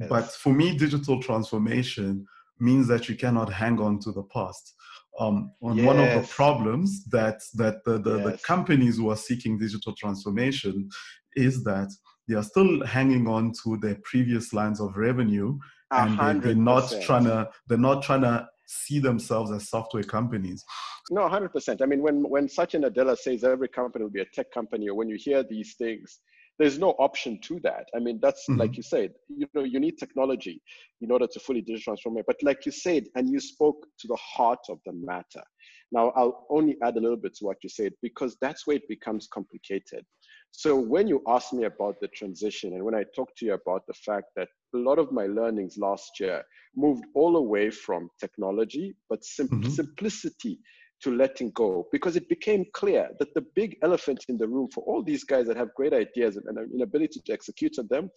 but 0.10 0.32
for 0.32 0.54
me 0.54 0.78
digital 0.78 1.22
transformation 1.22 2.26
means 2.60 2.88
that 2.88 3.08
you 3.08 3.16
cannot 3.16 3.52
hang 3.52 3.80
on 3.80 4.00
to 4.00 4.12
the 4.12 4.24
past. 4.24 4.76
Um, 5.20 5.52
on 5.62 5.84
one 5.84 6.00
of 6.00 6.22
the 6.22 6.28
problems 6.28 7.06
that 7.06 7.42
that 7.56 7.84
the, 7.86 8.00
the, 8.00 8.18
the, 8.18 8.40
companies 8.44 8.98
who 8.98 9.10
are 9.12 9.18
seeking 9.18 9.58
digital 9.58 9.94
transformation 9.94 10.90
is 11.36 11.64
that 11.66 11.90
they 12.28 12.36
are 12.36 12.44
still 12.44 12.86
hanging 12.86 13.28
on 13.28 13.52
to 13.64 13.78
their 13.78 13.98
previous 14.04 14.54
lines 14.54 14.80
of 14.80 14.96
revenue 14.96 15.58
and 15.92 16.42
they, 16.42 16.48
they're 16.48 16.56
not 16.56 16.94
trying 17.02 17.26
to 17.26 17.50
they're 17.68 17.78
not 17.78 18.04
trying 18.04 18.22
to 18.22 18.48
see 18.72 19.00
themselves 19.00 19.52
as 19.52 19.70
software 19.70 20.04
companies. 20.04 20.64
No, 21.10 21.22
100%. 21.22 21.82
I 21.82 21.86
mean, 21.86 22.02
when, 22.02 22.24
when 22.30 22.48
Satya 22.48 22.80
Nadella 22.80 23.18
says 23.18 23.44
every 23.44 23.68
company 23.68 24.04
will 24.04 24.12
be 24.12 24.22
a 24.22 24.26
tech 24.34 24.52
company, 24.52 24.90
or 24.90 24.96
when 24.96 25.10
you 25.10 25.18
hear 25.20 25.44
these 25.44 25.76
things, 25.76 26.20
there's 26.58 26.78
no 26.78 26.92
option 26.92 27.40
to 27.42 27.60
that. 27.62 27.86
I 27.96 28.00
mean, 28.00 28.20
that's 28.22 28.46
mm-hmm. 28.50 28.60
like 28.60 28.78
you 28.78 28.84
said, 28.84 29.12
you 29.30 29.48
know, 29.54 29.64
you 29.64 29.80
need 29.80 29.98
technology 29.98 30.62
in 31.02 31.12
order 31.12 31.28
to 31.28 31.40
fully 31.40 31.62
digital 31.62 31.96
transform 31.96 32.18
it. 32.18 32.26
But 32.28 32.38
like 32.44 32.66
you 32.66 32.72
said, 32.72 33.06
and 33.16 33.30
you 33.30 33.40
spoke 33.40 33.86
to 34.00 34.08
the 34.08 34.18
heart 34.18 34.60
of 34.70 34.80
the 34.86 34.94
matter. 34.94 35.44
Now, 35.92 36.12
I'll 36.16 36.46
only 36.50 36.78
add 36.84 36.96
a 36.98 37.00
little 37.00 37.18
bit 37.18 37.36
to 37.38 37.46
what 37.46 37.58
you 37.64 37.70
said 37.70 37.94
because 38.02 38.38
that's 38.42 38.66
where 38.66 38.78
it 38.78 38.88
becomes 38.88 39.28
complicated. 39.28 40.06
So 40.52 40.76
when 40.76 41.08
you 41.08 41.22
asked 41.28 41.54
me 41.54 41.64
about 41.64 41.96
the 42.02 42.08
transition 42.10 42.74
and 42.74 42.84
when 42.84 42.96
I 42.96 43.04
talked 43.16 43.38
to 43.38 43.46
you 43.46 43.54
about 43.54 43.88
the 43.88 43.94
fact 43.94 44.28
that 44.36 44.50
a 44.76 44.78
lot 44.78 45.00
of 45.00 45.12
my 45.12 45.26
learnings 45.26 45.78
last 45.78 46.20
year 46.20 46.44
moved 46.76 47.06
all 47.16 47.38
away 47.38 47.70
from 47.72 48.10
technology, 48.20 48.96
but 49.10 49.24
sim- 49.24 49.48
mm-hmm. 49.48 49.70
simplicity 49.70 50.60
to 51.02 51.16
letting 51.16 51.52
go 51.52 51.88
because 51.92 52.16
it 52.16 52.30
became 52.30 52.66
clear 52.74 53.10
that 53.20 53.34
the 53.34 53.44
big 53.56 53.76
elephant 53.82 54.24
in 54.30 54.38
the 54.38 54.48
room 54.48 54.68
for 54.74 54.84
all 54.84 55.04
these 55.04 55.24
guys 55.24 55.48
that 55.48 55.58
have 55.58 55.74
great 55.76 55.94
ideas 55.94 56.38
and 56.38 56.46
an 56.58 56.70
inability 56.74 57.20
to 57.26 57.34
execute 57.34 57.78
on 57.80 57.88
them 57.90 58.10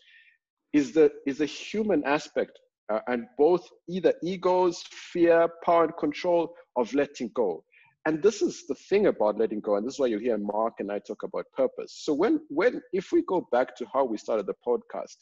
is 0.73 0.93
the 0.93 1.11
is 1.27 1.41
a 1.41 1.47
human 1.47 2.05
aspect 2.05 2.59
uh, 2.93 3.01
and 3.09 3.25
both 3.39 3.67
either 3.89 4.13
egos 4.23 4.85
fear 5.13 5.49
power 5.65 5.85
and 5.85 5.97
control 5.97 6.55
of 6.77 6.93
letting 6.95 7.31
go 7.35 7.65
and 8.07 8.23
this 8.23 8.43
is 8.43 8.67
the 8.67 8.75
thing 8.75 9.07
about 9.07 9.39
letting 9.39 9.61
go 9.61 9.77
and 9.77 9.87
this 9.87 9.95
is 9.95 10.01
why 10.01 10.07
you 10.07 10.19
hear 10.19 10.39
mark 10.39 10.75
and 10.79 10.91
i 10.93 10.99
talk 10.99 11.23
about 11.23 11.47
purpose 11.57 12.01
so 12.05 12.13
when 12.13 12.41
when 12.49 12.81
if 12.93 13.13
we 13.13 13.23
go 13.23 13.47
back 13.53 13.77
to 13.77 13.87
how 13.93 14.05
we 14.05 14.17
started 14.19 14.47
the 14.47 14.55
podcast 14.67 15.17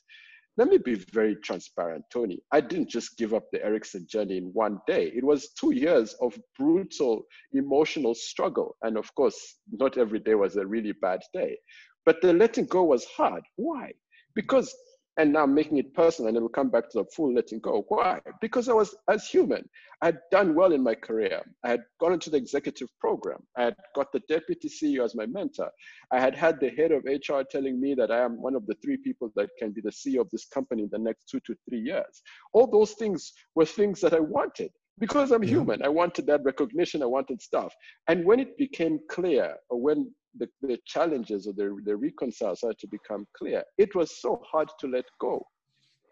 let 0.58 0.68
me 0.68 0.76
be 0.76 0.96
very 0.96 1.36
transparent, 1.36 2.04
Tony. 2.12 2.38
I 2.52 2.60
didn't 2.60 2.90
just 2.90 3.16
give 3.16 3.32
up 3.32 3.44
the 3.50 3.64
Ericsson 3.64 4.06
journey 4.06 4.36
in 4.36 4.50
one 4.52 4.80
day. 4.86 5.10
It 5.14 5.24
was 5.24 5.48
two 5.58 5.70
years 5.72 6.14
of 6.20 6.38
brutal 6.58 7.24
emotional 7.54 8.14
struggle. 8.14 8.76
And 8.82 8.98
of 8.98 9.14
course, 9.14 9.56
not 9.70 9.96
every 9.96 10.18
day 10.18 10.34
was 10.34 10.56
a 10.56 10.66
really 10.66 10.92
bad 10.92 11.20
day. 11.32 11.56
But 12.04 12.20
the 12.20 12.34
letting 12.34 12.66
go 12.66 12.84
was 12.84 13.06
hard. 13.06 13.42
Why? 13.56 13.92
Because 14.34 14.74
and 15.18 15.32
now 15.32 15.44
making 15.44 15.78
it 15.78 15.92
personal 15.92 16.28
and 16.28 16.36
it 16.36 16.40
will 16.40 16.48
come 16.48 16.70
back 16.70 16.88
to 16.90 16.98
the 16.98 17.04
full 17.14 17.34
letting 17.34 17.60
go. 17.60 17.84
Why? 17.88 18.20
Because 18.40 18.68
I 18.68 18.72
was, 18.72 18.94
as 19.08 19.26
human, 19.26 19.68
I 20.00 20.06
had 20.06 20.18
done 20.30 20.54
well 20.54 20.72
in 20.72 20.82
my 20.82 20.94
career. 20.94 21.42
I 21.64 21.70
had 21.70 21.82
gone 22.00 22.14
into 22.14 22.30
the 22.30 22.38
executive 22.38 22.88
program. 22.98 23.38
I 23.56 23.64
had 23.64 23.76
got 23.94 24.10
the 24.12 24.22
deputy 24.28 24.68
CEO 24.68 25.04
as 25.04 25.14
my 25.14 25.26
mentor. 25.26 25.70
I 26.10 26.18
had 26.18 26.34
had 26.34 26.60
the 26.60 26.70
head 26.70 26.92
of 26.92 27.04
HR 27.04 27.42
telling 27.42 27.80
me 27.80 27.94
that 27.94 28.10
I 28.10 28.20
am 28.20 28.40
one 28.40 28.54
of 28.54 28.66
the 28.66 28.74
three 28.82 28.96
people 28.96 29.30
that 29.36 29.50
can 29.58 29.72
be 29.72 29.82
the 29.82 29.90
CEO 29.90 30.20
of 30.20 30.30
this 30.30 30.46
company 30.46 30.84
in 30.84 30.88
the 30.90 30.98
next 30.98 31.28
two 31.28 31.40
to 31.46 31.54
three 31.68 31.80
years. 31.80 32.22
All 32.54 32.66
those 32.66 32.92
things 32.92 33.32
were 33.54 33.66
things 33.66 34.00
that 34.00 34.14
I 34.14 34.20
wanted 34.20 34.70
because 34.98 35.30
I'm 35.30 35.44
yeah. 35.44 35.50
human. 35.50 35.82
I 35.82 35.88
wanted 35.88 36.26
that 36.26 36.42
recognition. 36.44 37.02
I 37.02 37.06
wanted 37.06 37.42
stuff. 37.42 37.74
And 38.08 38.24
when 38.24 38.40
it 38.40 38.56
became 38.56 38.98
clear, 39.10 39.56
or 39.68 39.80
when 39.80 40.12
the, 40.38 40.48
the 40.62 40.78
challenges 40.86 41.46
or 41.46 41.52
the, 41.52 41.76
the 41.84 41.96
reconcile 41.96 42.56
started 42.56 42.78
to 42.78 42.88
become 42.88 43.26
clear, 43.36 43.62
it 43.78 43.94
was 43.94 44.20
so 44.20 44.42
hard 44.50 44.68
to 44.80 44.86
let 44.88 45.04
go. 45.20 45.44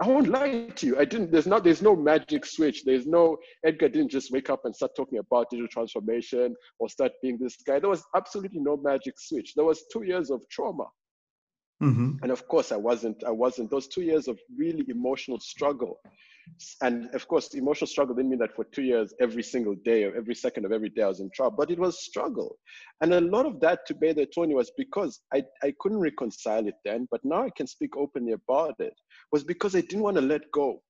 I 0.02 0.06
won't 0.08 0.28
lie 0.28 0.68
to 0.76 0.86
you. 0.86 0.98
I 0.98 1.04
didn't. 1.04 1.30
There's 1.30 1.46
not. 1.46 1.62
There's 1.62 1.82
no 1.82 1.94
magic 1.94 2.46
switch. 2.46 2.84
There's 2.84 3.06
no. 3.06 3.36
Edgar 3.66 3.90
didn't 3.90 4.10
just 4.10 4.32
wake 4.32 4.48
up 4.48 4.64
and 4.64 4.74
start 4.74 4.92
talking 4.96 5.18
about 5.18 5.50
digital 5.50 5.68
transformation 5.68 6.56
or 6.78 6.88
start 6.88 7.12
being 7.22 7.36
this 7.38 7.56
guy. 7.66 7.78
There 7.78 7.90
was 7.90 8.02
absolutely 8.16 8.60
no 8.60 8.78
magic 8.78 9.14
switch. 9.18 9.52
There 9.54 9.64
was 9.64 9.84
two 9.92 10.04
years 10.04 10.30
of 10.30 10.40
trauma, 10.50 10.86
mm-hmm. 11.82 12.12
and 12.22 12.32
of 12.32 12.48
course, 12.48 12.72
I 12.72 12.76
wasn't. 12.76 13.22
I 13.24 13.30
wasn't. 13.30 13.70
Those 13.70 13.88
two 13.88 14.00
years 14.00 14.26
of 14.26 14.38
really 14.56 14.86
emotional 14.88 15.38
struggle 15.38 16.00
and 16.82 17.14
of 17.14 17.26
course, 17.28 17.54
emotional 17.54 17.86
struggle 17.86 18.14
didn't 18.14 18.30
mean 18.30 18.38
that 18.40 18.54
for 18.54 18.64
two 18.64 18.82
years, 18.82 19.12
every 19.20 19.42
single 19.42 19.74
day 19.84 20.04
or 20.04 20.14
every 20.14 20.34
second 20.34 20.64
of 20.64 20.72
every 20.72 20.88
day 20.88 21.02
I 21.02 21.08
was 21.08 21.20
in 21.20 21.30
trouble, 21.34 21.56
but 21.56 21.70
it 21.70 21.78
was 21.78 22.04
struggle. 22.04 22.56
And 23.00 23.12
a 23.14 23.20
lot 23.20 23.46
of 23.46 23.60
that 23.60 23.86
to 23.86 23.94
bear 23.94 24.14
the 24.14 24.26
Tony 24.26 24.54
was 24.54 24.70
because 24.76 25.20
I, 25.32 25.42
I 25.62 25.74
couldn't 25.80 26.00
reconcile 26.00 26.66
it 26.66 26.74
then, 26.84 27.08
but 27.10 27.20
now 27.24 27.42
I 27.44 27.50
can 27.56 27.66
speak 27.66 27.96
openly 27.96 28.32
about 28.32 28.74
it, 28.78 28.94
was 29.32 29.44
because 29.44 29.74
I 29.74 29.80
didn't 29.80 30.02
want 30.02 30.16
to 30.16 30.22
let 30.22 30.42
go. 30.52 30.82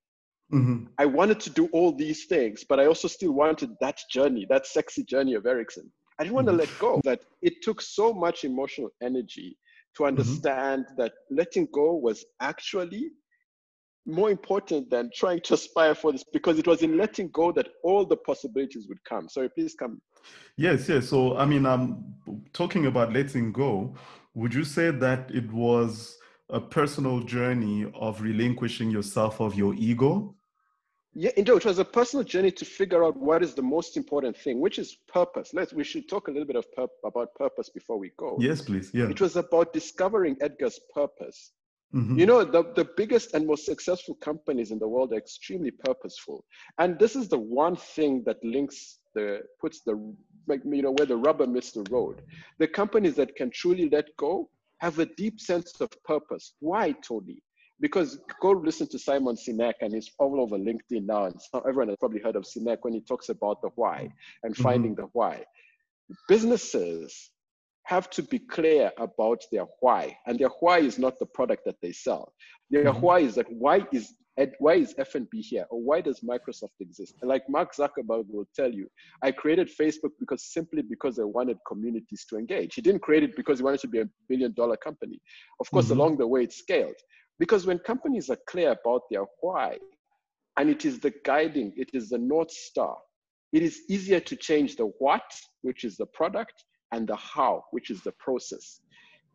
Mm-hmm. 0.52 0.86
I 0.98 1.06
wanted 1.06 1.38
to 1.40 1.50
do 1.50 1.68
all 1.72 1.92
these 1.92 2.24
things, 2.26 2.64
but 2.68 2.80
I 2.80 2.86
also 2.86 3.06
still 3.06 3.32
wanted 3.32 3.70
that 3.80 3.98
journey, 4.10 4.46
that 4.50 4.66
sexy 4.66 5.04
journey 5.04 5.34
of 5.34 5.46
Ericsson. 5.46 5.90
I 6.18 6.24
didn't 6.24 6.34
want 6.34 6.48
to 6.48 6.52
mm-hmm. 6.52 6.60
let 6.60 6.78
go. 6.78 7.00
That 7.04 7.20
it 7.40 7.62
took 7.62 7.80
so 7.80 8.12
much 8.12 8.44
emotional 8.44 8.90
energy 9.00 9.56
to 9.96 10.02
mm-hmm. 10.02 10.08
understand 10.08 10.86
mm-hmm. 10.86 11.02
that 11.02 11.12
letting 11.30 11.68
go 11.72 11.94
was 11.94 12.24
actually 12.40 13.10
more 14.06 14.30
important 14.30 14.90
than 14.90 15.10
trying 15.14 15.40
to 15.42 15.54
aspire 15.54 15.94
for 15.94 16.12
this 16.12 16.24
because 16.32 16.58
it 16.58 16.66
was 16.66 16.82
in 16.82 16.96
letting 16.96 17.28
go 17.28 17.52
that 17.52 17.68
all 17.82 18.04
the 18.04 18.16
possibilities 18.16 18.86
would 18.88 19.02
come. 19.04 19.28
Sorry, 19.28 19.48
please 19.48 19.74
come. 19.78 20.00
Yes, 20.56 20.88
yes. 20.88 21.08
So, 21.08 21.36
I 21.36 21.44
mean, 21.44 21.66
I'm 21.66 22.14
talking 22.52 22.86
about 22.86 23.12
letting 23.12 23.52
go. 23.52 23.94
Would 24.34 24.54
you 24.54 24.64
say 24.64 24.90
that 24.90 25.30
it 25.30 25.50
was 25.52 26.18
a 26.48 26.60
personal 26.60 27.20
journey 27.20 27.90
of 27.94 28.20
relinquishing 28.20 28.90
yourself 28.90 29.40
of 29.40 29.54
your 29.54 29.74
ego? 29.74 30.34
Yeah, 31.12 31.30
indeed, 31.36 31.56
it 31.56 31.64
was 31.64 31.80
a 31.80 31.84
personal 31.84 32.24
journey 32.24 32.52
to 32.52 32.64
figure 32.64 33.02
out 33.04 33.16
what 33.16 33.42
is 33.42 33.54
the 33.54 33.62
most 33.62 33.96
important 33.96 34.36
thing, 34.36 34.60
which 34.60 34.78
is 34.78 34.96
purpose. 35.08 35.50
Let's 35.52 35.72
we 35.72 35.82
should 35.82 36.08
talk 36.08 36.28
a 36.28 36.30
little 36.30 36.46
bit 36.46 36.54
of 36.54 36.70
pur- 36.72 36.86
about 37.04 37.34
purpose 37.34 37.68
before 37.68 37.98
we 37.98 38.12
go. 38.16 38.36
Yes, 38.38 38.60
please. 38.60 38.92
Yeah. 38.94 39.08
It 39.08 39.20
was 39.20 39.34
about 39.34 39.72
discovering 39.72 40.36
Edgar's 40.40 40.78
purpose 40.94 41.50
Mm-hmm. 41.94 42.18
You 42.18 42.26
know, 42.26 42.44
the, 42.44 42.62
the 42.76 42.88
biggest 42.96 43.34
and 43.34 43.46
most 43.46 43.66
successful 43.66 44.14
companies 44.16 44.70
in 44.70 44.78
the 44.78 44.86
world 44.86 45.12
are 45.12 45.16
extremely 45.16 45.72
purposeful. 45.72 46.44
And 46.78 46.98
this 46.98 47.16
is 47.16 47.28
the 47.28 47.38
one 47.38 47.74
thing 47.74 48.22
that 48.26 48.36
links 48.44 49.00
the, 49.14 49.40
puts 49.60 49.80
the, 49.84 50.14
like, 50.46 50.60
you 50.64 50.82
know, 50.82 50.92
where 50.92 51.06
the 51.06 51.16
rubber 51.16 51.48
meets 51.48 51.72
the 51.72 51.84
road. 51.90 52.22
The 52.58 52.68
companies 52.68 53.16
that 53.16 53.34
can 53.34 53.50
truly 53.50 53.88
let 53.90 54.06
go 54.16 54.48
have 54.78 55.00
a 55.00 55.06
deep 55.06 55.40
sense 55.40 55.72
of 55.80 55.90
purpose. 56.04 56.54
Why, 56.60 56.94
Tony? 57.02 57.42
Because 57.80 58.20
go 58.40 58.50
listen 58.50 58.86
to 58.88 58.98
Simon 58.98 59.36
Sinek, 59.36 59.74
and 59.80 59.92
he's 59.92 60.10
all 60.18 60.40
over 60.40 60.56
LinkedIn 60.56 61.06
now, 61.06 61.24
and 61.24 61.40
so 61.40 61.60
everyone 61.60 61.88
has 61.88 61.96
probably 61.98 62.20
heard 62.20 62.36
of 62.36 62.44
Sinek 62.44 62.78
when 62.82 62.92
he 62.92 63.00
talks 63.00 63.30
about 63.30 63.62
the 63.62 63.70
why 63.74 64.08
and 64.42 64.54
mm-hmm. 64.54 64.62
finding 64.62 64.92
mm-hmm. 64.92 65.02
the 65.02 65.08
why. 65.12 65.44
Businesses 66.28 67.30
have 67.90 68.08
to 68.08 68.22
be 68.22 68.38
clear 68.38 68.92
about 68.98 69.42
their 69.50 69.66
why. 69.80 70.16
And 70.26 70.38
their 70.38 70.54
why 70.60 70.78
is 70.78 70.96
not 70.96 71.18
the 71.18 71.26
product 71.26 71.64
that 71.66 71.80
they 71.82 71.90
sell. 71.90 72.32
Their 72.70 72.84
mm-hmm. 72.84 73.00
why 73.00 73.18
is 73.18 73.34
that 73.34 73.50
why 73.50 73.76
is 73.92 74.14
why 74.58 74.74
is 74.74 74.94
FNB 74.94 75.34
here 75.52 75.66
or 75.70 75.82
why 75.82 76.00
does 76.00 76.20
Microsoft 76.20 76.76
exist? 76.78 77.14
And 77.20 77.28
like 77.28 77.42
Mark 77.48 77.74
Zuckerberg 77.74 78.26
will 78.28 78.48
tell 78.54 78.72
you, 78.72 78.86
I 79.22 79.32
created 79.32 79.68
Facebook 79.68 80.12
because 80.20 80.42
simply 80.56 80.82
because 80.82 81.18
I 81.18 81.24
wanted 81.24 81.58
communities 81.66 82.24
to 82.30 82.38
engage. 82.38 82.76
He 82.76 82.80
didn't 82.80 83.02
create 83.02 83.24
it 83.24 83.34
because 83.36 83.58
he 83.58 83.64
wanted 83.64 83.80
to 83.80 83.88
be 83.88 84.00
a 84.00 84.08
billion 84.28 84.54
dollar 84.54 84.76
company. 84.76 85.18
Of 85.60 85.68
course, 85.72 85.86
mm-hmm. 85.86 86.00
along 86.00 86.18
the 86.18 86.28
way 86.28 86.44
it 86.44 86.52
scaled. 86.52 87.00
Because 87.40 87.66
when 87.66 87.80
companies 87.80 88.30
are 88.30 88.38
clear 88.52 88.70
about 88.80 89.02
their 89.10 89.24
why, 89.40 89.78
and 90.58 90.70
it 90.70 90.84
is 90.84 91.00
the 91.00 91.12
guiding, 91.24 91.72
it 91.76 91.90
is 91.92 92.08
the 92.10 92.18
North 92.18 92.52
Star, 92.52 92.96
it 93.52 93.62
is 93.62 93.82
easier 93.88 94.20
to 94.20 94.36
change 94.36 94.76
the 94.76 94.88
what, 95.00 95.28
which 95.62 95.82
is 95.84 95.96
the 95.96 96.06
product, 96.06 96.56
and 96.92 97.06
the 97.06 97.16
how, 97.16 97.64
which 97.70 97.90
is 97.90 98.02
the 98.02 98.12
process. 98.12 98.80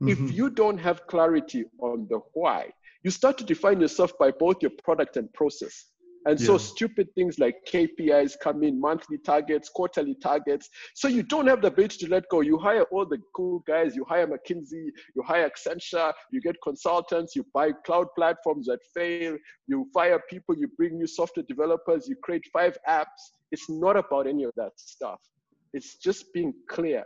Mm-hmm. 0.01 0.09
If 0.27 0.33
you 0.33 0.49
don't 0.49 0.77
have 0.77 1.07
clarity 1.07 1.65
on 1.79 2.07
the 2.09 2.19
why, 2.33 2.71
you 3.03 3.11
start 3.11 3.37
to 3.37 3.43
define 3.43 3.79
yourself 3.79 4.17
by 4.17 4.31
both 4.31 4.61
your 4.61 4.71
product 4.83 5.15
and 5.17 5.31
process. 5.33 5.85
And 6.27 6.39
yeah. 6.39 6.47
so 6.47 6.57
stupid 6.57 7.07
things 7.13 7.37
like 7.37 7.55
KPIs 7.71 8.33
come 8.41 8.63
in, 8.63 8.81
monthly 8.81 9.19
targets, 9.19 9.69
quarterly 9.69 10.15
targets. 10.15 10.69
So 10.95 11.07
you 11.07 11.21
don't 11.21 11.45
have 11.45 11.61
the 11.61 11.67
ability 11.67 11.99
to 11.99 12.11
let 12.11 12.27
go. 12.29 12.41
You 12.41 12.57
hire 12.57 12.83
all 12.91 13.05
the 13.05 13.19
cool 13.35 13.63
guys, 13.67 13.95
you 13.95 14.03
hire 14.09 14.27
McKinsey, 14.27 14.89
you 15.15 15.23
hire 15.23 15.49
Accenture, 15.49 16.11
you 16.31 16.41
get 16.41 16.55
consultants, 16.63 17.35
you 17.35 17.45
buy 17.53 17.71
cloud 17.85 18.07
platforms 18.17 18.65
that 18.65 18.79
fail, 18.91 19.37
you 19.67 19.87
fire 19.93 20.19
people, 20.27 20.57
you 20.57 20.67
bring 20.75 20.97
new 20.97 21.07
software 21.07 21.45
developers, 21.47 22.07
you 22.07 22.15
create 22.23 22.43
five 22.51 22.75
apps. 22.89 23.05
It's 23.51 23.69
not 23.69 23.95
about 23.95 24.25
any 24.25 24.45
of 24.45 24.51
that 24.57 24.71
stuff. 24.77 25.19
It's 25.73 25.97
just 25.97 26.33
being 26.33 26.53
clear 26.67 27.05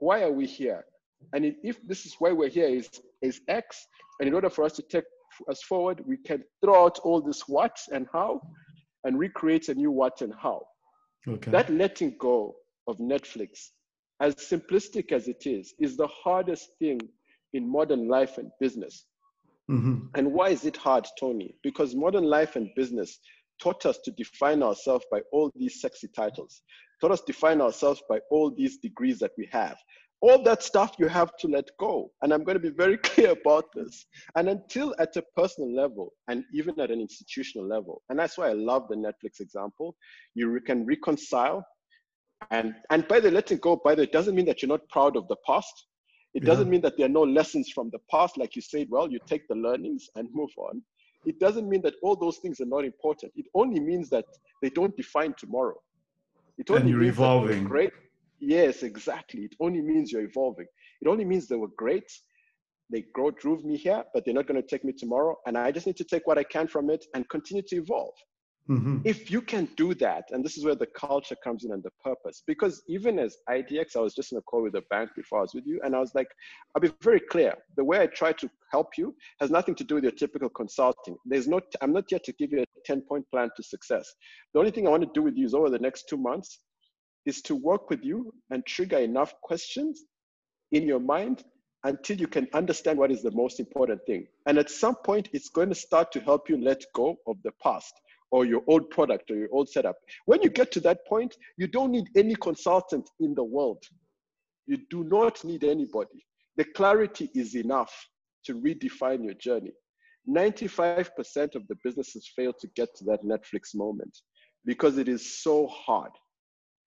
why 0.00 0.22
are 0.22 0.32
we 0.32 0.46
here? 0.46 0.84
And 1.32 1.54
if 1.62 1.86
this 1.86 2.06
is 2.06 2.14
why 2.18 2.32
we're 2.32 2.48
here 2.48 2.68
is, 2.68 2.88
is 3.22 3.40
X, 3.48 3.86
and 4.20 4.28
in 4.28 4.34
order 4.34 4.50
for 4.50 4.64
us 4.64 4.74
to 4.74 4.82
take 4.82 5.04
us 5.48 5.62
forward, 5.62 6.02
we 6.06 6.16
can 6.16 6.42
throw 6.62 6.84
out 6.84 6.98
all 7.00 7.20
this 7.20 7.42
what 7.48 7.78
and 7.92 8.06
how 8.12 8.40
and 9.04 9.18
recreate 9.18 9.68
a 9.68 9.74
new 9.74 9.90
what 9.90 10.20
and 10.20 10.32
how. 10.40 10.62
Okay. 11.26 11.50
That 11.50 11.70
letting 11.70 12.16
go 12.18 12.54
of 12.86 12.98
Netflix, 12.98 13.68
as 14.20 14.34
simplistic 14.34 15.12
as 15.12 15.28
it 15.28 15.46
is, 15.46 15.74
is 15.78 15.96
the 15.96 16.08
hardest 16.08 16.70
thing 16.78 17.00
in 17.52 17.70
modern 17.70 18.08
life 18.08 18.38
and 18.38 18.50
business. 18.60 19.04
Mm-hmm. 19.70 20.06
And 20.14 20.32
why 20.32 20.48
is 20.48 20.64
it 20.64 20.76
hard, 20.76 21.06
Tony? 21.20 21.54
Because 21.62 21.94
modern 21.94 22.24
life 22.24 22.56
and 22.56 22.70
business 22.74 23.18
taught 23.60 23.84
us 23.86 23.98
to 24.04 24.10
define 24.12 24.62
ourselves 24.62 25.04
by 25.10 25.20
all 25.32 25.50
these 25.54 25.80
sexy 25.80 26.08
titles, 26.08 26.62
taught 27.00 27.12
us 27.12 27.20
define 27.22 27.60
ourselves 27.60 28.02
by 28.08 28.20
all 28.30 28.50
these 28.50 28.78
degrees 28.78 29.18
that 29.20 29.32
we 29.36 29.48
have. 29.52 29.76
All 30.20 30.42
that 30.42 30.64
stuff 30.64 30.96
you 30.98 31.06
have 31.06 31.36
to 31.38 31.48
let 31.48 31.68
go. 31.78 32.10
And 32.22 32.32
I'm 32.32 32.42
going 32.42 32.56
to 32.56 32.62
be 32.62 32.74
very 32.74 32.96
clear 33.08 33.30
about 33.30 33.66
this. 33.74 34.06
And 34.34 34.48
until 34.48 34.94
at 34.98 35.16
a 35.16 35.22
personal 35.36 35.72
level 35.72 36.12
and 36.26 36.44
even 36.52 36.78
at 36.80 36.90
an 36.90 37.00
institutional 37.00 37.66
level, 37.66 38.02
and 38.08 38.18
that's 38.18 38.36
why 38.36 38.48
I 38.48 38.54
love 38.54 38.88
the 38.88 38.96
Netflix 38.96 39.40
example, 39.40 39.96
you 40.34 40.60
can 40.66 40.84
reconcile. 40.86 41.64
And, 42.50 42.74
and 42.90 43.06
by 43.06 43.20
the 43.20 43.30
letting 43.30 43.58
go, 43.58 43.76
by 43.76 43.94
the 43.94 44.02
it 44.02 44.12
doesn't 44.12 44.34
mean 44.34 44.46
that 44.46 44.62
you're 44.62 44.68
not 44.68 44.88
proud 44.88 45.16
of 45.16 45.28
the 45.28 45.36
past. 45.46 45.86
It 46.34 46.44
doesn't 46.44 46.68
mean 46.68 46.82
that 46.82 46.96
there 46.96 47.06
are 47.06 47.10
no 47.10 47.22
lessons 47.22 47.70
from 47.74 47.90
the 47.90 47.98
past. 48.10 48.36
Like 48.36 48.54
you 48.54 48.62
said, 48.62 48.88
well, 48.90 49.10
you 49.10 49.18
take 49.26 49.48
the 49.48 49.54
learnings 49.54 50.08
and 50.14 50.28
move 50.32 50.50
on 50.56 50.82
it 51.24 51.38
doesn't 51.38 51.68
mean 51.68 51.82
that 51.82 51.94
all 52.02 52.16
those 52.16 52.38
things 52.38 52.60
are 52.60 52.66
not 52.66 52.84
important. 52.84 53.32
It 53.36 53.46
only 53.54 53.80
means 53.80 54.08
that 54.10 54.24
they 54.62 54.70
don't 54.70 54.96
define 54.96 55.34
tomorrow. 55.38 55.76
It 56.58 56.70
only 56.70 56.82
and 56.82 56.90
you're 56.90 57.04
evolving. 57.04 57.64
Great. 57.64 57.92
Yes, 58.40 58.82
exactly. 58.82 59.42
It 59.42 59.54
only 59.60 59.80
means 59.80 60.12
you're 60.12 60.22
evolving. 60.22 60.66
It 61.00 61.08
only 61.08 61.24
means 61.24 61.46
they 61.46 61.56
were 61.56 61.70
great. 61.76 62.10
They 62.90 63.04
grow, 63.14 63.30
drove 63.30 63.64
me 63.64 63.76
here, 63.76 64.04
but 64.12 64.24
they're 64.24 64.34
not 64.34 64.46
going 64.46 64.60
to 64.60 64.66
take 64.66 64.84
me 64.84 64.92
tomorrow. 64.92 65.36
And 65.46 65.56
I 65.58 65.70
just 65.70 65.86
need 65.86 65.96
to 65.96 66.04
take 66.04 66.26
what 66.26 66.38
I 66.38 66.42
can 66.42 66.66
from 66.66 66.90
it 66.90 67.04
and 67.14 67.28
continue 67.28 67.62
to 67.68 67.76
evolve. 67.76 68.14
Mm-hmm. 68.70 68.98
If 69.04 69.30
you 69.30 69.40
can 69.40 69.66
do 69.76 69.94
that, 69.94 70.24
and 70.30 70.44
this 70.44 70.58
is 70.58 70.64
where 70.64 70.74
the 70.74 70.86
culture 70.86 71.36
comes 71.42 71.64
in 71.64 71.72
and 71.72 71.82
the 71.82 71.90
purpose, 72.04 72.42
because 72.46 72.82
even 72.86 73.18
as 73.18 73.38
IDX, 73.48 73.96
I 73.96 74.00
was 74.00 74.14
just 74.14 74.32
in 74.32 74.38
a 74.38 74.42
call 74.42 74.62
with 74.62 74.74
the 74.74 74.82
bank 74.90 75.10
before 75.16 75.38
I 75.38 75.42
was 75.42 75.54
with 75.54 75.66
you, 75.66 75.80
and 75.82 75.96
I 75.96 76.00
was 76.00 76.14
like, 76.14 76.28
I'll 76.74 76.82
be 76.82 76.92
very 77.00 77.20
clear. 77.20 77.54
The 77.76 77.84
way 77.84 78.00
I 78.00 78.06
try 78.06 78.32
to 78.32 78.50
help 78.70 78.98
you 78.98 79.14
has 79.40 79.50
nothing 79.50 79.74
to 79.76 79.84
do 79.84 79.94
with 79.94 80.04
your 80.04 80.12
typical 80.12 80.50
consulting. 80.50 81.16
There's 81.24 81.48
no, 81.48 81.60
I'm 81.80 81.94
not 81.94 82.04
here 82.08 82.18
to 82.22 82.32
give 82.34 82.52
you 82.52 82.60
a 82.60 82.64
10 82.84 83.02
point 83.02 83.24
plan 83.30 83.48
to 83.56 83.62
success. 83.62 84.06
The 84.52 84.58
only 84.58 84.70
thing 84.70 84.86
I 84.86 84.90
want 84.90 85.02
to 85.04 85.10
do 85.14 85.22
with 85.22 85.36
you 85.36 85.46
is 85.46 85.54
over 85.54 85.70
the 85.70 85.78
next 85.78 86.08
two 86.10 86.18
months 86.18 86.58
is 87.24 87.40
to 87.42 87.54
work 87.54 87.88
with 87.88 88.04
you 88.04 88.34
and 88.50 88.64
trigger 88.66 88.98
enough 88.98 89.32
questions 89.42 90.04
in 90.72 90.86
your 90.86 91.00
mind 91.00 91.42
until 91.84 92.18
you 92.18 92.26
can 92.26 92.48
understand 92.52 92.98
what 92.98 93.10
is 93.10 93.22
the 93.22 93.30
most 93.30 93.60
important 93.60 94.00
thing. 94.06 94.26
And 94.46 94.58
at 94.58 94.68
some 94.68 94.96
point, 94.96 95.30
it's 95.32 95.48
going 95.48 95.70
to 95.70 95.74
start 95.74 96.12
to 96.12 96.20
help 96.20 96.50
you 96.50 96.62
let 96.62 96.84
go 96.94 97.16
of 97.26 97.36
the 97.44 97.52
past 97.62 97.94
or 98.30 98.44
your 98.44 98.62
old 98.66 98.90
product 98.90 99.30
or 99.30 99.36
your 99.36 99.48
old 99.52 99.68
setup. 99.68 99.96
When 100.26 100.42
you 100.42 100.50
get 100.50 100.70
to 100.72 100.80
that 100.80 101.06
point, 101.06 101.36
you 101.56 101.66
don't 101.66 101.90
need 101.90 102.08
any 102.16 102.34
consultant 102.34 103.08
in 103.20 103.34
the 103.34 103.44
world. 103.44 103.82
You 104.66 104.78
do 104.90 105.04
not 105.04 105.44
need 105.44 105.64
anybody. 105.64 106.26
The 106.56 106.64
clarity 106.64 107.30
is 107.34 107.54
enough 107.54 107.92
to 108.44 108.60
redefine 108.60 109.24
your 109.24 109.34
journey. 109.34 109.72
95% 110.28 111.54
of 111.54 111.66
the 111.68 111.76
businesses 111.82 112.30
fail 112.36 112.52
to 112.60 112.68
get 112.76 112.94
to 112.96 113.04
that 113.04 113.22
Netflix 113.22 113.74
moment 113.74 114.18
because 114.64 114.98
it 114.98 115.08
is 115.08 115.40
so 115.42 115.66
hard. 115.68 116.10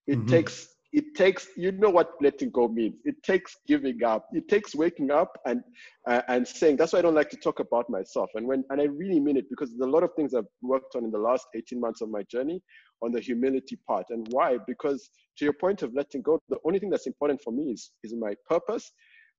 It 0.08 0.20
mm-hmm. 0.20 0.28
takes 0.28 0.68
it 0.94 1.16
takes 1.16 1.48
you 1.56 1.72
know 1.72 1.90
what 1.90 2.12
letting 2.22 2.50
go 2.50 2.68
means. 2.68 2.96
It 3.06 3.22
takes 3.24 3.58
giving 3.68 4.04
up. 4.04 4.28
It 4.34 4.48
takes 4.50 4.76
waking 4.76 5.10
up 5.10 5.38
and 5.46 5.62
uh, 6.08 6.22
and 6.28 6.46
saying 6.48 6.78
that's 6.78 6.94
why 6.94 7.00
i 7.00 7.02
don't 7.02 7.16
like 7.16 7.30
to 7.30 7.38
talk 7.38 7.60
about 7.60 7.90
myself. 7.90 8.30
And 8.36 8.46
when 8.46 8.64
and 8.70 8.82
i 8.82 8.86
really 8.86 9.20
mean 9.20 9.38
it 9.38 9.50
because 9.50 9.70
there's 9.70 9.88
a 9.88 9.92
lot 9.92 10.04
of 10.04 10.12
things 10.16 10.34
i've 10.34 10.52
worked 10.62 10.96
on 10.96 11.06
in 11.06 11.12
the 11.12 11.18
last 11.20 11.48
18 11.56 11.80
months 11.80 12.02
of 12.02 12.10
my 12.10 12.24
journey 12.24 12.62
on 13.02 13.12
the 13.12 13.22
humility 13.22 13.78
part. 13.88 14.06
And 14.10 14.28
why? 14.32 14.58
Because 14.68 15.10
to 15.38 15.46
your 15.46 15.54
point 15.54 15.82
of 15.82 15.94
letting 15.94 16.22
go 16.22 16.40
the 16.50 16.58
only 16.66 16.80
thing 16.80 16.90
that's 16.90 17.08
important 17.08 17.42
for 17.42 17.52
me 17.52 17.72
is 17.72 17.92
is 18.04 18.14
my 18.14 18.34
purpose. 18.50 18.92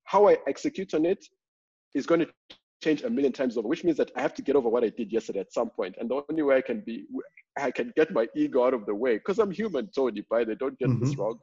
How 0.04 0.28
i 0.28 0.36
execute 0.48 0.94
on 0.94 1.04
it 1.04 1.24
is 1.94 2.06
going 2.06 2.20
to 2.20 2.28
change 2.82 3.02
a 3.02 3.10
million 3.10 3.32
times 3.32 3.56
over, 3.56 3.68
which 3.68 3.84
means 3.84 3.96
that 3.96 4.10
I 4.16 4.22
have 4.22 4.34
to 4.34 4.42
get 4.42 4.56
over 4.56 4.68
what 4.68 4.84
I 4.84 4.90
did 4.90 5.12
yesterday 5.12 5.40
at 5.40 5.52
some 5.52 5.70
point. 5.70 5.96
And 5.98 6.10
the 6.10 6.22
only 6.28 6.42
way 6.42 6.56
I 6.56 6.60
can 6.60 6.80
be, 6.80 7.06
I 7.58 7.70
can 7.70 7.92
get 7.96 8.12
my 8.12 8.26
ego 8.36 8.66
out 8.66 8.74
of 8.74 8.84
the 8.86 8.94
way, 8.94 9.14
because 9.14 9.38
I'm 9.38 9.50
human, 9.50 9.88
Tony, 9.94 10.24
by 10.28 10.44
the 10.44 10.54
don't 10.56 10.78
get 10.78 10.88
mm-hmm. 10.88 11.04
this 11.04 11.16
wrong, 11.16 11.38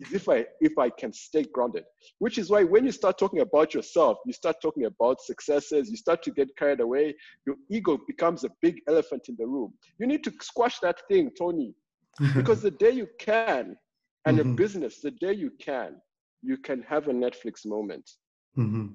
is 0.00 0.12
if 0.12 0.28
I 0.28 0.46
if 0.60 0.78
I 0.78 0.90
can 0.90 1.12
stay 1.12 1.44
grounded. 1.44 1.84
Which 2.18 2.38
is 2.38 2.50
why 2.50 2.64
when 2.64 2.84
you 2.84 2.92
start 2.92 3.18
talking 3.18 3.40
about 3.40 3.74
yourself, 3.74 4.18
you 4.26 4.32
start 4.32 4.56
talking 4.62 4.86
about 4.86 5.20
successes, 5.20 5.90
you 5.90 5.96
start 5.96 6.22
to 6.24 6.30
get 6.30 6.56
carried 6.56 6.80
away, 6.80 7.14
your 7.46 7.56
ego 7.70 7.98
becomes 8.06 8.44
a 8.44 8.50
big 8.62 8.80
elephant 8.88 9.28
in 9.28 9.36
the 9.38 9.46
room. 9.46 9.74
You 9.98 10.06
need 10.06 10.24
to 10.24 10.32
squash 10.40 10.80
that 10.80 11.00
thing, 11.08 11.30
Tony. 11.38 11.74
because 12.34 12.62
the 12.62 12.70
day 12.72 12.90
you 12.90 13.06
can, 13.20 13.76
and 14.24 14.38
mm-hmm. 14.38 14.50
a 14.50 14.54
business, 14.54 15.00
the 15.00 15.12
day 15.12 15.32
you 15.32 15.52
can, 15.60 15.94
you 16.42 16.56
can 16.56 16.82
have 16.82 17.06
a 17.06 17.12
Netflix 17.12 17.64
moment. 17.64 18.10
Mm-hmm 18.56 18.86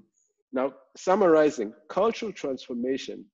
now, 0.53 0.73
summarizing, 0.95 1.73
cultural 1.89 2.31
transformation 2.31 3.25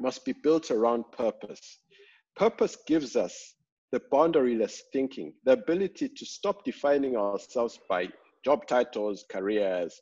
must 0.00 0.24
be 0.24 0.32
built 0.42 0.70
around 0.70 1.04
purpose. 1.12 1.78
Purpose 2.36 2.76
gives 2.86 3.16
us 3.16 3.54
the 3.92 4.00
boundaryless 4.12 4.80
thinking, 4.92 5.34
the 5.44 5.52
ability 5.52 6.08
to 6.08 6.26
stop 6.26 6.64
defining 6.64 7.16
ourselves 7.16 7.78
by 7.88 8.08
job 8.44 8.66
titles, 8.66 9.24
careers, 9.30 10.00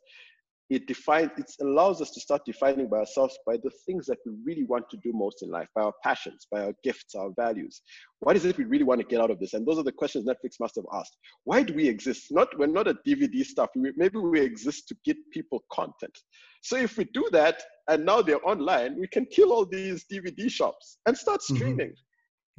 it 0.69 0.85
defines 0.85 1.31
it 1.37 1.49
allows 1.61 2.01
us 2.01 2.11
to 2.11 2.19
start 2.19 2.41
defining 2.45 2.87
by 2.87 2.97
ourselves 2.97 3.37
by 3.45 3.55
the 3.57 3.71
things 3.85 4.05
that 4.05 4.17
we 4.25 4.33
really 4.43 4.65
want 4.65 4.89
to 4.89 4.97
do 4.97 5.11
most 5.13 5.41
in 5.41 5.49
life 5.49 5.67
by 5.73 5.81
our 5.81 5.93
passions 6.03 6.47
by 6.51 6.63
our 6.63 6.73
gifts 6.83 7.15
our 7.15 7.31
values. 7.35 7.81
What 8.19 8.35
is 8.35 8.45
it 8.45 8.57
we 8.57 8.65
really 8.65 8.83
want 8.83 8.99
to 8.99 9.07
get 9.07 9.21
out 9.21 9.31
of 9.31 9.39
this? 9.39 9.53
And 9.53 9.65
those 9.65 9.77
are 9.77 9.83
the 9.83 9.91
questions 9.91 10.25
netflix 10.25 10.59
must 10.59 10.75
have 10.75 10.85
asked. 10.93 11.17
Why 11.45 11.63
do 11.63 11.73
we 11.73 11.87
exist? 11.87 12.27
Not 12.31 12.57
we're 12.57 12.67
not 12.67 12.87
a 12.87 12.95
dvd 13.07 13.45
stuff. 13.45 13.69
We, 13.75 13.93
maybe 13.95 14.17
we 14.17 14.41
exist 14.41 14.87
to 14.89 14.95
get 15.05 15.17
people 15.31 15.63
content. 15.71 16.17
So 16.61 16.75
if 16.75 16.97
we 16.97 17.05
do 17.05 17.27
that 17.31 17.63
and 17.87 18.05
now 18.05 18.21
they're 18.21 18.45
online 18.47 18.99
we 18.99 19.07
can 19.07 19.25
kill 19.25 19.53
all 19.53 19.65
these 19.65 20.05
dvd 20.11 20.49
shops 20.51 20.97
and 21.05 21.17
start 21.17 21.41
mm-hmm. 21.41 21.55
streaming. 21.55 21.93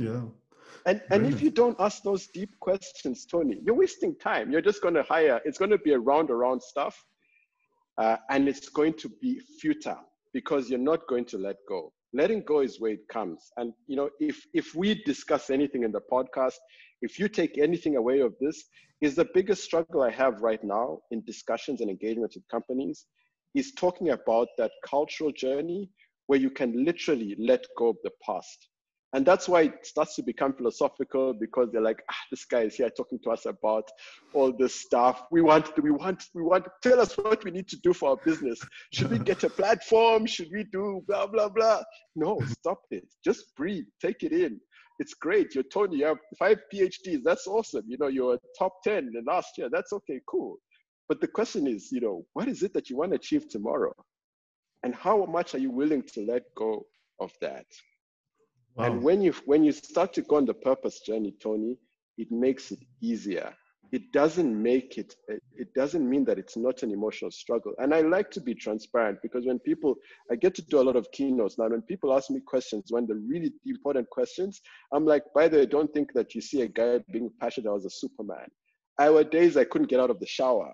Mm-hmm. 0.00 0.06
yeah. 0.06 0.22
And, 0.86 1.02
and 1.10 1.26
if 1.26 1.42
you 1.42 1.50
don't 1.50 1.78
ask 1.80 2.02
those 2.02 2.28
deep 2.28 2.50
questions, 2.60 3.26
Tony, 3.26 3.58
you're 3.64 3.74
wasting 3.74 4.14
time. 4.16 4.52
You're 4.52 4.62
just 4.62 4.80
going 4.80 4.94
to 4.94 5.02
hire, 5.02 5.40
it's 5.44 5.58
going 5.58 5.70
to 5.70 5.78
be 5.78 5.92
a 5.92 5.98
round 5.98 6.30
around 6.30 6.62
stuff 6.62 6.96
uh, 7.98 8.16
and 8.30 8.48
it's 8.48 8.68
going 8.68 8.94
to 8.94 9.10
be 9.20 9.40
futile 9.60 10.04
because 10.32 10.70
you're 10.70 10.78
not 10.78 11.06
going 11.08 11.24
to 11.26 11.38
let 11.38 11.56
go. 11.68 11.92
Letting 12.12 12.42
go 12.42 12.60
is 12.60 12.80
where 12.80 12.92
it 12.92 13.06
comes. 13.10 13.50
And 13.56 13.72
you 13.86 13.96
know, 13.96 14.08
if 14.20 14.42
if 14.54 14.74
we 14.74 15.02
discuss 15.04 15.50
anything 15.50 15.82
in 15.82 15.92
the 15.92 16.00
podcast, 16.10 16.54
if 17.02 17.18
you 17.18 17.28
take 17.28 17.58
anything 17.58 17.96
away 17.96 18.20
of 18.20 18.34
this, 18.40 18.64
is 19.00 19.14
the 19.14 19.28
biggest 19.34 19.62
struggle 19.64 20.02
I 20.02 20.10
have 20.10 20.40
right 20.40 20.62
now 20.64 21.00
in 21.10 21.22
discussions 21.24 21.80
and 21.80 21.90
engagement 21.90 22.32
with 22.34 22.48
companies 22.48 23.06
is 23.54 23.72
talking 23.72 24.10
about 24.10 24.48
that 24.58 24.72
cultural 24.84 25.30
journey 25.32 25.90
where 26.26 26.38
you 26.38 26.50
can 26.50 26.84
literally 26.84 27.36
let 27.38 27.64
go 27.76 27.88
of 27.90 27.96
the 28.04 28.10
past 28.24 28.68
and 29.14 29.24
that's 29.24 29.48
why 29.48 29.62
it 29.62 29.86
starts 29.86 30.14
to 30.16 30.22
become 30.22 30.52
philosophical 30.52 31.32
because 31.32 31.70
they're 31.72 31.80
like 31.80 32.02
ah, 32.10 32.22
this 32.30 32.44
guy 32.44 32.60
is 32.60 32.74
here 32.74 32.90
talking 32.90 33.18
to 33.24 33.30
us 33.30 33.46
about 33.46 33.88
all 34.34 34.52
this 34.52 34.74
stuff. 34.74 35.22
We 35.30 35.40
want 35.40 35.70
we 35.82 35.90
want 35.90 36.24
we 36.34 36.42
want 36.42 36.66
tell 36.82 37.00
us 37.00 37.16
what 37.16 37.42
we 37.42 37.50
need 37.50 37.68
to 37.68 37.78
do 37.82 37.94
for 37.94 38.10
our 38.10 38.16
business. 38.24 38.60
Should 38.92 39.10
we 39.10 39.18
get 39.30 39.44
a 39.44 39.50
platform? 39.50 40.26
Should 40.26 40.48
we 40.52 40.64
do 40.64 41.02
blah 41.06 41.26
blah 41.26 41.48
blah? 41.48 41.82
No 42.16 42.38
stop 42.46 42.82
it. 42.90 43.06
Just 43.24 43.54
breathe. 43.56 43.86
Take 44.00 44.22
it 44.24 44.32
in. 44.32 44.60
It's 44.98 45.14
great. 45.14 45.54
You're 45.54 45.64
tony. 45.64 45.98
You 45.98 46.06
have 46.06 46.18
five 46.38 46.58
phds 46.72 47.22
that's 47.24 47.46
awesome. 47.46 47.84
You 47.86 47.96
know 47.98 48.08
you're 48.08 48.38
top 48.58 48.82
10 48.84 48.98
in 48.98 49.12
the 49.12 49.22
last 49.26 49.56
year. 49.56 49.68
That's 49.72 49.92
okay. 49.94 50.20
Cool. 50.28 50.56
But 51.08 51.22
the 51.22 51.28
question 51.28 51.66
is 51.66 51.90
you 51.90 52.02
know 52.02 52.26
what 52.34 52.46
is 52.46 52.62
it 52.62 52.74
that 52.74 52.90
you 52.90 52.98
want 52.98 53.12
to 53.12 53.16
achieve 53.16 53.48
tomorrow? 53.48 53.94
And 54.82 54.94
how 54.94 55.24
much 55.24 55.54
are 55.54 55.58
you 55.58 55.70
willing 55.70 56.02
to 56.14 56.26
let 56.26 56.42
go 56.54 56.84
of 57.20 57.32
that 57.40 57.64
Wow. 58.78 58.84
And 58.84 59.02
when 59.02 59.20
you 59.20 59.32
when 59.44 59.64
you 59.64 59.72
start 59.72 60.12
to 60.14 60.22
go 60.22 60.36
on 60.36 60.44
the 60.44 60.54
purpose 60.54 61.00
journey, 61.00 61.34
Tony, 61.42 61.76
it 62.16 62.30
makes 62.30 62.70
it 62.70 62.78
easier. 63.02 63.52
It 63.90 64.12
doesn't 64.12 64.62
make 64.62 64.98
it. 64.98 65.16
It 65.28 65.74
doesn't 65.74 66.08
mean 66.08 66.24
that 66.26 66.38
it's 66.38 66.56
not 66.56 66.82
an 66.84 66.92
emotional 66.92 67.30
struggle. 67.32 67.72
And 67.78 67.92
I 67.92 68.02
like 68.02 68.30
to 68.32 68.40
be 68.40 68.54
transparent 68.54 69.18
because 69.22 69.46
when 69.46 69.58
people, 69.60 69.96
I 70.30 70.36
get 70.36 70.54
to 70.56 70.62
do 70.62 70.78
a 70.80 70.82
lot 70.82 70.94
of 70.94 71.10
keynotes 71.10 71.58
now. 71.58 71.68
When 71.68 71.82
people 71.82 72.14
ask 72.14 72.30
me 72.30 72.40
questions, 72.40 72.84
when 72.90 73.06
the 73.06 73.16
really 73.16 73.50
important 73.66 74.08
questions, 74.10 74.60
I'm 74.92 75.06
like, 75.06 75.24
by 75.34 75.48
the 75.48 75.56
way, 75.56 75.66
don't 75.66 75.92
think 75.92 76.12
that 76.12 76.34
you 76.34 76.42
see 76.42 76.60
a 76.62 76.68
guy 76.68 77.00
being 77.10 77.30
passionate 77.40 77.74
as 77.74 77.86
a 77.86 77.90
Superman. 77.90 78.46
Our 79.00 79.24
days 79.24 79.56
I 79.56 79.64
couldn't 79.64 79.88
get 79.88 80.00
out 80.00 80.10
of 80.10 80.20
the 80.20 80.26
shower 80.26 80.72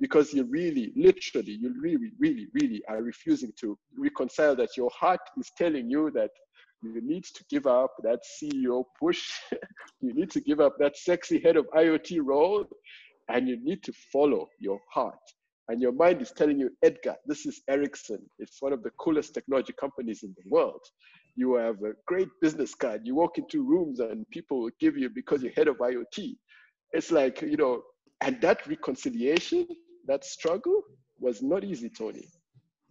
because 0.00 0.34
you 0.34 0.44
really, 0.44 0.92
literally, 0.96 1.52
you 1.52 1.74
really, 1.80 2.10
really, 2.18 2.48
really 2.52 2.82
are 2.88 3.02
refusing 3.02 3.52
to 3.60 3.78
reconcile 3.96 4.56
that 4.56 4.76
your 4.76 4.90
heart 4.90 5.20
is 5.38 5.52
telling 5.56 5.88
you 5.88 6.10
that 6.14 6.30
you 6.82 7.00
need 7.02 7.24
to 7.24 7.44
give 7.50 7.66
up 7.66 7.94
that 8.02 8.20
CEO 8.24 8.84
push. 8.98 9.30
you 10.00 10.14
need 10.14 10.30
to 10.30 10.40
give 10.40 10.60
up 10.60 10.76
that 10.78 10.96
sexy 10.96 11.40
head 11.40 11.56
of 11.56 11.66
IoT 11.76 12.20
role, 12.22 12.64
and 13.28 13.48
you 13.48 13.62
need 13.62 13.82
to 13.84 13.92
follow 14.12 14.48
your 14.58 14.80
heart. 14.92 15.18
And 15.68 15.80
your 15.80 15.92
mind 15.92 16.20
is 16.20 16.32
telling 16.32 16.58
you, 16.58 16.70
Edgar, 16.82 17.16
this 17.26 17.46
is 17.46 17.60
Ericsson. 17.68 18.18
It's 18.38 18.60
one 18.60 18.72
of 18.72 18.82
the 18.82 18.90
coolest 18.98 19.34
technology 19.34 19.72
companies 19.78 20.24
in 20.24 20.34
the 20.36 20.50
world. 20.50 20.80
You 21.36 21.54
have 21.54 21.76
a 21.82 21.92
great 22.06 22.28
business 22.40 22.74
card. 22.74 23.02
You 23.04 23.14
walk 23.14 23.38
into 23.38 23.62
rooms 23.62 24.00
and 24.00 24.28
people 24.30 24.62
will 24.62 24.72
give 24.80 24.96
you 24.96 25.08
because 25.10 25.42
you're 25.42 25.52
head 25.52 25.68
of 25.68 25.76
IoT. 25.76 26.34
It's 26.92 27.12
like, 27.12 27.40
you 27.42 27.56
know, 27.56 27.82
and 28.20 28.40
that 28.40 28.66
reconciliation, 28.66 29.68
that 30.08 30.24
struggle 30.24 30.82
was 31.20 31.40
not 31.40 31.62
easy, 31.62 31.88
Tony. 31.88 32.26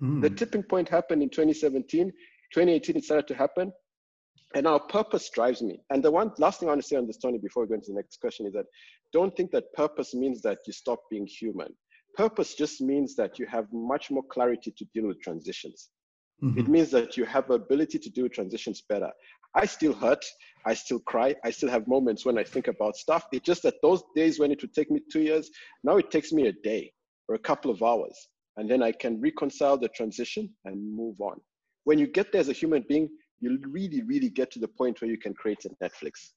Mm. 0.02 0.22
The 0.22 0.30
tipping 0.30 0.64
point 0.64 0.88
happened 0.88 1.22
in 1.22 1.30
2017 1.30 2.14
2018, 2.54 2.98
it 2.98 3.04
started 3.04 3.28
to 3.28 3.36
happen. 3.36 3.72
And 4.56 4.66
our 4.66 4.80
purpose 4.80 5.30
drives 5.30 5.62
me. 5.62 5.80
And 5.91 6.04
the 6.04 6.12
one 6.12 6.32
last 6.39 6.60
thing 6.60 6.70
I 6.70 6.72
want 6.72 6.82
to 6.82 6.88
say 6.88 6.95
on 6.95 7.06
this, 7.06 7.18
Tony, 7.18 7.38
before 7.38 7.64
we 7.64 7.70
go 7.70 7.76
into 7.76 7.91
the 7.91 7.97
next 7.97 8.20
question 8.20 8.47
is 8.47 8.54
that 8.54 8.66
don't 9.14 9.36
think 9.36 9.52
that 9.52 9.72
purpose 9.74 10.16
means 10.16 10.41
that 10.41 10.60
you 10.66 10.74
stop 10.74 11.00
being 11.10 11.28
human. 11.28 11.68
Purpose 12.16 12.56
just 12.56 12.82
means 12.82 13.16
that 13.16 13.38
you 13.38 13.45
have 13.45 13.68
much 13.72 14.10
more 14.10 14.24
clarity 14.24 14.74
to 14.76 14.86
deal 14.93 15.08
with 15.08 15.22
transitions. 15.22 15.89
Mm-hmm. 16.43 16.60
It 16.60 16.68
means 16.68 16.89
that 16.91 17.16
you 17.16 17.26
have 17.26 17.50
ability 17.52 18.00
to 18.00 18.10
do 18.10 18.28
transitions 18.28 18.82
better. 18.89 19.12
I 19.56 19.66
still 19.66 19.93
hurt. 19.93 20.26
I 20.66 20.74
still 20.74 21.00
cry. 21.00 21.36
I 21.43 21.52
still 21.52 21.70
have 21.70 21.88
moments 21.88 22.26
when 22.26 22.38
I 22.38 22.43
think 22.43 22.68
about 22.68 22.95
stuff. 22.95 23.26
It's 23.32 23.45
just 23.45 23.64
that 23.64 23.76
those 23.84 24.02
days 24.16 24.39
when 24.39 24.52
it 24.52 24.62
would 24.62 24.74
take 24.74 24.89
me 24.89 25.02
two 25.12 25.22
years, 25.22 25.50
now 25.84 25.97
it 25.97 26.10
takes 26.10 26.32
me 26.32 26.47
a 26.47 26.54
day 26.64 26.91
or 27.28 27.36
a 27.36 27.39
couple 27.39 27.70
of 27.70 27.84
hours. 27.84 28.16
And 28.58 28.70
then 28.70 28.82
I 28.82 28.91
can 28.93 29.22
reconcile 29.22 29.78
the 29.78 29.89
transition 29.89 30.50
and 30.66 30.95
move 30.95 31.22
on 31.22 31.39
when 31.89 31.97
you 31.97 32.06
get 32.06 32.32
there 32.32 32.41
as 32.41 32.50
a 32.50 32.54
human 32.54 32.86
being, 32.88 33.10
you 33.40 33.60
really, 33.68 34.02
really 34.04 34.30
get 34.30 34.52
to 34.52 34.60
the 34.60 34.68
point 34.68 35.02
where 35.02 35.10
you 35.10 35.18
can 35.18 35.34
create 35.34 35.66
a 35.66 35.70
Netflix. 35.84 36.32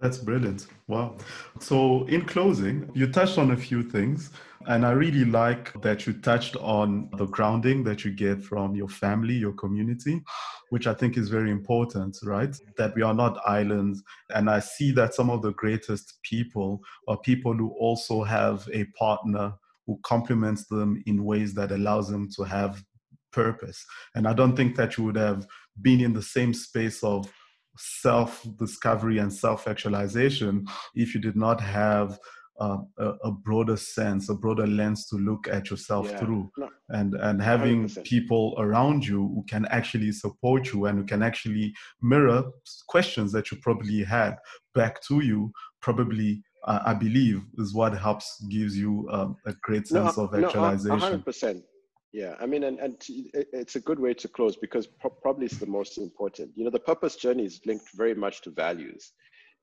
That's 0.00 0.18
brilliant. 0.18 0.68
Wow. 0.86 1.16
So, 1.58 2.04
in 2.06 2.24
closing, 2.24 2.88
you 2.94 3.10
touched 3.10 3.36
on 3.36 3.50
a 3.50 3.56
few 3.56 3.82
things, 3.82 4.30
and 4.68 4.86
I 4.86 4.92
really 4.92 5.24
like 5.24 5.72
that 5.82 6.06
you 6.06 6.12
touched 6.12 6.54
on 6.56 7.10
the 7.16 7.26
grounding 7.26 7.82
that 7.84 8.04
you 8.04 8.12
get 8.12 8.40
from 8.40 8.76
your 8.76 8.88
family, 8.88 9.34
your 9.34 9.54
community, 9.54 10.22
which 10.70 10.86
I 10.86 10.94
think 10.94 11.16
is 11.16 11.30
very 11.30 11.50
important, 11.50 12.16
right? 12.22 12.56
That 12.76 12.94
we 12.94 13.02
are 13.02 13.14
not 13.14 13.40
islands. 13.44 14.00
And 14.30 14.48
I 14.48 14.60
see 14.60 14.92
that 14.92 15.14
some 15.14 15.30
of 15.30 15.42
the 15.42 15.52
greatest 15.54 16.18
people 16.22 16.80
are 17.08 17.18
people 17.18 17.54
who 17.54 17.70
also 17.70 18.22
have 18.22 18.68
a 18.72 18.84
partner 18.96 19.54
who 19.88 19.98
complements 20.04 20.66
them 20.66 21.02
in 21.06 21.24
ways 21.24 21.54
that 21.54 21.72
allows 21.72 22.10
them 22.10 22.28
to 22.36 22.44
have 22.44 22.84
purpose. 23.32 23.84
And 24.14 24.26
I 24.26 24.32
don't 24.32 24.56
think 24.56 24.76
that 24.76 24.96
you 24.96 25.04
would 25.04 25.16
have 25.16 25.46
been 25.80 26.00
in 26.00 26.12
the 26.12 26.22
same 26.22 26.54
space 26.54 27.02
of 27.02 27.30
self 27.76 28.46
discovery 28.58 29.18
and 29.18 29.32
self 29.32 29.68
actualization 29.68 30.66
if 30.94 31.14
you 31.14 31.20
did 31.20 31.36
not 31.36 31.60
have 31.60 32.18
uh, 32.60 32.78
a, 32.98 33.06
a, 33.24 33.30
broader 33.30 33.76
sense, 33.76 34.28
a 34.28 34.34
broader 34.34 34.66
lens 34.66 35.06
to 35.06 35.16
look 35.16 35.46
at 35.46 35.70
yourself 35.70 36.08
yeah. 36.10 36.18
through, 36.18 36.50
no. 36.58 36.68
and 36.88 37.14
and 37.14 37.40
having 37.40 37.84
100%. 37.84 38.04
people 38.04 38.56
around 38.58 39.06
you 39.06 39.30
who 39.32 39.44
can 39.48 39.64
actually 39.66 40.10
support 40.10 40.72
you 40.72 40.86
and 40.86 40.98
who 40.98 41.04
can 41.04 41.22
actually 41.22 41.72
mirror 42.02 42.42
questions 42.88 43.30
that 43.30 43.52
you 43.52 43.58
probably 43.62 44.02
had 44.02 44.36
back 44.74 45.00
to 45.02 45.20
you, 45.20 45.52
probably 45.80 46.42
uh, 46.64 46.80
I 46.84 46.94
believe 46.94 47.42
is 47.58 47.74
what 47.74 47.96
helps 47.96 48.44
gives 48.50 48.76
you 48.76 49.08
um, 49.12 49.36
a 49.46 49.54
great 49.62 49.86
sense 49.86 50.16
no, 50.16 50.24
of 50.24 50.34
actualization. 50.34 50.98
No, 50.98 51.18
100%. 51.18 51.62
Yeah, 52.12 52.36
I 52.40 52.46
mean, 52.46 52.64
and, 52.64 52.78
and 52.78 52.96
it's 53.08 53.76
a 53.76 53.80
good 53.80 54.00
way 54.00 54.14
to 54.14 54.28
close 54.28 54.56
because 54.56 54.86
pro- 54.86 55.10
probably 55.10 55.44
it's 55.46 55.58
the 55.58 55.66
most 55.66 55.98
important. 55.98 56.50
You 56.56 56.64
know, 56.64 56.70
the 56.70 56.78
purpose 56.80 57.16
journey 57.16 57.44
is 57.44 57.60
linked 57.66 57.90
very 57.94 58.14
much 58.14 58.40
to 58.42 58.50
values. 58.50 59.12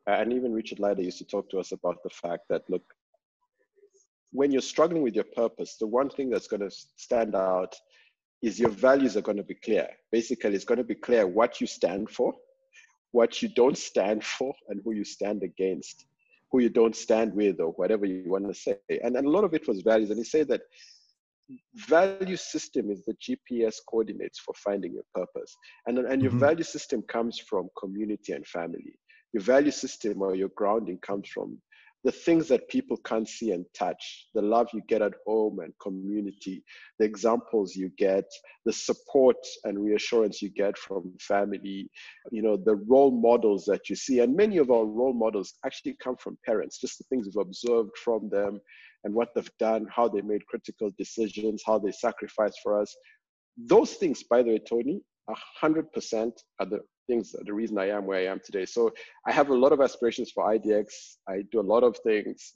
Uh, 0.08 0.14
and 0.14 0.32
even 0.32 0.54
Richard 0.54 0.80
Leider 0.80 1.02
used 1.02 1.18
to 1.18 1.26
talk 1.26 1.50
to 1.50 1.60
us 1.60 1.72
about 1.72 2.04
the 2.04 2.12
fact 2.12 2.44
that, 2.50 2.62
look, 2.70 2.84
when 4.32 4.52
you're 4.52 4.62
struggling 4.62 5.02
with 5.02 5.16
your 5.16 5.24
purpose, 5.24 5.78
the 5.80 5.88
one 5.88 6.10
thing 6.10 6.30
that's 6.30 6.48
going 6.48 6.62
to 6.62 6.70
stand 6.98 7.36
out 7.36 7.76
is 8.44 8.60
your 8.60 8.70
values 8.70 9.18
are 9.18 9.22
going 9.22 9.38
to 9.38 9.44
be 9.44 9.56
clear. 9.56 9.88
Basically, 10.12 10.54
it's 10.54 10.66
going 10.66 10.78
to 10.78 10.84
be 10.84 10.94
clear 10.94 11.26
what 11.26 11.60
you 11.60 11.66
stand 11.66 12.12
for, 12.12 12.36
what 13.12 13.42
you 13.42 13.50
don't 13.50 13.78
stand 13.78 14.24
for, 14.24 14.54
and 14.70 14.82
who 14.84 14.92
you 14.92 15.04
stand 15.06 15.42
against, 15.42 16.06
who 16.52 16.60
you 16.60 16.70
don't 16.70 16.96
stand 16.96 17.34
with, 17.34 17.60
or 17.60 17.70
whatever 17.72 18.06
you 18.06 18.30
want 18.30 18.48
to 18.48 18.54
say. 18.54 18.78
And, 19.04 19.16
and 19.16 19.26
a 19.26 19.30
lot 19.32 19.46
of 19.46 19.56
it 19.56 19.68
was 19.68 19.82
values. 19.82 20.12
And 20.12 20.20
he 20.20 20.26
said 20.26 20.48
that 20.50 20.62
value 21.76 22.38
system 22.38 22.90
is 22.90 23.04
the 23.06 23.16
GPS 23.16 23.76
coordinates 23.90 24.40
for 24.40 24.54
finding 24.56 24.94
your 24.94 25.06
purpose. 25.14 25.56
And, 25.86 26.00
and 26.00 26.22
your 26.22 26.32
mm-hmm. 26.32 26.40
value 26.40 26.64
system 26.64 27.04
comes 27.04 27.40
from 27.40 27.70
community 27.80 28.34
and 28.34 28.46
family. 28.48 28.98
Your 29.34 29.44
value 29.44 29.72
system 29.72 30.22
or 30.22 30.36
your 30.36 30.50
grounding 30.56 30.98
comes 31.00 31.28
from 31.30 31.60
the 32.06 32.12
things 32.12 32.48
that 32.48 32.70
people 32.70 32.98
can't 32.98 33.28
see 33.28 33.52
and 33.52 33.66
touch, 33.76 34.28
the 34.36 34.42
love 34.42 34.68
you 34.74 34.82
get 34.88 35.02
at 35.02 35.16
home 35.26 35.58
and 35.60 35.74
community, 35.82 36.64
the 37.00 37.06
examples 37.06 37.76
you 37.76 37.90
get, 37.98 38.26
the 38.64 38.72
support 38.72 39.38
and 39.64 39.84
reassurance 39.84 40.40
you 40.40 40.52
get 40.52 40.78
from 40.78 41.12
family, 41.20 41.90
you 42.32 42.44
know, 42.44 42.58
the 42.58 42.76
role 42.88 43.10
models 43.10 43.66
that 43.66 43.90
you 43.90 43.96
see. 43.96 44.20
And 44.20 44.36
many 44.36 44.58
of 44.58 44.70
our 44.70 44.86
role 44.86 45.16
models 45.16 45.56
actually 45.66 45.98
come 46.02 46.16
from 46.18 46.38
parents, 46.46 46.80
just 46.80 47.00
the 47.00 47.06
things 47.10 47.26
we've 47.26 47.42
observed 47.42 47.98
from 47.98 48.30
them 48.30 48.60
and 49.06 49.14
what 49.14 49.30
they've 49.34 49.58
done, 49.60 49.88
how 49.96 50.10
they 50.10 50.22
made 50.22 50.46
critical 50.48 50.92
decisions, 50.98 51.64
how 51.66 51.80
they 51.80 51.92
sacrificed 51.92 52.60
for 52.62 52.82
us. 52.82 52.94
Those 53.56 53.94
things, 53.94 54.24
by 54.24 54.44
the 54.44 54.50
way, 54.50 54.60
Tony, 54.60 55.02
100% 55.64 56.32
are 56.60 56.66
the 56.66 56.80
things, 57.08 57.34
the 57.46 57.54
reason 57.54 57.78
I 57.78 57.90
am 57.90 58.06
where 58.06 58.20
I 58.20 58.32
am 58.32 58.42
today. 58.44 58.66
So 58.66 58.92
I 59.26 59.32
have 59.32 59.50
a 59.50 59.56
lot 59.56 59.72
of 59.72 59.80
aspirations 59.80 60.32
for 60.32 60.44
IDX. 60.46 60.88
I 61.30 61.44
do 61.52 61.60
a 61.60 61.70
lot 61.74 61.84
of 61.84 61.96
things, 62.04 62.52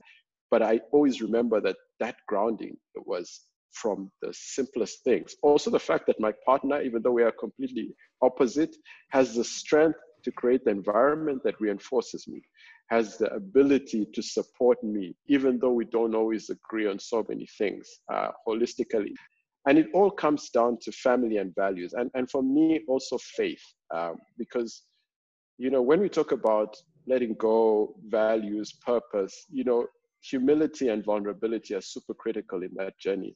but 0.51 0.61
I 0.61 0.81
always 0.91 1.21
remember 1.21 1.61
that 1.61 1.77
that 1.99 2.15
grounding 2.27 2.75
was 2.95 3.41
from 3.71 4.11
the 4.23 4.33
simplest 4.33 5.03
things. 5.03 5.35
Also, 5.43 5.69
the 5.69 5.79
fact 5.79 6.07
that 6.07 6.19
my 6.19 6.33
partner, 6.45 6.81
even 6.81 7.03
though 7.03 7.11
we 7.11 7.23
are 7.23 7.31
completely 7.31 7.93
opposite, 8.21 8.75
has 9.11 9.35
the 9.35 9.43
strength 9.43 9.99
to 10.23 10.31
create 10.31 10.65
the 10.65 10.71
environment 10.71 11.41
that 11.43 11.61
reinforces 11.61 12.27
me, 12.27 12.41
has 12.89 13.17
the 13.17 13.31
ability 13.33 14.07
to 14.13 14.21
support 14.21 14.83
me, 14.83 15.15
even 15.27 15.59
though 15.59 15.73
we 15.73 15.85
don't 15.85 16.15
always 16.15 16.49
agree 16.49 16.87
on 16.87 16.99
so 16.99 17.25
many 17.29 17.47
things 17.57 17.87
uh, 18.11 18.29
holistically. 18.47 19.13
And 19.67 19.77
it 19.77 19.87
all 19.93 20.09
comes 20.09 20.49
down 20.49 20.77
to 20.81 20.91
family 20.91 21.37
and 21.37 21.53
values. 21.53 21.93
And, 21.93 22.09
and 22.15 22.29
for 22.29 22.41
me, 22.41 22.81
also 22.87 23.17
faith, 23.19 23.61
um, 23.93 24.15
because, 24.37 24.83
you 25.57 25.69
know, 25.69 25.81
when 25.81 25.99
we 25.99 26.09
talk 26.09 26.31
about 26.31 26.75
letting 27.07 27.35
go, 27.35 27.95
values, 28.07 28.73
purpose, 28.85 29.45
you 29.51 29.63
know, 29.63 29.85
humility 30.21 30.89
and 30.89 31.03
vulnerability 31.03 31.75
are 31.75 31.81
super 31.81 32.13
critical 32.13 32.63
in 32.63 32.71
that 32.75 32.97
journey. 32.99 33.35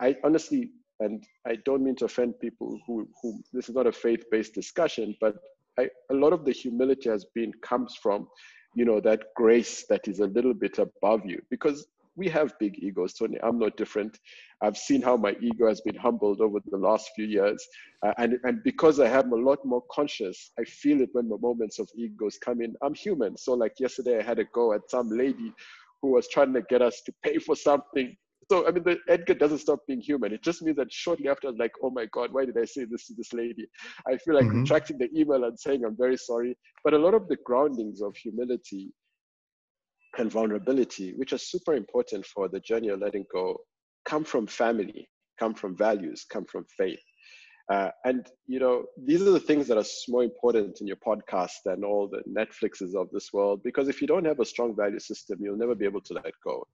I 0.00 0.16
honestly, 0.24 0.70
and 1.00 1.22
I 1.46 1.56
don't 1.64 1.84
mean 1.84 1.96
to 1.96 2.06
offend 2.06 2.40
people 2.40 2.78
who, 2.86 3.08
who 3.20 3.42
this 3.52 3.68
is 3.68 3.74
not 3.74 3.86
a 3.86 3.92
faith-based 3.92 4.54
discussion, 4.54 5.14
but 5.20 5.36
I, 5.78 5.88
a 6.10 6.14
lot 6.14 6.32
of 6.32 6.44
the 6.44 6.52
humility 6.52 7.08
has 7.08 7.26
been 7.34 7.52
comes 7.62 7.96
from, 8.02 8.28
you 8.74 8.84
know, 8.84 9.00
that 9.00 9.20
grace 9.36 9.84
that 9.88 10.08
is 10.08 10.20
a 10.20 10.26
little 10.26 10.54
bit 10.54 10.78
above 10.78 11.26
you. 11.26 11.42
Because 11.50 11.86
we 12.16 12.28
have 12.28 12.58
big 12.58 12.78
egos, 12.78 13.14
Toni. 13.14 13.38
I'm 13.42 13.58
not 13.58 13.76
different. 13.76 14.18
I've 14.62 14.76
seen 14.76 15.00
how 15.00 15.16
my 15.16 15.34
ego 15.40 15.66
has 15.66 15.80
been 15.80 15.96
humbled 15.96 16.40
over 16.40 16.58
the 16.70 16.76
last 16.76 17.10
few 17.16 17.24
years. 17.24 17.66
Uh, 18.04 18.12
and, 18.18 18.38
and 18.44 18.62
because 18.62 19.00
I 19.00 19.08
am 19.08 19.32
a 19.32 19.36
lot 19.36 19.64
more 19.64 19.82
conscious, 19.90 20.50
I 20.58 20.64
feel 20.64 21.00
it 21.00 21.10
when 21.12 21.28
the 21.28 21.38
moments 21.38 21.78
of 21.78 21.88
egos 21.96 22.38
come 22.38 22.60
in. 22.60 22.74
I'm 22.82 22.94
human. 22.94 23.36
So, 23.36 23.54
like 23.54 23.80
yesterday, 23.80 24.18
I 24.18 24.22
had 24.22 24.38
a 24.38 24.44
go 24.44 24.74
at 24.74 24.90
some 24.90 25.08
lady 25.08 25.52
who 26.02 26.12
was 26.12 26.28
trying 26.28 26.52
to 26.52 26.62
get 26.62 26.82
us 26.82 27.00
to 27.06 27.12
pay 27.22 27.38
for 27.38 27.56
something. 27.56 28.14
So, 28.52 28.68
I 28.68 28.70
mean, 28.70 28.82
the 28.84 28.98
Edgar 29.08 29.32
doesn't 29.32 29.60
stop 29.60 29.78
being 29.88 30.02
human. 30.02 30.30
It 30.30 30.42
just 30.42 30.60
means 30.60 30.76
that 30.76 30.92
shortly 30.92 31.26
after, 31.26 31.46
I 31.46 31.52
was 31.52 31.58
like, 31.58 31.72
oh 31.82 31.88
my 31.88 32.04
God, 32.12 32.34
why 32.34 32.44
did 32.44 32.58
I 32.58 32.66
say 32.66 32.84
this 32.84 33.06
to 33.06 33.14
this 33.16 33.32
lady? 33.32 33.66
I 34.06 34.18
feel 34.18 34.34
like 34.34 34.44
mm-hmm. 34.44 34.60
retracting 34.60 34.98
the 34.98 35.08
email 35.18 35.44
and 35.44 35.58
saying, 35.58 35.86
I'm 35.86 35.96
very 35.96 36.18
sorry. 36.18 36.54
But 36.84 36.92
a 36.92 36.98
lot 36.98 37.14
of 37.14 37.28
the 37.28 37.38
groundings 37.46 38.02
of 38.02 38.14
humility 38.14 38.92
and 40.18 40.30
vulnerability, 40.30 41.14
which 41.16 41.32
are 41.32 41.38
super 41.38 41.72
important 41.72 42.26
for 42.26 42.50
the 42.50 42.60
journey 42.60 42.88
of 42.88 43.00
letting 43.00 43.24
go, 43.32 43.56
come 44.04 44.22
from 44.22 44.46
family, 44.46 45.08
come 45.40 45.54
from 45.54 45.74
values, 45.74 46.26
come 46.30 46.44
from 46.44 46.66
faith. 46.76 47.00
Uh, 47.70 47.90
and 48.04 48.26
you 48.48 48.58
know 48.58 48.84
these 49.06 49.22
are 49.22 49.30
the 49.30 49.40
things 49.40 49.68
that 49.68 49.78
are 49.78 49.84
more 50.08 50.24
important 50.24 50.80
in 50.80 50.86
your 50.86 50.96
podcast 50.96 51.52
than 51.64 51.84
all 51.84 52.08
the 52.08 52.20
netflixes 52.28 52.94
of 53.00 53.08
this 53.12 53.32
world 53.32 53.62
because 53.62 53.88
if 53.88 54.00
you 54.00 54.06
don't 54.08 54.24
have 54.24 54.40
a 54.40 54.44
strong 54.44 54.74
value 54.74 54.98
system 54.98 55.38
you'll 55.40 55.56
never 55.56 55.76
be 55.76 55.84
able 55.84 56.00
to 56.00 56.12
let 56.12 56.34
go 56.44 56.66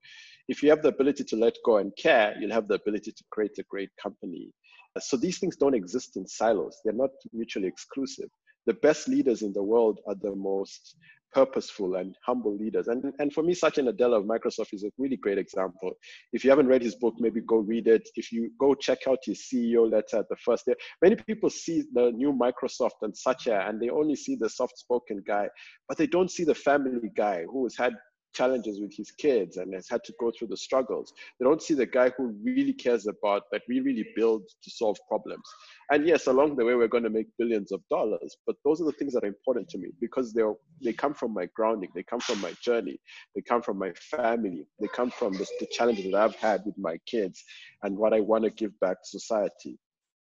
if 0.49 0.63
you 0.63 0.71
have 0.71 0.83
the 0.83 0.89
ability 0.89 1.25
to 1.25 1.37
let 1.37 1.55
go 1.65 1.79
and 1.79 1.93
care 1.97 2.35
you'll 2.41 2.53
have 2.53 2.69
the 2.69 2.75
ability 2.75 3.13
to 3.13 3.25
create 3.31 3.57
a 3.59 3.65
great 3.69 3.91
company 4.03 4.51
uh, 4.97 5.01
so 5.01 5.17
these 5.17 5.39
things 5.39 5.57
don't 5.57 5.75
exist 5.75 6.17
in 6.17 6.27
silos 6.27 6.79
they're 6.85 6.95
not 6.95 7.11
mutually 7.33 7.69
exclusive 7.69 8.29
the 8.67 8.75
best 8.75 9.09
leaders 9.09 9.43
in 9.43 9.53
the 9.53 9.63
world 9.63 10.01
are 10.07 10.17
the 10.21 10.35
most 10.35 10.97
purposeful 11.33 11.97
and 11.97 12.15
humble 12.25 12.57
leaders. 12.57 12.89
And, 12.89 13.13
and 13.19 13.33
for 13.33 13.43
me, 13.43 13.55
Satya 13.55 13.85
Nadella 13.85 14.19
of 14.19 14.25
Microsoft 14.25 14.73
is 14.73 14.85
a 14.85 14.91
really 14.99 15.17
great 15.17 15.39
example. 15.39 15.93
If 16.33 16.45
you 16.45 16.51
haven't 16.51 16.69
read 16.69 16.83
his 16.83 16.95
book, 16.97 17.15
maybe 17.19 17.41
go 17.41 17.57
read 17.57 17.87
it. 17.87 18.09
If 18.17 18.33
you 18.33 18.51
go 18.59 18.75
check 18.75 19.01
out 19.09 19.19
his 19.25 19.47
CEO 19.53 19.91
letter 19.91 20.19
at 20.19 20.29
the 20.29 20.37
first 20.37 20.67
day, 20.67 20.75
many 21.03 21.17
people 21.17 21.51
see 21.51 21.85
the 21.93 22.11
new 22.13 22.33
Microsoft 22.33 23.03
and 23.03 23.17
Satya 23.17 23.65
and 23.67 23.81
they 23.81 23.91
only 23.91 24.17
see 24.17 24.37
the 24.37 24.49
soft 24.49 24.79
spoken 24.79 25.23
guy, 25.27 25.49
but 25.89 25.99
they 25.99 26.07
don't 26.07 26.31
see 26.31 26.45
the 26.45 26.55
family 26.55 27.11
guy 27.17 27.45
who 27.45 27.65
has 27.65 27.77
had 27.77 27.95
challenges 28.35 28.81
with 28.81 28.95
his 28.95 29.11
kids 29.11 29.57
and 29.57 29.74
has 29.74 29.89
had 29.89 30.05
to 30.05 30.12
go 30.20 30.31
through 30.31 30.49
the 30.49 30.57
struggles. 30.57 31.12
They 31.39 31.45
don't 31.45 31.62
see 31.62 31.74
the 31.74 31.87
guy 31.87 32.11
who 32.16 32.35
really 32.43 32.72
cares 32.72 33.07
about 33.07 33.45
that 33.53 33.62
we 33.68 33.81
really 33.81 34.07
build 34.16 34.43
to 34.62 34.70
solve 34.70 34.97
problems. 35.09 35.43
And 35.91 36.07
yes, 36.07 36.26
along 36.26 36.57
the 36.57 36.64
way 36.64 36.74
we're 36.74 36.89
going 36.89 37.05
to 37.05 37.11
make 37.11 37.26
billions 37.39 37.72
of 37.72 37.81
dollars, 37.91 38.37
but 38.47 38.57
those 38.64 38.81
are 38.81 38.85
the 38.85 38.93
things 38.93 39.14
that 39.14 39.24
are 39.24 39.29
important 39.29 39.68
to 39.70 39.79
me 39.79 39.89
because 40.01 40.33
they 40.33 40.43
they 40.83 40.93
come 40.93 41.14
from 41.14 41.35
my 41.35 41.47
grounding, 41.55 41.91
they 41.95 42.03
come 42.03 42.20
from 42.20 42.41
my 42.41 42.53
journey, 42.62 43.01
they 43.35 43.43
come 43.43 43.62
from 43.62 43.79
my 43.79 43.93
family, 43.93 44.66
they 44.81 44.89
come 44.89 45.11
from 45.11 45.33
the, 45.33 45.47
the 45.61 45.66
challenges 45.66 46.05
that 46.11 46.14
I've 46.14 46.37
had 46.37 46.62
with 46.64 46.76
my 46.79 46.99
kids 47.07 47.43
and 47.83 47.97
what 47.97 48.12
I 48.12 48.20
want 48.20 48.45
to 48.45 48.51
give 48.51 48.79
back 48.81 49.03
to 49.03 49.09
society. 49.09 49.79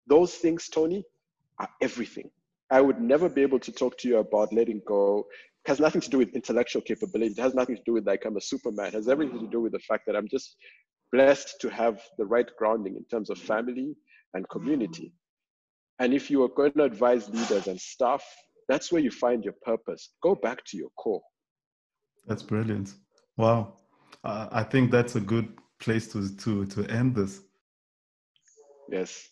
Those 0.08 0.36
things, 0.36 0.70
Toni, 0.70 1.03
are 1.60 1.70
everything. 1.82 2.30
I 2.72 2.82
would 2.82 2.99
never 2.99 3.30
be 3.30 3.41
able 3.41 3.60
to 3.60 3.72
talk 3.72 3.97
to 3.99 4.08
you 4.08 4.18
about 4.18 4.53
letting 4.53 4.82
go 4.88 5.28
has 5.68 5.80
nothing 5.80 6.01
to 6.01 6.09
do 6.09 6.18
with 6.18 6.30
intellectual 6.36 6.82
capability. 6.82 7.32
It 7.32 7.41
has 7.41 7.55
nothing 7.55 7.76
to 7.76 7.82
do 7.86 7.93
with 7.93 8.05
like 8.05 8.26
I'm 8.26 8.38
a 8.38 8.41
superman. 8.41 8.88
It 8.88 8.93
has 8.93 9.07
everything 9.07 9.39
to 9.39 9.47
do 9.47 9.61
with 9.61 9.72
the 9.72 9.80
fact 9.80 10.03
that 10.07 10.16
I'm 10.16 10.28
just 10.28 10.55
blessed 11.11 11.55
to 11.61 11.70
have 11.70 12.01
the 12.18 12.26
right 12.26 12.49
grounding 12.57 12.95
in 12.95 13.05
terms 13.05 13.30
of 13.30 13.38
family 13.38 13.95
and 14.34 14.47
community. 14.49 15.13
And 15.99 16.13
if 16.13 16.30
you 16.30 16.43
are 16.43 16.49
going 16.49 16.74
to 16.74 16.84
advise 16.84 17.30
leaders 17.30 17.68
and 17.68 17.80
staff, 17.80 18.24
that's 18.68 18.91
where 18.91 19.01
you 19.01 19.11
find 19.11 19.43
your 19.43 19.55
purpose. 19.63 20.11
Go 20.22 20.36
back 20.36 20.66
to 20.66 20.78
your 20.78 20.89
core. 20.97 21.22
That's 22.28 22.43
brilliant. 22.43 22.93
Wow. 23.38 23.78
Uh, 24.24 24.47
I 24.51 24.63
think 24.63 24.91
that's 24.91 25.16
a 25.16 25.22
good 25.22 25.53
place 25.80 26.07
to 26.13 26.36
to 26.38 26.66
to 26.66 26.86
end 26.89 27.16
this. 27.16 27.41
Yes 28.89 29.30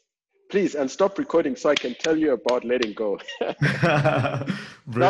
please 0.54 0.76
and 0.76 0.92
stop 0.92 1.18
recording 1.18 1.56
so 1.56 1.68
I 1.72 1.74
can 1.74 1.96
tell 1.96 2.16
you 2.16 2.34
about 2.34 2.64
letting 2.64 2.94
go. 2.94 3.20
now 3.42 4.46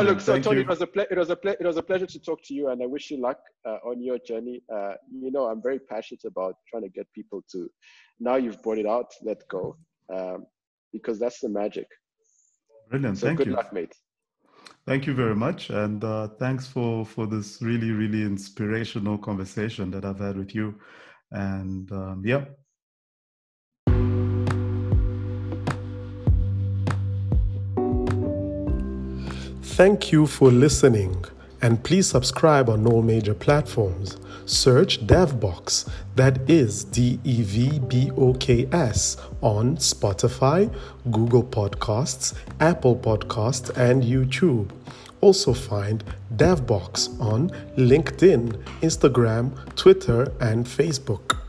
look, 0.01 0.21
so 0.21 0.31
Thank 0.31 0.45
Toni, 0.45 0.59
you. 0.59 0.61
it 0.61 0.69
was 0.69 0.81
a 0.81 0.87
ple- 0.87 1.11
it 1.11 1.17
was 1.17 1.29
a 1.29 1.35
ple- 1.35 1.57
it 1.59 1.65
was 1.65 1.75
a 1.75 1.83
pleasure 1.83 2.05
to 2.05 2.19
talk 2.27 2.39
to 2.45 2.53
you, 2.53 2.69
and 2.69 2.81
I 2.81 2.85
wish 2.85 3.11
you 3.11 3.17
luck 3.17 3.39
uh, 3.67 3.79
on 3.89 4.01
your 4.01 4.19
journey. 4.19 4.63
Uh, 4.73 4.93
you 5.11 5.31
know, 5.31 5.47
I'm 5.47 5.61
very 5.61 5.79
passionate 5.79 6.23
about 6.23 6.53
trying 6.69 6.83
to 6.83 6.89
get 6.97 7.07
people 7.13 7.43
to. 7.51 7.69
Now 8.21 8.37
you've 8.37 8.63
brought 8.63 8.77
it 8.77 8.85
out, 8.85 9.09
let 9.21 9.45
go, 9.49 9.75
um, 10.15 10.45
because 10.93 11.19
that's 11.19 11.41
the 11.41 11.49
magic. 11.49 11.87
Brilliant. 12.89 13.17
So 13.17 13.27
Thank 13.27 13.39
good 13.39 13.47
you. 13.47 13.53
luck, 13.53 13.73
mate. 13.73 13.93
Thank 14.85 15.07
you 15.07 15.13
very 15.13 15.35
much, 15.35 15.69
and 15.71 16.01
uh, 16.05 16.29
thanks 16.39 16.67
for 16.67 17.05
for 17.05 17.25
this 17.27 17.61
really 17.61 17.91
really 17.91 18.21
inspirational 18.21 19.17
conversation 19.17 19.91
that 19.91 20.05
I've 20.05 20.19
had 20.19 20.37
with 20.37 20.55
you. 20.55 20.79
And 21.31 21.91
um, 21.91 22.21
yeah, 22.23 22.45
Thank 29.75 30.11
you 30.11 30.27
for 30.27 30.51
listening, 30.51 31.25
and 31.59 31.83
please 31.83 32.05
subscribe 32.05 32.69
on 32.69 32.85
all 32.85 33.01
major 33.01 33.33
platforms. 33.33 34.17
Search 34.45 35.07
DevBoks, 35.07 35.89
that 36.15 36.47
is 36.47 36.83
D 36.83 37.19
E 37.23 37.41
V 37.41 37.79
B 37.79 38.11
O 38.15 38.35
K 38.35 38.67
S, 38.71 39.17
on 39.41 39.77
Spotify, 39.77 40.71
Google 41.09 41.41
Podcasts, 41.43 42.35
Apple 42.59 42.95
Podcasts, 42.95 43.75
and 43.75 44.03
YouTube. 44.03 44.69
Also 45.21 45.55
find 45.55 46.03
DevBoks 46.35 47.19
on 47.19 47.49
LinkedIn, 47.75 48.63
Instagram, 48.83 49.75
Twitter, 49.75 50.31
and 50.39 50.67
Facebook. 50.67 51.42